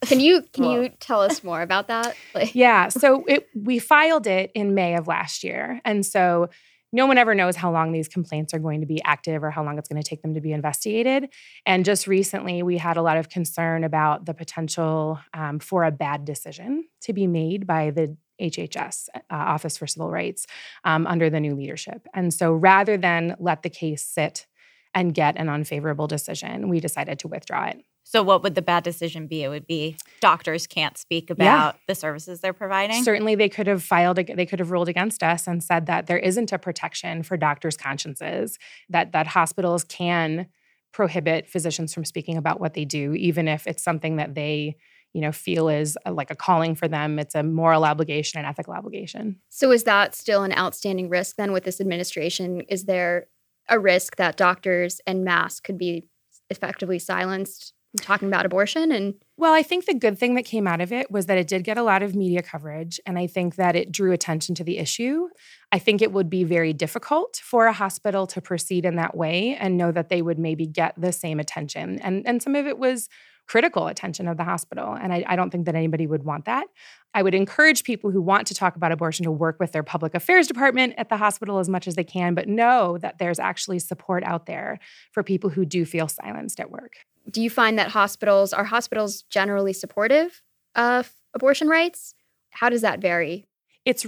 Can 0.03 0.21
you 0.21 0.43
can 0.53 0.65
you 0.65 0.91
tell 1.01 1.23
us 1.23 1.43
more 1.43 1.63
about 1.63 1.89
that? 1.89 2.17
Like- 2.35 2.55
yeah, 2.55 2.89
so 2.89 3.25
it, 3.27 3.49
we 3.55 3.79
filed 3.79 4.27
it 4.27 4.51
in 4.55 4.75
May 4.75 4.97
of 4.97 5.07
last 5.07 5.45
year, 5.45 5.81
and 5.85 6.05
so 6.05 6.49
no 6.95 7.07
one 7.07 7.19
ever 7.19 7.35
knows 7.35 7.57
how 7.57 7.73
long 7.73 7.91
these 7.91 8.07
complaints 8.07 8.55
are 8.55 8.61
going 8.61 8.81
to 8.81 8.87
be 8.87 9.03
active 9.03 9.43
or 9.43 9.51
how 9.51 9.65
long 9.65 9.79
it's 9.79 9.89
going 9.89 10.01
to 10.01 10.09
take 10.09 10.23
them 10.23 10.35
to 10.35 10.41
be 10.41 10.53
investigated. 10.53 11.29
And 11.67 11.85
just 11.85 12.07
recently, 12.07 12.63
we 12.63 12.79
had 12.79 12.97
a 12.97 13.03
lot 13.03 13.17
of 13.17 13.29
concern 13.29 13.83
about 13.83 14.27
the 14.27 14.33
potential 14.33 15.19
um, 15.35 15.59
for 15.59 15.83
a 15.83 15.91
bad 15.91 16.25
decision 16.25 16.85
to 17.03 17.13
be 17.13 17.27
made 17.27 17.67
by 17.67 17.91
the 17.91 18.17
HHS, 18.41 19.09
uh, 19.15 19.19
Office 19.29 19.77
for 19.77 19.89
Civil 19.89 20.09
Rights, 20.09 20.47
um, 20.85 21.05
under 21.09 21.29
the 21.29 21.41
new 21.41 21.57
leadership. 21.57 22.07
And 22.15 22.33
so 22.33 22.53
rather 22.53 22.97
than 22.97 23.35
let 23.41 23.65
the 23.65 23.71
case 23.71 24.05
sit 24.05 24.47
and 24.95 25.13
get 25.13 25.37
an 25.37 25.49
unfavorable 25.49 26.07
decision, 26.07 26.69
we 26.69 26.79
decided 26.79 27.19
to 27.21 27.29
withdraw 27.29 27.67
it. 27.67 27.83
So, 28.07 28.23
what 28.23 28.43
would 28.43 28.55
the 28.55 28.63
bad 28.63 28.85
decision 28.85 29.27
be? 29.27 29.43
It 29.43 29.49
would 29.49 29.67
be 29.67 29.97
doctors 30.21 30.67
can't 30.67 30.97
speak 30.97 31.31
about 31.31 31.75
yeah. 31.75 31.81
the 31.89 31.95
services 31.95 32.41
they're 32.41 32.53
providing. 32.53 33.03
Certainly, 33.03 33.35
they 33.37 33.49
could 33.49 33.67
have 33.67 33.83
filed. 33.83 34.19
They 34.19 34.47
could 34.47 34.59
have 34.59 34.71
ruled 34.71 34.89
against 34.89 35.23
us 35.23 35.47
and 35.47 35.63
said 35.63 35.87
that 35.87 36.07
there 36.07 36.19
isn't 36.19 36.53
a 36.53 36.59
protection 36.59 37.23
for 37.23 37.37
doctors' 37.37 37.77
consciences. 37.77 38.59
That 38.91 39.13
that 39.13 39.27
hospitals 39.29 39.85
can 39.85 40.47
prohibit 40.93 41.49
physicians 41.49 41.93
from 41.93 42.05
speaking 42.05 42.37
about 42.37 42.61
what 42.61 42.75
they 42.75 42.85
do, 42.85 43.15
even 43.15 43.49
if 43.49 43.67
it's 43.67 43.83
something 43.83 44.17
that 44.17 44.35
they 44.35 44.77
you 45.15 45.21
know 45.21 45.33
feel 45.33 45.69
is 45.69 45.97
a, 46.05 46.13
like 46.13 46.31
a 46.31 46.35
calling 46.35 46.75
for 46.75 46.89
them 46.89 47.21
it's 47.21 47.37
a 47.37 47.43
moral 47.45 47.85
obligation 47.85 48.39
and 48.39 48.49
ethical 48.49 48.75
obligation 48.75 49.39
so 49.49 49.71
is 49.71 49.85
that 49.85 50.13
still 50.13 50.43
an 50.43 50.53
outstanding 50.53 51.09
risk 51.09 51.37
then 51.37 51.53
with 51.53 51.63
this 51.63 51.81
administration 51.81 52.63
is 52.63 52.85
there 52.85 53.29
a 53.71 53.79
risk 53.79 54.17
that 54.17 54.37
doctors 54.37 55.01
and 55.07 55.25
masks 55.25 55.61
could 55.61 55.79
be 55.79 56.09
effectively 56.51 56.99
silenced 56.99 57.73
talking 58.01 58.29
about 58.29 58.45
abortion 58.45 58.91
and 58.91 59.15
well 59.37 59.53
i 59.53 59.63
think 59.63 59.87
the 59.87 59.95
good 59.95 60.19
thing 60.19 60.35
that 60.35 60.45
came 60.45 60.67
out 60.67 60.81
of 60.81 60.93
it 60.93 61.11
was 61.11 61.27
that 61.27 61.39
it 61.39 61.47
did 61.47 61.63
get 61.65 61.79
a 61.79 61.83
lot 61.83 62.03
of 62.03 62.15
media 62.15 62.43
coverage 62.43 63.01
and 63.07 63.19
i 63.19 63.27
think 63.27 63.55
that 63.57 63.77
it 63.77 63.93
drew 63.93 64.13
attention 64.13 64.55
to 64.55 64.65
the 64.65 64.79
issue. 64.79 65.29
I 65.73 65.79
think 65.79 66.03
it 66.03 66.13
would 66.13 66.31
be 66.31 66.45
very 66.45 66.73
difficult 66.73 67.41
for 67.43 67.67
a 67.67 67.73
hospital 67.73 68.27
to 68.29 68.41
proceed 68.41 68.85
in 68.85 68.97
that 68.97 69.17
way 69.17 69.57
and 69.59 69.77
know 69.77 69.93
that 69.93 70.09
they 70.09 70.23
would 70.23 70.39
maybe 70.39 70.67
get 70.67 70.95
the 70.97 71.13
same 71.13 71.41
attention. 71.41 71.99
And 72.01 72.27
and 72.27 72.43
some 72.43 72.55
of 72.55 72.67
it 72.67 72.79
was 72.79 73.09
critical 73.47 73.89
attention 73.89 74.27
of 74.27 74.39
the 74.39 74.45
hospital 74.45 74.95
and 74.95 75.13
I, 75.13 75.23
I 75.27 75.37
don't 75.37 75.51
think 75.51 75.67
that 75.67 75.75
anybody 75.75 76.07
would 76.07 76.25
want 76.25 76.47
that. 76.47 76.67
I 77.13 77.23
would 77.23 77.35
encourage 77.35 77.85
people 77.85 78.11
who 78.11 78.23
want 78.23 78.47
to 78.47 78.55
talk 78.55 78.75
about 78.75 78.91
abortion 78.91 79.25
to 79.25 79.31
work 79.31 79.61
with 79.61 79.73
their 79.73 79.83
public 79.83 80.15
affairs 80.15 80.47
department 80.47 80.95
at 80.97 81.11
the 81.11 81.19
hospital 81.19 81.59
as 81.59 81.69
much 81.69 81.87
as 81.87 81.95
they 81.95 82.05
can, 82.05 82.35
but 82.35 82.49
know 82.49 82.97
that 82.99 83.19
there's 83.19 83.39
actually 83.39 83.81
support 83.81 84.25
out 84.25 84.47
there 84.47 84.79
for 85.13 85.23
people 85.23 85.51
who 85.51 85.67
do 85.67 85.85
feel 85.85 86.09
silenced 86.09 86.59
at 86.59 86.71
work 86.71 87.05
do 87.31 87.43
you 87.43 87.51
find 87.51 87.79
that 87.79 87.89
hospitals 87.89 88.53
are 88.53 88.65
hospitals 88.65 89.23
generally 89.23 89.73
supportive 89.73 90.43
of 90.75 91.13
abortion 91.35 91.69
rights? 91.69 92.15
How 92.51 92.69
does 92.69 92.83
that 92.83 93.01
vary? 93.01 93.47
It's 93.85 94.07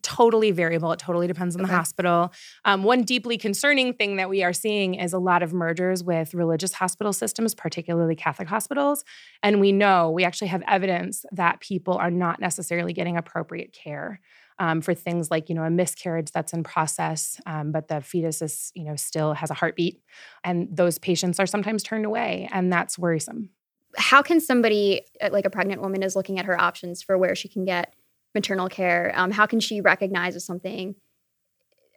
totally 0.00 0.50
variable. 0.50 0.92
It 0.92 0.98
totally 0.98 1.26
depends 1.26 1.54
on 1.54 1.62
okay. 1.62 1.70
the 1.70 1.76
hospital. 1.76 2.32
Um, 2.64 2.84
one 2.84 3.02
deeply 3.02 3.36
concerning 3.36 3.92
thing 3.92 4.16
that 4.16 4.30
we 4.30 4.42
are 4.42 4.54
seeing 4.54 4.94
is 4.94 5.12
a 5.12 5.18
lot 5.18 5.42
of 5.42 5.52
mergers 5.52 6.02
with 6.02 6.32
religious 6.32 6.72
hospital 6.72 7.12
systems, 7.12 7.54
particularly 7.54 8.16
Catholic 8.16 8.48
hospitals. 8.48 9.04
And 9.42 9.60
we 9.60 9.72
know, 9.72 10.10
we 10.10 10.24
actually 10.24 10.48
have 10.48 10.62
evidence 10.66 11.26
that 11.32 11.60
people 11.60 11.94
are 11.94 12.10
not 12.10 12.40
necessarily 12.40 12.94
getting 12.94 13.18
appropriate 13.18 13.74
care 13.74 14.20
um, 14.60 14.82
for 14.82 14.94
things 14.94 15.30
like 15.30 15.48
you 15.48 15.54
know 15.54 15.64
a 15.64 15.70
miscarriage 15.70 16.30
that's 16.30 16.52
in 16.52 16.62
process, 16.62 17.40
um, 17.46 17.72
but 17.72 17.88
the 17.88 18.00
fetus 18.00 18.42
is 18.42 18.70
you 18.74 18.84
know 18.84 18.94
still 18.94 19.32
has 19.32 19.50
a 19.50 19.54
heartbeat, 19.54 20.00
and 20.44 20.68
those 20.70 20.98
patients 20.98 21.40
are 21.40 21.46
sometimes 21.46 21.82
turned 21.82 22.04
away, 22.04 22.48
and 22.52 22.72
that's 22.72 22.98
worrisome. 22.98 23.48
How 23.96 24.22
can 24.22 24.38
somebody 24.38 25.00
uh, 25.20 25.30
like 25.32 25.46
a 25.46 25.50
pregnant 25.50 25.80
woman 25.80 26.02
is 26.02 26.14
looking 26.14 26.38
at 26.38 26.44
her 26.44 26.60
options 26.60 27.02
for 27.02 27.18
where 27.18 27.34
she 27.34 27.48
can 27.48 27.64
get 27.64 27.94
maternal 28.34 28.68
care? 28.68 29.12
Um, 29.16 29.32
how 29.32 29.46
can 29.46 29.58
she 29.58 29.80
recognize 29.80 30.36
if 30.36 30.42
something 30.42 30.94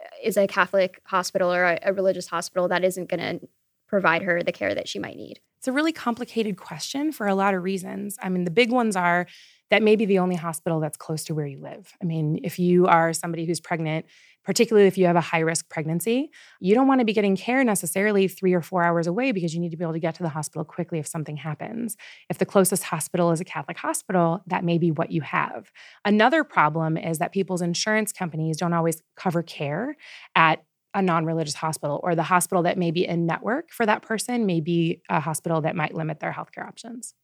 uh, 0.02 0.08
is 0.24 0.38
a 0.38 0.48
Catholic 0.48 1.02
hospital 1.06 1.54
or 1.54 1.66
a, 1.66 1.80
a 1.84 1.94
religious 1.94 2.28
hospital 2.28 2.70
that 2.70 2.84
isn't 2.84 3.10
going 3.10 3.40
to 3.40 3.48
provide 3.88 4.24
her 4.24 4.42
the 4.42 4.54
care 4.54 4.74
that 4.74 4.88
she 4.88 5.00
might 5.00 5.18
need? 5.18 5.42
It's 5.58 5.68
a 5.68 5.74
really 5.74 5.92
complicated 5.92 6.58
question 6.58 7.12
for 7.12 7.28
a 7.28 7.36
lot 7.36 7.54
of 7.54 7.64
reasons. 7.64 8.18
I 8.22 8.30
mean, 8.30 8.46
the 8.46 8.52
big 8.52 8.72
ones 8.72 8.96
are 8.96 9.28
that 9.74 9.82
may 9.82 9.96
be 9.96 10.06
the 10.06 10.20
only 10.20 10.36
hospital 10.36 10.80
that's 10.80 10.98
close 10.98 11.24
to 11.24 11.34
where 11.34 11.48
you 11.48 11.60
live. 11.60 11.94
I 12.00 12.06
mean, 12.06 12.40
if 12.44 12.60
you 12.60 12.86
are 12.86 13.12
somebody 13.12 13.48
who's 13.48 13.60
pregnant, 13.60 14.06
particularly 14.46 14.88
if 14.88 15.00
you 15.00 15.08
have 15.08 15.16
a 15.16 15.22
high 15.22 15.40
risk 15.40 15.68
pregnancy. 15.68 16.30
You 16.60 16.76
don't 16.76 16.88
want 16.88 17.00
to 17.00 17.06
be 17.06 17.14
getting 17.14 17.36
care 17.36 17.64
necessarily 17.64 18.28
three 18.28 18.54
or 18.54 18.62
four 18.62 18.84
hours 18.84 19.08
away 19.08 19.32
because 19.32 19.56
you 19.56 19.60
need 19.60 19.72
to 19.72 19.78
be 19.78 19.84
able 19.84 19.94
to 19.94 20.00
get 20.00 20.14
to 20.16 20.24
the 20.24 20.30
hospital 20.30 20.64
quickly 20.64 21.00
if 21.00 21.08
something 21.08 21.38
happens. 21.38 21.98
If 22.30 22.38
the 22.38 22.46
closest 22.46 22.84
hospital 22.84 23.32
is 23.32 23.42
a 23.42 23.46
Catholic 23.46 23.78
hospital, 23.78 24.44
that 24.46 24.64
may 24.64 24.78
be 24.78 24.92
what 24.92 25.12
you 25.12 25.22
have. 25.22 25.72
Another 26.06 26.44
problem 26.44 26.96
is 26.96 27.18
that 27.18 27.32
people's 27.32 27.64
insurance 27.64 28.12
companies 28.12 28.58
don't 28.58 28.74
always 28.74 29.02
cover 29.16 29.42
care 29.42 29.96
at 30.36 30.64
a 30.94 31.02
non-religious 31.02 31.56
hospital 31.56 32.00
or 32.04 32.14
the 32.14 32.22
hospital 32.22 32.62
that 32.62 32.78
may 32.78 32.92
be 32.92 33.08
in 33.08 33.26
network 33.26 33.72
for 33.72 33.88
that 33.88 34.04
person 34.04 34.46
may 34.46 34.60
be 34.60 35.02
a 35.10 35.20
hospital 35.20 35.62
that 35.62 35.76
might 35.76 35.96
limit 35.96 36.20
their 36.20 36.32
healthcare 36.32 36.68
options. 36.68 37.16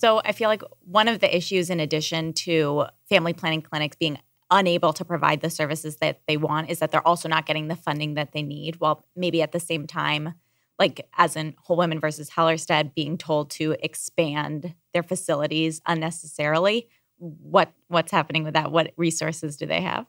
So 0.00 0.22
I 0.24 0.32
feel 0.32 0.48
like 0.48 0.62
one 0.80 1.08
of 1.08 1.20
the 1.20 1.36
issues, 1.36 1.68
in 1.68 1.78
addition 1.78 2.32
to 2.32 2.86
family 3.10 3.34
planning 3.34 3.60
clinics 3.60 3.96
being 3.96 4.18
unable 4.50 4.94
to 4.94 5.04
provide 5.04 5.42
the 5.42 5.50
services 5.50 5.96
that 5.96 6.22
they 6.26 6.38
want, 6.38 6.70
is 6.70 6.78
that 6.78 6.90
they're 6.90 7.06
also 7.06 7.28
not 7.28 7.44
getting 7.44 7.68
the 7.68 7.76
funding 7.76 8.14
that 8.14 8.32
they 8.32 8.42
need. 8.42 8.76
While 8.80 9.04
maybe 9.14 9.42
at 9.42 9.52
the 9.52 9.60
same 9.60 9.86
time, 9.86 10.32
like 10.78 11.06
as 11.18 11.36
in 11.36 11.54
Whole 11.64 11.76
Women 11.76 12.00
versus 12.00 12.30
Hellerstedt, 12.30 12.94
being 12.94 13.18
told 13.18 13.50
to 13.50 13.76
expand 13.82 14.74
their 14.94 15.02
facilities 15.02 15.82
unnecessarily. 15.86 16.88
What 17.18 17.70
what's 17.88 18.10
happening 18.10 18.42
with 18.42 18.54
that? 18.54 18.72
What 18.72 18.94
resources 18.96 19.58
do 19.58 19.66
they 19.66 19.82
have? 19.82 20.06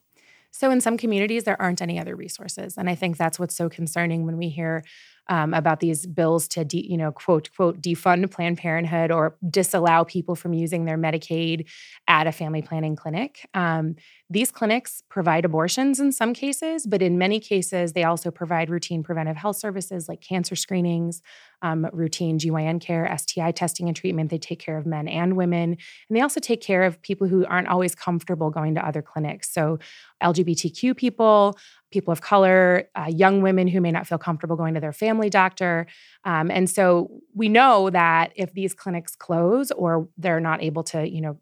So, 0.52 0.72
in 0.72 0.80
some 0.80 0.98
communities, 0.98 1.44
there 1.44 1.62
aren't 1.62 1.82
any 1.82 2.00
other 2.00 2.16
resources. 2.16 2.78
And 2.78 2.90
I 2.90 2.96
think 2.96 3.18
that's 3.18 3.38
what's 3.38 3.56
so 3.56 3.68
concerning 3.68 4.26
when 4.26 4.38
we 4.38 4.48
hear 4.48 4.84
um, 5.30 5.54
about 5.54 5.80
these 5.80 6.06
bills 6.06 6.48
to, 6.50 6.66
de, 6.66 6.86
you 6.86 6.98
know, 6.98 7.12
quote, 7.12 7.50
quote, 7.56 7.82
defund 7.82 8.30
Planned 8.32 8.58
Parenthood 8.58 9.12
or 9.12 9.38
disallow 9.50 10.04
people 10.04 10.36
from 10.36 10.54
using 10.54 10.86
their 10.86 10.98
Medicaid 10.98 11.68
at 12.08 12.28
a 12.28 12.32
family 12.32 12.62
planning 12.62 12.96
clinic. 12.96 13.48
Um, 13.54 13.96
these 14.30 14.52
clinics 14.52 15.04
provide 15.10 15.46
abortions 15.46 16.00
in 16.00 16.12
some 16.12 16.34
cases, 16.34 16.86
but 16.86 17.02
in 17.02 17.18
many 17.18 17.40
cases, 17.40 17.94
they 17.94 18.04
also 18.04 18.32
provide 18.32 18.70
routine 18.70 19.04
preventive 19.04 19.38
health 19.38 19.58
services 19.58 20.08
like 20.08 20.22
cancer 20.22 20.56
screenings, 20.56 21.22
um, 21.62 21.86
routine 21.92 22.40
GYN 22.40 22.82
care, 22.82 23.14
STI 23.18 23.52
testing 23.52 23.88
and 23.88 23.96
treatment. 23.96 24.30
They 24.30 24.38
take 24.38 24.60
care 24.60 24.78
of 24.78 24.86
men 24.86 25.08
and 25.08 25.36
women. 25.36 25.72
And 26.10 26.18
they 26.18 26.22
also 26.22 26.40
take 26.40 26.62
care 26.62 26.84
of 26.84 27.02
people 27.02 27.28
who 27.28 27.46
aren't 27.46 27.68
always 27.68 27.94
comfortable 27.94 28.50
going 28.50 28.76
to 28.76 28.86
other 28.86 29.02
clinics. 29.02 29.52
So, 29.52 29.80
LGBTQ 30.24 30.96
people, 30.96 31.58
people 31.92 32.12
of 32.12 32.22
color, 32.22 32.90
uh, 32.96 33.08
young 33.10 33.42
women 33.42 33.68
who 33.68 33.82
may 33.82 33.92
not 33.92 34.08
feel 34.08 34.18
comfortable 34.18 34.56
going 34.56 34.74
to 34.74 34.80
their 34.80 34.94
family 34.94 35.30
doctor. 35.30 35.86
Um, 36.24 36.50
and 36.50 36.70
so 36.70 37.10
we 37.36 37.50
know 37.50 37.90
that 37.90 38.32
if 38.36 38.54
these 38.54 38.74
clinics 38.74 39.16
close 39.16 39.72
or 39.72 40.08
they're 40.18 40.40
not 40.40 40.64
able 40.64 40.84
to, 40.86 41.08
you 41.08 41.22
know, 41.22 41.38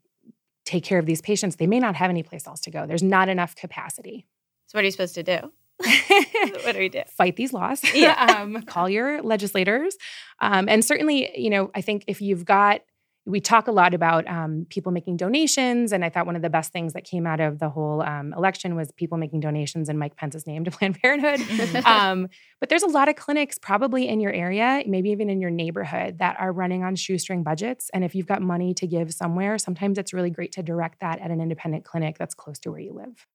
take 0.65 0.83
care 0.83 0.99
of 0.99 1.05
these 1.05 1.21
patients, 1.21 1.55
they 1.55 1.67
may 1.67 1.79
not 1.79 1.95
have 1.95 2.09
any 2.09 2.23
place 2.23 2.45
else 2.45 2.61
to 2.61 2.71
go. 2.71 2.85
There's 2.85 3.03
not 3.03 3.29
enough 3.29 3.55
capacity. 3.55 4.27
So 4.67 4.77
what 4.77 4.83
are 4.83 4.85
you 4.85 4.91
supposed 4.91 5.15
to 5.15 5.23
do? 5.23 5.51
what 6.63 6.73
do 6.73 6.79
we 6.79 6.89
do? 6.89 7.03
Fight 7.07 7.35
these 7.37 7.53
laws. 7.53 7.81
Yeah. 7.93 8.37
um, 8.41 8.61
call 8.63 8.89
your 8.89 9.21
legislators. 9.21 9.97
Um, 10.41 10.67
and 10.67 10.83
certainly, 10.83 11.31
you 11.39 11.49
know, 11.49 11.71
I 11.73 11.81
think 11.81 12.03
if 12.07 12.21
you've 12.21 12.45
got 12.45 12.81
we 13.25 13.39
talk 13.39 13.67
a 13.67 13.71
lot 13.71 13.93
about 13.93 14.27
um, 14.27 14.65
people 14.69 14.91
making 14.91 15.17
donations, 15.17 15.91
and 15.91 16.03
I 16.03 16.09
thought 16.09 16.25
one 16.25 16.35
of 16.35 16.41
the 16.41 16.49
best 16.49 16.71
things 16.71 16.93
that 16.93 17.03
came 17.03 17.27
out 17.27 17.39
of 17.39 17.59
the 17.59 17.69
whole 17.69 18.01
um, 18.01 18.33
election 18.33 18.75
was 18.75 18.91
people 18.93 19.17
making 19.17 19.41
donations 19.41 19.89
in 19.89 19.97
Mike 19.97 20.15
Pence's 20.15 20.47
name 20.47 20.63
to 20.63 20.71
Planned 20.79 20.99
Parenthood. 21.01 21.39
Mm-hmm. 21.39 21.85
um, 21.87 22.27
but 22.59 22.69
there's 22.69 22.83
a 22.83 22.87
lot 22.87 23.09
of 23.09 23.15
clinics, 23.15 23.57
probably 23.57 24.07
in 24.07 24.19
your 24.19 24.31
area, 24.31 24.83
maybe 24.87 25.09
even 25.09 25.29
in 25.29 25.41
your 25.41 25.51
neighborhood, 25.51 26.19
that 26.19 26.37
are 26.39 26.51
running 26.51 26.83
on 26.83 26.95
shoestring 26.95 27.43
budgets. 27.43 27.89
And 27.93 28.03
if 28.03 28.15
you've 28.15 28.27
got 28.27 28.41
money 28.41 28.73
to 28.75 28.87
give 28.87 29.13
somewhere, 29.13 29.57
sometimes 29.57 29.97
it's 29.97 30.13
really 30.13 30.29
great 30.29 30.51
to 30.53 30.63
direct 30.63 31.01
that 31.01 31.19
at 31.19 31.29
an 31.29 31.41
independent 31.41 31.85
clinic 31.85 32.17
that's 32.17 32.33
close 32.33 32.57
to 32.59 32.71
where 32.71 32.79
you 32.79 32.93
live. 32.93 33.27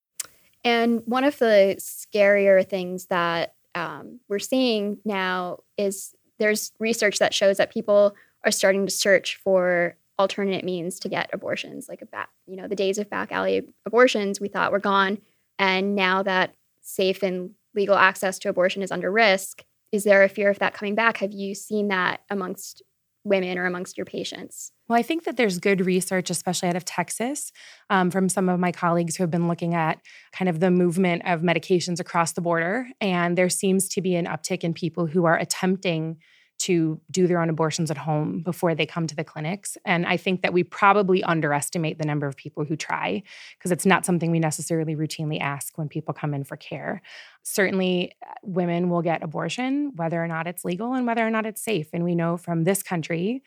And 0.64 1.03
one 1.05 1.24
of 1.24 1.39
the 1.39 1.76
scarier 1.78 2.66
things 2.66 3.07
that 3.07 3.55
um, 3.74 4.20
we're 4.28 4.39
seeing 4.39 4.99
now 5.05 5.59
is 5.76 6.14
there's 6.39 6.72
research 6.78 7.18
that 7.18 7.35
shows 7.35 7.59
that 7.59 7.72
people 7.72 8.14
are 8.45 8.51
starting 8.51 8.87
to 8.87 8.93
search 8.93 9.37
for 9.37 9.97
alternate 10.19 10.65
means 10.65 11.01
to 11.01 11.09
get 11.09 11.31
abortions, 11.33 11.89
like 11.89 12.03
a 12.03 12.07
back, 12.07 12.29
you 12.47 12.57
know, 12.57 12.69
the 12.69 12.77
days 12.77 12.99
of 12.99 13.11
back 13.11 13.33
alley 13.33 13.63
abortions 13.85 14.41
we 14.41 14.49
thought 14.49 14.73
were 14.73 14.79
gone. 14.79 15.19
And 15.59 15.97
now 15.97 16.23
that 16.23 16.55
safe 16.83 17.23
and 17.23 17.51
legal 17.75 17.97
access 17.97 18.39
to 18.41 18.49
abortion 18.49 18.83
is 18.83 18.93
under 18.93 19.11
risk, 19.11 19.65
is 19.91 20.05
there 20.05 20.23
a 20.23 20.29
fear 20.29 20.51
of 20.51 20.59
that 20.59 20.75
coming 20.75 20.95
back? 20.95 21.19
Have 21.19 21.33
you 21.33 21.55
seen 21.55 21.89
that 21.89 22.21
amongst 22.31 22.83
women 23.25 23.59
or 23.59 23.67
amongst 23.67 23.97
your 23.97 24.05
patients? 24.05 24.71
Well, 24.89 24.99
I 24.99 25.03
think 25.03 25.25
that 25.25 25.37
there's 25.37 25.59
good 25.59 25.85
research, 25.85 26.29
especially 26.29 26.69
out 26.69 26.77
of 26.77 26.85
Texas, 26.85 27.53
um, 27.89 28.11
from 28.11 28.29
some 28.29 28.49
of 28.49 28.61
my 28.61 28.71
colleagues 28.71 29.17
who 29.17 29.23
have 29.23 29.31
been 29.31 29.49
looking 29.49 29.75
at 29.75 29.99
kind 30.33 30.49
of 30.49 30.61
the 30.61 30.71
movement 30.71 31.23
of 31.25 31.41
medications 31.41 32.01
across 32.01 32.33
the 32.33 32.43
border. 32.43 32.87
And 33.01 33.39
there 33.39 33.49
seems 33.49 33.89
to 33.91 34.03
be 34.03 34.15
an 34.15 34.27
uptick 34.27 34.63
in 34.63 34.75
people 34.75 35.07
who 35.07 35.25
are 35.25 35.39
attempting 35.39 36.19
to 36.65 36.99
do 37.11 37.27
their 37.27 37.43
own 37.43 37.51
abortions 37.51 37.91
at 37.91 37.99
home 37.99 38.41
before 38.41 38.75
they 38.75 38.87
come 38.87 39.07
to 39.07 39.15
the 39.15 39.23
clinics. 39.23 39.77
And 39.85 40.07
I 40.07 40.17
think 40.17 40.41
that 40.41 40.55
we 40.55 40.65
probably 40.65 41.23
underestimate 41.23 41.99
the 41.99 42.07
number 42.07 42.27
of 42.27 42.37
people 42.37 42.65
who 42.65 42.75
try 42.75 43.23
because 43.59 43.71
it's 43.71 43.85
not 43.85 44.07
something 44.07 44.31
we 44.31 44.39
necessarily 44.39 44.97
routinely 44.97 45.39
ask 45.39 45.77
when 45.77 45.91
people 45.91 46.15
come 46.15 46.33
in 46.33 46.43
for 46.43 46.57
care. 46.57 47.03
Certainly, 47.43 48.12
uh, 48.27 48.33
women 48.43 48.89
will 48.89 49.03
get 49.03 49.23
abortion 49.23 49.93
whether 49.97 50.23
or 50.23 50.27
not 50.27 50.47
it's 50.47 50.65
legal 50.65 50.95
and 50.95 51.07
whether 51.07 51.27
or 51.27 51.31
not 51.31 51.45
it's 51.45 51.61
safe. 51.61 51.91
And 51.93 52.03
we 52.03 52.15
know 52.15 52.39
from 52.39 52.65
this 52.65 52.83
country. 52.83 53.43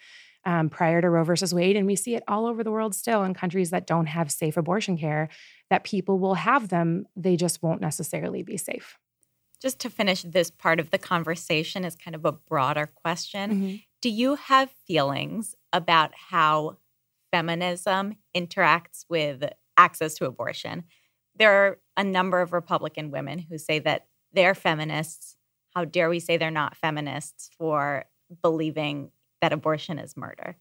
Um, 0.45 0.69
prior 0.69 1.01
to 1.01 1.09
Roe 1.09 1.25
versus 1.25 1.53
Wade, 1.53 1.75
and 1.75 1.85
we 1.85 1.97
see 1.97 2.15
it 2.15 2.23
all 2.25 2.45
over 2.45 2.63
the 2.63 2.71
world 2.71 2.95
still 2.95 3.23
in 3.23 3.33
countries 3.33 3.71
that 3.71 3.85
don't 3.85 4.05
have 4.05 4.31
safe 4.31 4.55
abortion 4.55 4.97
care, 4.97 5.27
that 5.69 5.83
people 5.83 6.19
will 6.19 6.35
have 6.35 6.69
them, 6.69 7.05
they 7.17 7.35
just 7.35 7.61
won't 7.61 7.81
necessarily 7.81 8.43
be 8.43 8.55
safe 8.55 8.97
just 9.61 9.79
to 9.79 9.89
finish 9.89 10.21
this 10.23 10.51
part 10.51 10.79
of 10.79 10.91
the 10.91 10.97
conversation 10.97 11.83
is 11.83 11.95
kind 11.95 12.15
of 12.15 12.25
a 12.25 12.31
broader 12.31 12.87
question. 12.87 13.51
Mm-hmm. 13.51 13.75
Do 14.01 14.09
you 14.09 14.35
have 14.35 14.69
feelings 14.85 15.55
about 15.73 16.11
how 16.29 16.77
feminism 17.31 18.17
interacts 18.35 19.05
with 19.09 19.43
access 19.75 20.15
to 20.15 20.25
abortion? 20.25 20.83
There 21.35 21.51
are 21.51 21.77
a 21.95 22.03
number 22.03 22.41
of 22.41 22.53
Republican 22.53 23.11
women 23.11 23.39
who 23.39 23.57
say 23.57 23.79
that 23.79 24.05
they're 24.33 24.55
feminists. 24.55 25.35
How 25.75 25.85
dare 25.85 26.09
we 26.09 26.19
say 26.19 26.37
they're 26.37 26.51
not 26.51 26.77
feminists 26.77 27.49
for 27.57 28.05
believing 28.41 29.11
that 29.41 29.53
abortion 29.53 29.99
is 29.99 30.17
murder? 30.17 30.57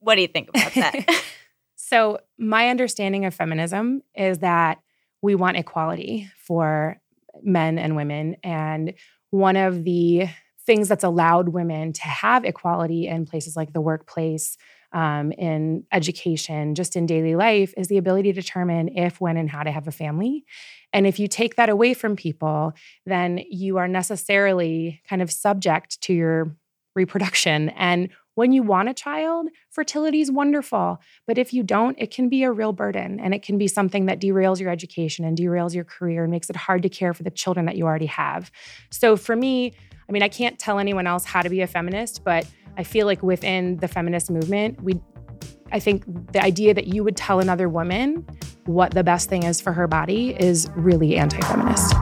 What 0.00 0.14
do 0.16 0.22
you 0.22 0.28
think 0.28 0.48
about 0.48 0.74
that? 0.74 1.24
so, 1.76 2.18
my 2.38 2.68
understanding 2.68 3.24
of 3.24 3.34
feminism 3.34 4.02
is 4.14 4.38
that 4.38 4.80
we 5.22 5.34
want 5.34 5.56
equality 5.56 6.30
for 6.38 6.99
men 7.42 7.78
and 7.78 7.96
women. 7.96 8.36
And 8.42 8.94
one 9.30 9.56
of 9.56 9.84
the 9.84 10.28
things 10.66 10.88
that's 10.88 11.04
allowed 11.04 11.50
women 11.50 11.92
to 11.92 12.02
have 12.02 12.44
equality 12.44 13.06
in 13.06 13.26
places 13.26 13.56
like 13.56 13.72
the 13.72 13.80
workplace, 13.80 14.56
um, 14.92 15.32
in 15.32 15.84
education, 15.92 16.74
just 16.74 16.96
in 16.96 17.06
daily 17.06 17.36
life, 17.36 17.72
is 17.76 17.88
the 17.88 17.98
ability 17.98 18.32
to 18.32 18.40
determine 18.40 18.88
if, 18.88 19.20
when, 19.20 19.36
and 19.36 19.50
how 19.50 19.62
to 19.62 19.70
have 19.70 19.86
a 19.86 19.92
family. 19.92 20.44
And 20.92 21.06
if 21.06 21.18
you 21.18 21.28
take 21.28 21.56
that 21.56 21.68
away 21.68 21.94
from 21.94 22.16
people, 22.16 22.72
then 23.06 23.40
you 23.48 23.76
are 23.78 23.88
necessarily 23.88 25.00
kind 25.08 25.22
of 25.22 25.30
subject 25.30 26.00
to 26.02 26.12
your 26.12 26.56
reproduction. 26.96 27.68
And 27.70 28.10
when 28.40 28.52
you 28.52 28.62
want 28.62 28.88
a 28.88 28.94
child, 28.94 29.50
fertility 29.68 30.22
is 30.22 30.32
wonderful. 30.32 30.98
But 31.26 31.36
if 31.36 31.52
you 31.52 31.62
don't, 31.62 31.94
it 31.98 32.10
can 32.10 32.30
be 32.30 32.42
a 32.42 32.50
real 32.50 32.72
burden 32.72 33.20
and 33.20 33.34
it 33.34 33.42
can 33.42 33.58
be 33.58 33.68
something 33.68 34.06
that 34.06 34.18
derails 34.18 34.58
your 34.58 34.70
education 34.70 35.26
and 35.26 35.36
derails 35.36 35.74
your 35.74 35.84
career 35.84 36.22
and 36.22 36.30
makes 36.30 36.48
it 36.48 36.56
hard 36.56 36.82
to 36.84 36.88
care 36.88 37.12
for 37.12 37.22
the 37.22 37.30
children 37.30 37.66
that 37.66 37.76
you 37.76 37.84
already 37.84 38.06
have. 38.06 38.50
So 38.90 39.18
for 39.18 39.36
me, 39.36 39.74
I 40.08 40.12
mean, 40.12 40.22
I 40.22 40.28
can't 40.28 40.58
tell 40.58 40.78
anyone 40.78 41.06
else 41.06 41.26
how 41.26 41.42
to 41.42 41.50
be 41.50 41.60
a 41.60 41.66
feminist, 41.66 42.24
but 42.24 42.46
I 42.78 42.82
feel 42.82 43.04
like 43.04 43.22
within 43.22 43.76
the 43.76 43.88
feminist 43.88 44.30
movement, 44.30 44.82
we 44.82 44.98
I 45.70 45.78
think 45.78 46.04
the 46.32 46.42
idea 46.42 46.72
that 46.72 46.86
you 46.86 47.04
would 47.04 47.18
tell 47.18 47.40
another 47.40 47.68
woman 47.68 48.26
what 48.64 48.92
the 48.92 49.04
best 49.04 49.28
thing 49.28 49.42
is 49.42 49.60
for 49.60 49.74
her 49.74 49.86
body 49.86 50.34
is 50.40 50.66
really 50.74 51.16
anti-feminist. 51.16 51.94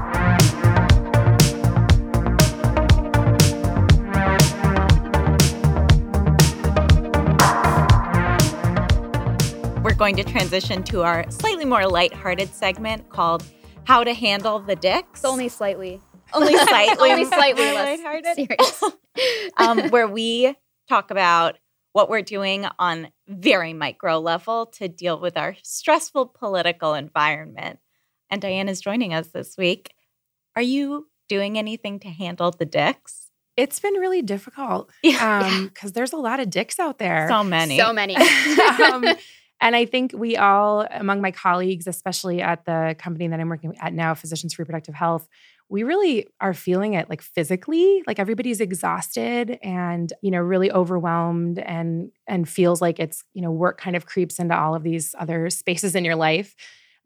Going 9.99 10.15
to 10.15 10.23
transition 10.23 10.81
to 10.85 11.03
our 11.03 11.29
slightly 11.29 11.65
more 11.65 11.85
lighthearted 11.85 12.55
segment 12.55 13.09
called 13.09 13.43
How 13.83 14.05
to 14.05 14.15
Handle 14.15 14.61
the 14.61 14.77
Dicks. 14.77 15.09
It's 15.15 15.25
only 15.25 15.49
slightly. 15.49 16.01
Only 16.35 16.59
slightly. 16.59 17.11
only 17.11 17.25
slightly 17.25 17.63
less 17.63 17.99
lighthearted. 18.01 18.35
Serious. 18.35 18.85
um, 19.57 19.89
where 19.89 20.07
we 20.07 20.55
talk 20.87 21.11
about 21.11 21.57
what 21.95 22.11
we're 22.11 22.21
doing 22.21 22.67
on 22.79 23.09
very 23.27 23.73
micro 23.73 24.19
level 24.19 24.67
to 24.67 24.89
deal 24.89 25.19
with 25.19 25.39
our 25.39 25.57
stressful 25.63 26.27
political 26.27 26.93
environment. 26.93 27.79
And 28.29 28.43
Diane 28.43 28.69
is 28.69 28.83
joining 28.83 29.15
us 29.15 29.29
this 29.29 29.57
week. 29.57 29.95
Are 30.55 30.61
you 30.61 31.09
doing 31.31 31.57
anything 31.57 31.99
to 32.01 32.09
handle 32.09 32.51
the 32.51 32.67
dicks? 32.67 33.31
It's 33.57 33.81
been 33.81 33.95
really 33.95 34.23
difficult. 34.23 34.91
Yeah. 35.03 35.41
Um, 35.47 35.69
because 35.69 35.93
there's 35.93 36.13
a 36.13 36.19
lot 36.19 36.41
of 36.41 36.51
dicks 36.51 36.79
out 36.79 36.99
there. 36.99 37.27
So 37.31 37.43
many. 37.43 37.79
So 37.79 37.95
many. 37.95 38.17
um, 38.17 39.05
And 39.61 39.75
I 39.75 39.87
think 39.87 40.13
we 40.15 40.37
all, 40.37 40.87
among 40.91 41.21
my 41.21 41.33
colleagues, 41.33 41.87
especially 41.87 42.41
at 42.41 42.65
the 42.65 42.95
company 42.99 43.27
that 43.29 43.41
I'm 43.41 43.49
working 43.49 43.75
at 43.81 43.93
now, 43.93 44.15
Physicians 44.15 44.55
for 44.55 44.63
Reproductive 44.63 44.95
Health, 44.95 45.29
we 45.69 45.83
really 45.83 46.27
are 46.41 46.55
feeling 46.55 46.95
it 46.95 47.11
like 47.11 47.21
physically 47.21 48.03
like 48.07 48.19
everybody's 48.19 48.61
exhausted 48.61 49.59
and 49.63 50.13
you 50.23 50.31
know 50.31 50.41
really 50.41 50.73
overwhelmed 50.73 51.59
and 51.59 52.11
and 52.27 52.49
feels 52.49 52.81
like 52.81 52.99
it's 52.99 53.23
you 53.35 53.43
know 53.43 53.51
work 53.51 53.79
kind 53.79 53.95
of 53.95 54.07
creeps 54.07 54.39
into 54.39 54.57
all 54.57 54.75
of 54.75 54.83
these 54.83 55.15
other 55.19 55.51
spaces 55.51 55.95
in 55.95 56.07
your 56.07 56.17
life 56.17 56.57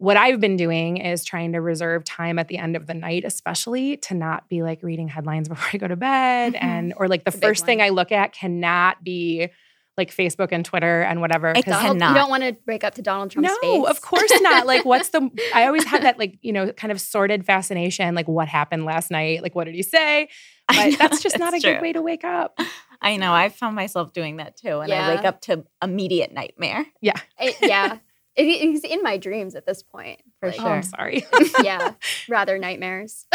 what 0.02 0.16
I've 0.16 0.40
been 0.40 0.56
doing 0.56 0.96
is 0.96 1.24
trying 1.24 1.52
to 1.52 1.60
reserve 1.60 2.02
time 2.02 2.40
at 2.40 2.48
the 2.48 2.58
end 2.58 2.74
of 2.74 2.88
the 2.88 2.94
night, 2.94 3.22
especially 3.24 3.98
to 3.98 4.14
not 4.14 4.48
be 4.48 4.64
like 4.64 4.82
reading 4.82 5.06
headlines 5.06 5.48
before 5.48 5.68
I 5.72 5.76
go 5.76 5.86
to 5.86 5.94
bed. 5.94 6.54
Mm-hmm. 6.54 6.66
And, 6.66 6.94
or 6.96 7.06
like 7.06 7.24
the, 7.24 7.30
the 7.30 7.38
first 7.38 7.64
thing 7.64 7.80
I 7.80 7.90
look 7.90 8.10
at 8.10 8.32
cannot 8.32 9.04
be 9.04 9.50
like 9.96 10.14
Facebook 10.14 10.48
and 10.52 10.64
Twitter 10.64 11.02
and 11.02 11.20
whatever. 11.20 11.50
It 11.50 11.64
cannot. 11.64 12.08
You 12.10 12.14
don't 12.14 12.30
want 12.30 12.42
to 12.44 12.52
break 12.64 12.82
up 12.82 12.94
to 12.94 13.02
Donald 13.02 13.30
Trump's 13.30 13.50
no, 13.62 13.84
face. 13.84 13.90
of 13.90 14.00
course 14.00 14.32
not. 14.40 14.66
like, 14.66 14.84
what's 14.84 15.10
the? 15.10 15.30
I 15.54 15.66
always 15.66 15.84
had 15.84 16.02
that 16.02 16.18
like 16.18 16.38
you 16.42 16.52
know 16.52 16.72
kind 16.72 16.90
of 16.90 17.00
sordid 17.00 17.44
fascination. 17.44 18.14
Like, 18.14 18.28
what 18.28 18.48
happened 18.48 18.84
last 18.84 19.10
night? 19.10 19.42
Like, 19.42 19.54
what 19.54 19.64
did 19.64 19.74
he 19.74 19.82
say? 19.82 20.28
But 20.68 20.90
know, 20.90 20.96
that's 20.96 21.22
just 21.22 21.38
not 21.38 21.54
a 21.54 21.60
true. 21.60 21.74
good 21.74 21.82
way 21.82 21.92
to 21.92 22.02
wake 22.02 22.24
up. 22.24 22.58
I 23.00 23.16
know. 23.16 23.34
I 23.34 23.48
found 23.48 23.76
myself 23.76 24.12
doing 24.12 24.38
that 24.38 24.56
too, 24.56 24.80
and 24.80 24.88
yeah. 24.88 25.06
I 25.06 25.16
wake 25.16 25.24
up 25.24 25.40
to 25.42 25.64
immediate 25.82 26.32
nightmare. 26.32 26.86
Yeah, 27.00 27.18
it, 27.38 27.56
yeah. 27.60 27.98
It, 28.34 28.44
it's 28.44 28.84
in 28.84 29.02
my 29.02 29.18
dreams 29.18 29.54
at 29.54 29.66
this 29.66 29.82
point. 29.82 30.22
For 30.40 30.48
like, 30.48 30.56
sure. 30.56 30.68
Oh, 30.68 30.72
I'm 30.72 30.82
sorry. 30.82 31.26
yeah, 31.62 31.92
rather 32.28 32.56
nightmares. 32.58 33.26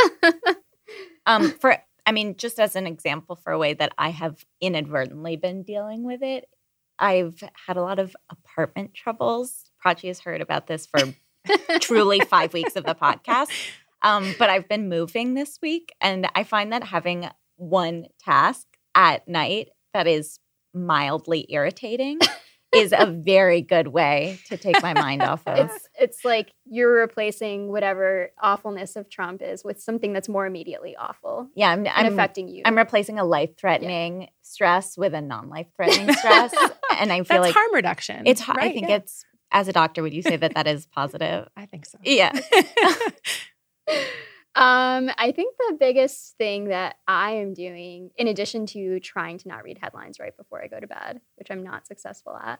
um, 1.27 1.51
for 1.51 1.77
I 2.07 2.13
mean, 2.13 2.37
just 2.37 2.57
as 2.57 2.77
an 2.77 2.87
example 2.87 3.35
for 3.35 3.51
a 3.51 3.59
way 3.59 3.73
that 3.73 3.91
I 3.97 4.09
have 4.09 4.45
inadvertently 4.61 5.35
been 5.35 5.63
dealing 5.63 6.05
with 6.05 6.23
it, 6.23 6.45
I've 6.97 7.43
had 7.67 7.75
a 7.75 7.81
lot 7.81 7.99
of 7.99 8.15
apartment 8.31 8.93
troubles. 8.93 9.65
Prachi 9.85 10.07
has 10.07 10.21
heard 10.21 10.39
about 10.39 10.67
this 10.67 10.87
for 10.87 11.01
truly 11.81 12.21
five 12.21 12.53
weeks 12.53 12.77
of 12.77 12.85
the 12.85 12.95
podcast. 12.95 13.49
Um, 14.01 14.33
but 14.39 14.49
I've 14.49 14.69
been 14.69 14.87
moving 14.87 15.33
this 15.33 15.59
week, 15.61 15.93
and 15.99 16.29
I 16.33 16.43
find 16.43 16.71
that 16.71 16.85
having 16.85 17.27
one 17.57 18.05
task 18.23 18.67
at 18.95 19.27
night 19.27 19.69
that 19.93 20.07
is 20.07 20.39
mildly 20.73 21.45
irritating 21.49 22.19
is 22.75 22.93
a 22.97 23.05
very 23.05 23.61
good 23.61 23.87
way 23.87 24.39
to 24.47 24.57
take 24.57 24.81
my 24.81 24.93
mind 24.93 25.21
off 25.21 25.41
of. 25.47 25.69
It's 25.69 25.89
it's 25.99 26.25
like 26.25 26.53
you're 26.65 26.99
replacing 26.99 27.69
whatever 27.69 28.31
awfulness 28.41 28.95
of 28.95 29.09
Trump 29.09 29.41
is 29.41 29.63
with 29.63 29.81
something 29.81 30.13
that's 30.13 30.27
more 30.27 30.45
immediately 30.45 30.95
awful. 30.95 31.49
Yeah, 31.55 31.69
I'm, 31.69 31.87
I'm 31.87 32.13
affecting 32.13 32.47
you. 32.47 32.63
I'm 32.65 32.77
replacing 32.77 33.19
a 33.19 33.23
life-threatening 33.23 34.23
yeah. 34.23 34.27
stress 34.41 34.97
with 34.97 35.13
a 35.13 35.21
non-life-threatening 35.21 36.13
stress, 36.15 36.53
and 36.99 37.11
I 37.11 37.17
feel 37.17 37.25
that's 37.25 37.41
like 37.41 37.53
harm 37.53 37.73
reduction. 37.73 38.23
It's 38.25 38.47
right, 38.47 38.57
I 38.59 38.73
think 38.73 38.89
yeah. 38.89 38.97
it's 38.97 39.23
as 39.51 39.67
a 39.67 39.73
doctor, 39.73 40.01
would 40.01 40.13
you 40.13 40.21
say 40.21 40.35
that 40.35 40.55
that 40.55 40.67
is 40.67 40.85
positive? 40.85 41.47
I 41.57 41.65
think 41.65 41.85
so. 41.85 41.97
Yeah. 42.03 42.37
Um, 44.57 45.11
I 45.19 45.33
think 45.33 45.55
the 45.69 45.77
biggest 45.79 46.35
thing 46.37 46.69
that 46.69 46.95
I 47.07 47.33
am 47.33 47.53
doing, 47.53 48.09
in 48.17 48.27
addition 48.27 48.65
to 48.67 48.99
trying 48.99 49.37
to 49.37 49.47
not 49.47 49.63
read 49.63 49.77
headlines 49.79 50.19
right 50.19 50.35
before 50.35 50.63
I 50.63 50.67
go 50.67 50.79
to 50.79 50.87
bed, 50.87 51.21
which 51.35 51.51
I'm 51.51 51.61
not 51.61 51.85
successful 51.85 52.35
at, 52.35 52.59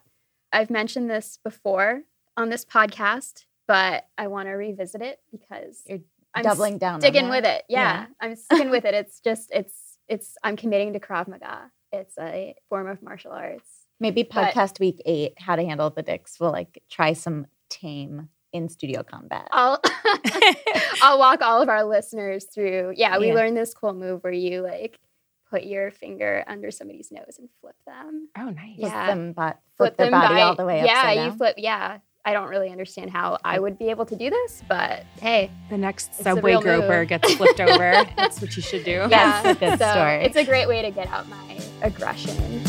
I've 0.54 0.70
mentioned 0.70 1.10
this 1.10 1.40
before 1.44 2.04
on 2.38 2.50
this 2.50 2.64
podcast, 2.64 3.46
but 3.68 4.06
I 4.16 4.28
want 4.28 4.48
to 4.48 4.52
revisit 4.52 5.02
it 5.02 5.20
because 5.32 5.82
you're 5.88 6.02
I'm 6.36 6.44
doubling 6.44 6.78
down, 6.78 7.02
sticking 7.02 7.30
with 7.30 7.46
it. 7.46 7.64
Yeah, 7.68 8.02
yeah. 8.02 8.06
I'm 8.22 8.36
sticking 8.36 8.70
with 8.70 8.86
it. 8.86 8.94
It's 8.94 9.20
just 9.20 9.50
it's 9.52 9.98
it's 10.08 10.36
I'm 10.44 10.56
committing 10.56 10.94
to 10.94 11.00
Krav 11.00 11.28
Maga. 11.28 11.72
It's 11.92 12.16
a 12.20 12.54
form 12.70 12.88
of 12.88 13.02
martial 13.02 13.32
arts. 13.32 13.70
Maybe 14.00 14.24
podcast 14.24 14.74
but, 14.74 14.80
week 14.82 15.02
eight, 15.06 15.34
how 15.40 15.56
to 15.56 15.66
handle 15.66 15.90
the 15.90 16.04
dicks. 16.04 16.40
We'll 16.40 16.52
like 16.52 16.84
try 16.92 17.14
some 17.14 17.48
tame 17.70 18.30
in 18.54 18.70
studio 18.70 19.04
combat. 19.04 19.48
I'll 19.52 19.80
I'll 21.02 21.20
walk 21.20 21.42
all 21.42 21.62
of 21.62 21.70
our 21.70 21.84
listeners 21.84 22.46
through. 22.46 22.94
Yeah, 22.96 23.18
we 23.18 23.28
yeah. 23.28 23.34
learned 23.34 23.58
this 23.58 23.74
cool 23.74 23.94
move 23.94 24.24
where 24.24 24.34
you 24.34 24.62
like 24.62 25.00
put 25.50 25.64
your 25.64 25.92
finger 25.92 26.44
under 26.48 26.72
somebody's 26.72 27.12
nose 27.12 27.38
and 27.40 27.50
flip 27.62 27.76
them. 27.86 28.30
Oh, 28.38 28.50
nice. 28.50 28.76
Yeah. 28.78 28.90
Flip 28.90 29.16
them, 29.16 29.34
but 29.34 29.60
flip, 29.78 29.96
flip 29.96 29.98
their 29.98 30.12
body 30.12 30.36
by, 30.36 30.42
all 30.42 30.56
the 30.56 30.66
way 30.66 30.84
Yeah, 30.86 31.26
you 31.26 31.32
flip. 31.34 31.56
Yeah. 31.58 32.00
I 32.26 32.34
don't 32.34 32.50
really 32.50 32.70
understand 32.70 33.10
how 33.10 33.38
I 33.46 33.58
would 33.58 33.80
be 33.80 33.90
able 33.90 34.06
to 34.08 34.16
do 34.18 34.30
this, 34.30 34.62
but 34.68 35.06
hey, 35.22 35.50
the 35.70 35.78
next 35.78 36.14
subway 36.14 36.60
groper 36.60 37.00
move. 37.00 37.08
gets 37.08 37.36
flipped 37.36 37.62
over. 37.62 38.06
That's 38.18 38.42
what 38.42 38.54
you 38.58 38.62
should 38.62 38.84
do. 38.84 39.08
Yeah, 39.10 39.42
That's 39.44 39.58
a 39.58 39.60
good 39.66 39.80
so 39.80 39.92
story. 39.92 40.24
It's 40.26 40.36
a 40.36 40.44
great 40.44 40.68
way 40.68 40.82
to 40.82 40.92
get 40.92 41.08
out 41.08 41.30
my 41.30 41.58
aggression. 41.82 42.64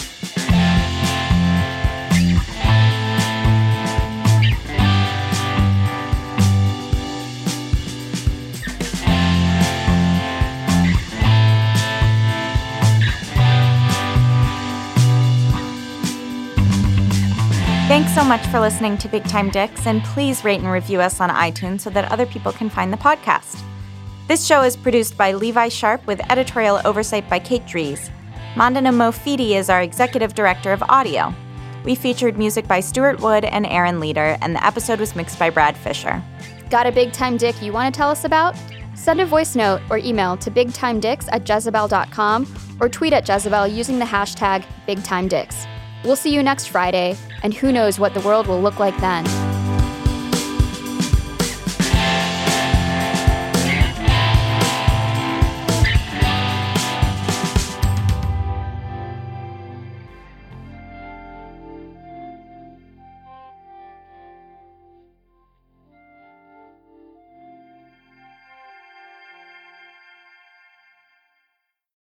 Thanks 17.99 18.15
so 18.15 18.23
much 18.23 18.47
for 18.47 18.61
listening 18.61 18.97
to 18.99 19.09
Big 19.09 19.25
Time 19.25 19.51
Dicks, 19.51 19.85
and 19.85 20.05
please 20.05 20.45
rate 20.45 20.61
and 20.61 20.71
review 20.71 21.01
us 21.01 21.21
on 21.21 21.31
iTunes 21.31 21.81
so 21.81 21.91
that 21.91 22.13
other 22.13 22.27
people 22.27 22.53
can 22.53 22.71
find 22.71 22.93
the 22.93 22.97
podcast. 22.97 23.61
This 24.29 24.47
show 24.47 24.63
is 24.63 24.77
produced 24.77 25.19
by 25.19 25.33
Levi 25.33 25.69
Sharp 25.69 26.07
with 26.07 26.21
editorial 26.31 26.81
oversight 26.85 27.29
by 27.29 27.41
Kate 27.41 27.67
Dries. 27.67 28.09
Mandana 28.55 28.93
Mofidi 28.93 29.57
is 29.57 29.69
our 29.69 29.83
executive 29.83 30.37
director 30.37 30.73
of 30.73 30.81
audio. 30.85 31.35
We 31.85 31.97
featured 31.97 32.39
music 32.39 32.69
by 32.69 32.79
Stuart 32.79 33.19
Wood 33.19 33.45
and 33.45 33.67
Aaron 33.67 33.99
Leader, 33.99 34.39
and 34.43 34.55
the 34.55 34.65
episode 34.65 35.01
was 35.01 35.17
mixed 35.17 35.37
by 35.37 35.51
Brad 35.51 35.77
Fisher. 35.77 36.23
Got 36.71 36.87
a 36.87 36.93
big 36.93 37.13
time 37.13 37.37
dick 37.37 37.61
you 37.61 37.73
want 37.73 37.93
to 37.93 37.99
tell 37.99 38.11
us 38.11 38.23
about? 38.23 38.55
Send 38.95 39.21
a 39.21 39.27
voice 39.27 39.57
note 39.57 39.81
or 39.91 39.99
email 39.99 40.37
to 40.37 40.53
bigtimedicks 40.53 41.29
at 41.33 41.49
jezebel.com 41.49 42.47
or 42.79 42.89
tweet 42.89 43.13
at 43.13 43.29
Jezebel 43.29 43.67
using 43.67 43.99
the 43.99 44.05
hashtag 44.05 44.65
BigTimeDicks. 44.87 45.67
We'll 46.09 46.17
see 46.17 46.33
you 46.33 46.43
next 46.43 46.69
Friday, 46.69 47.19
and 47.43 47.53
who 47.53 47.71
knows 47.71 47.99
what 47.99 48.15
the 48.15 48.21
world 48.21 48.47
will 48.47 48.63
look 48.63 48.79
like 48.79 48.99
then. 48.99 49.48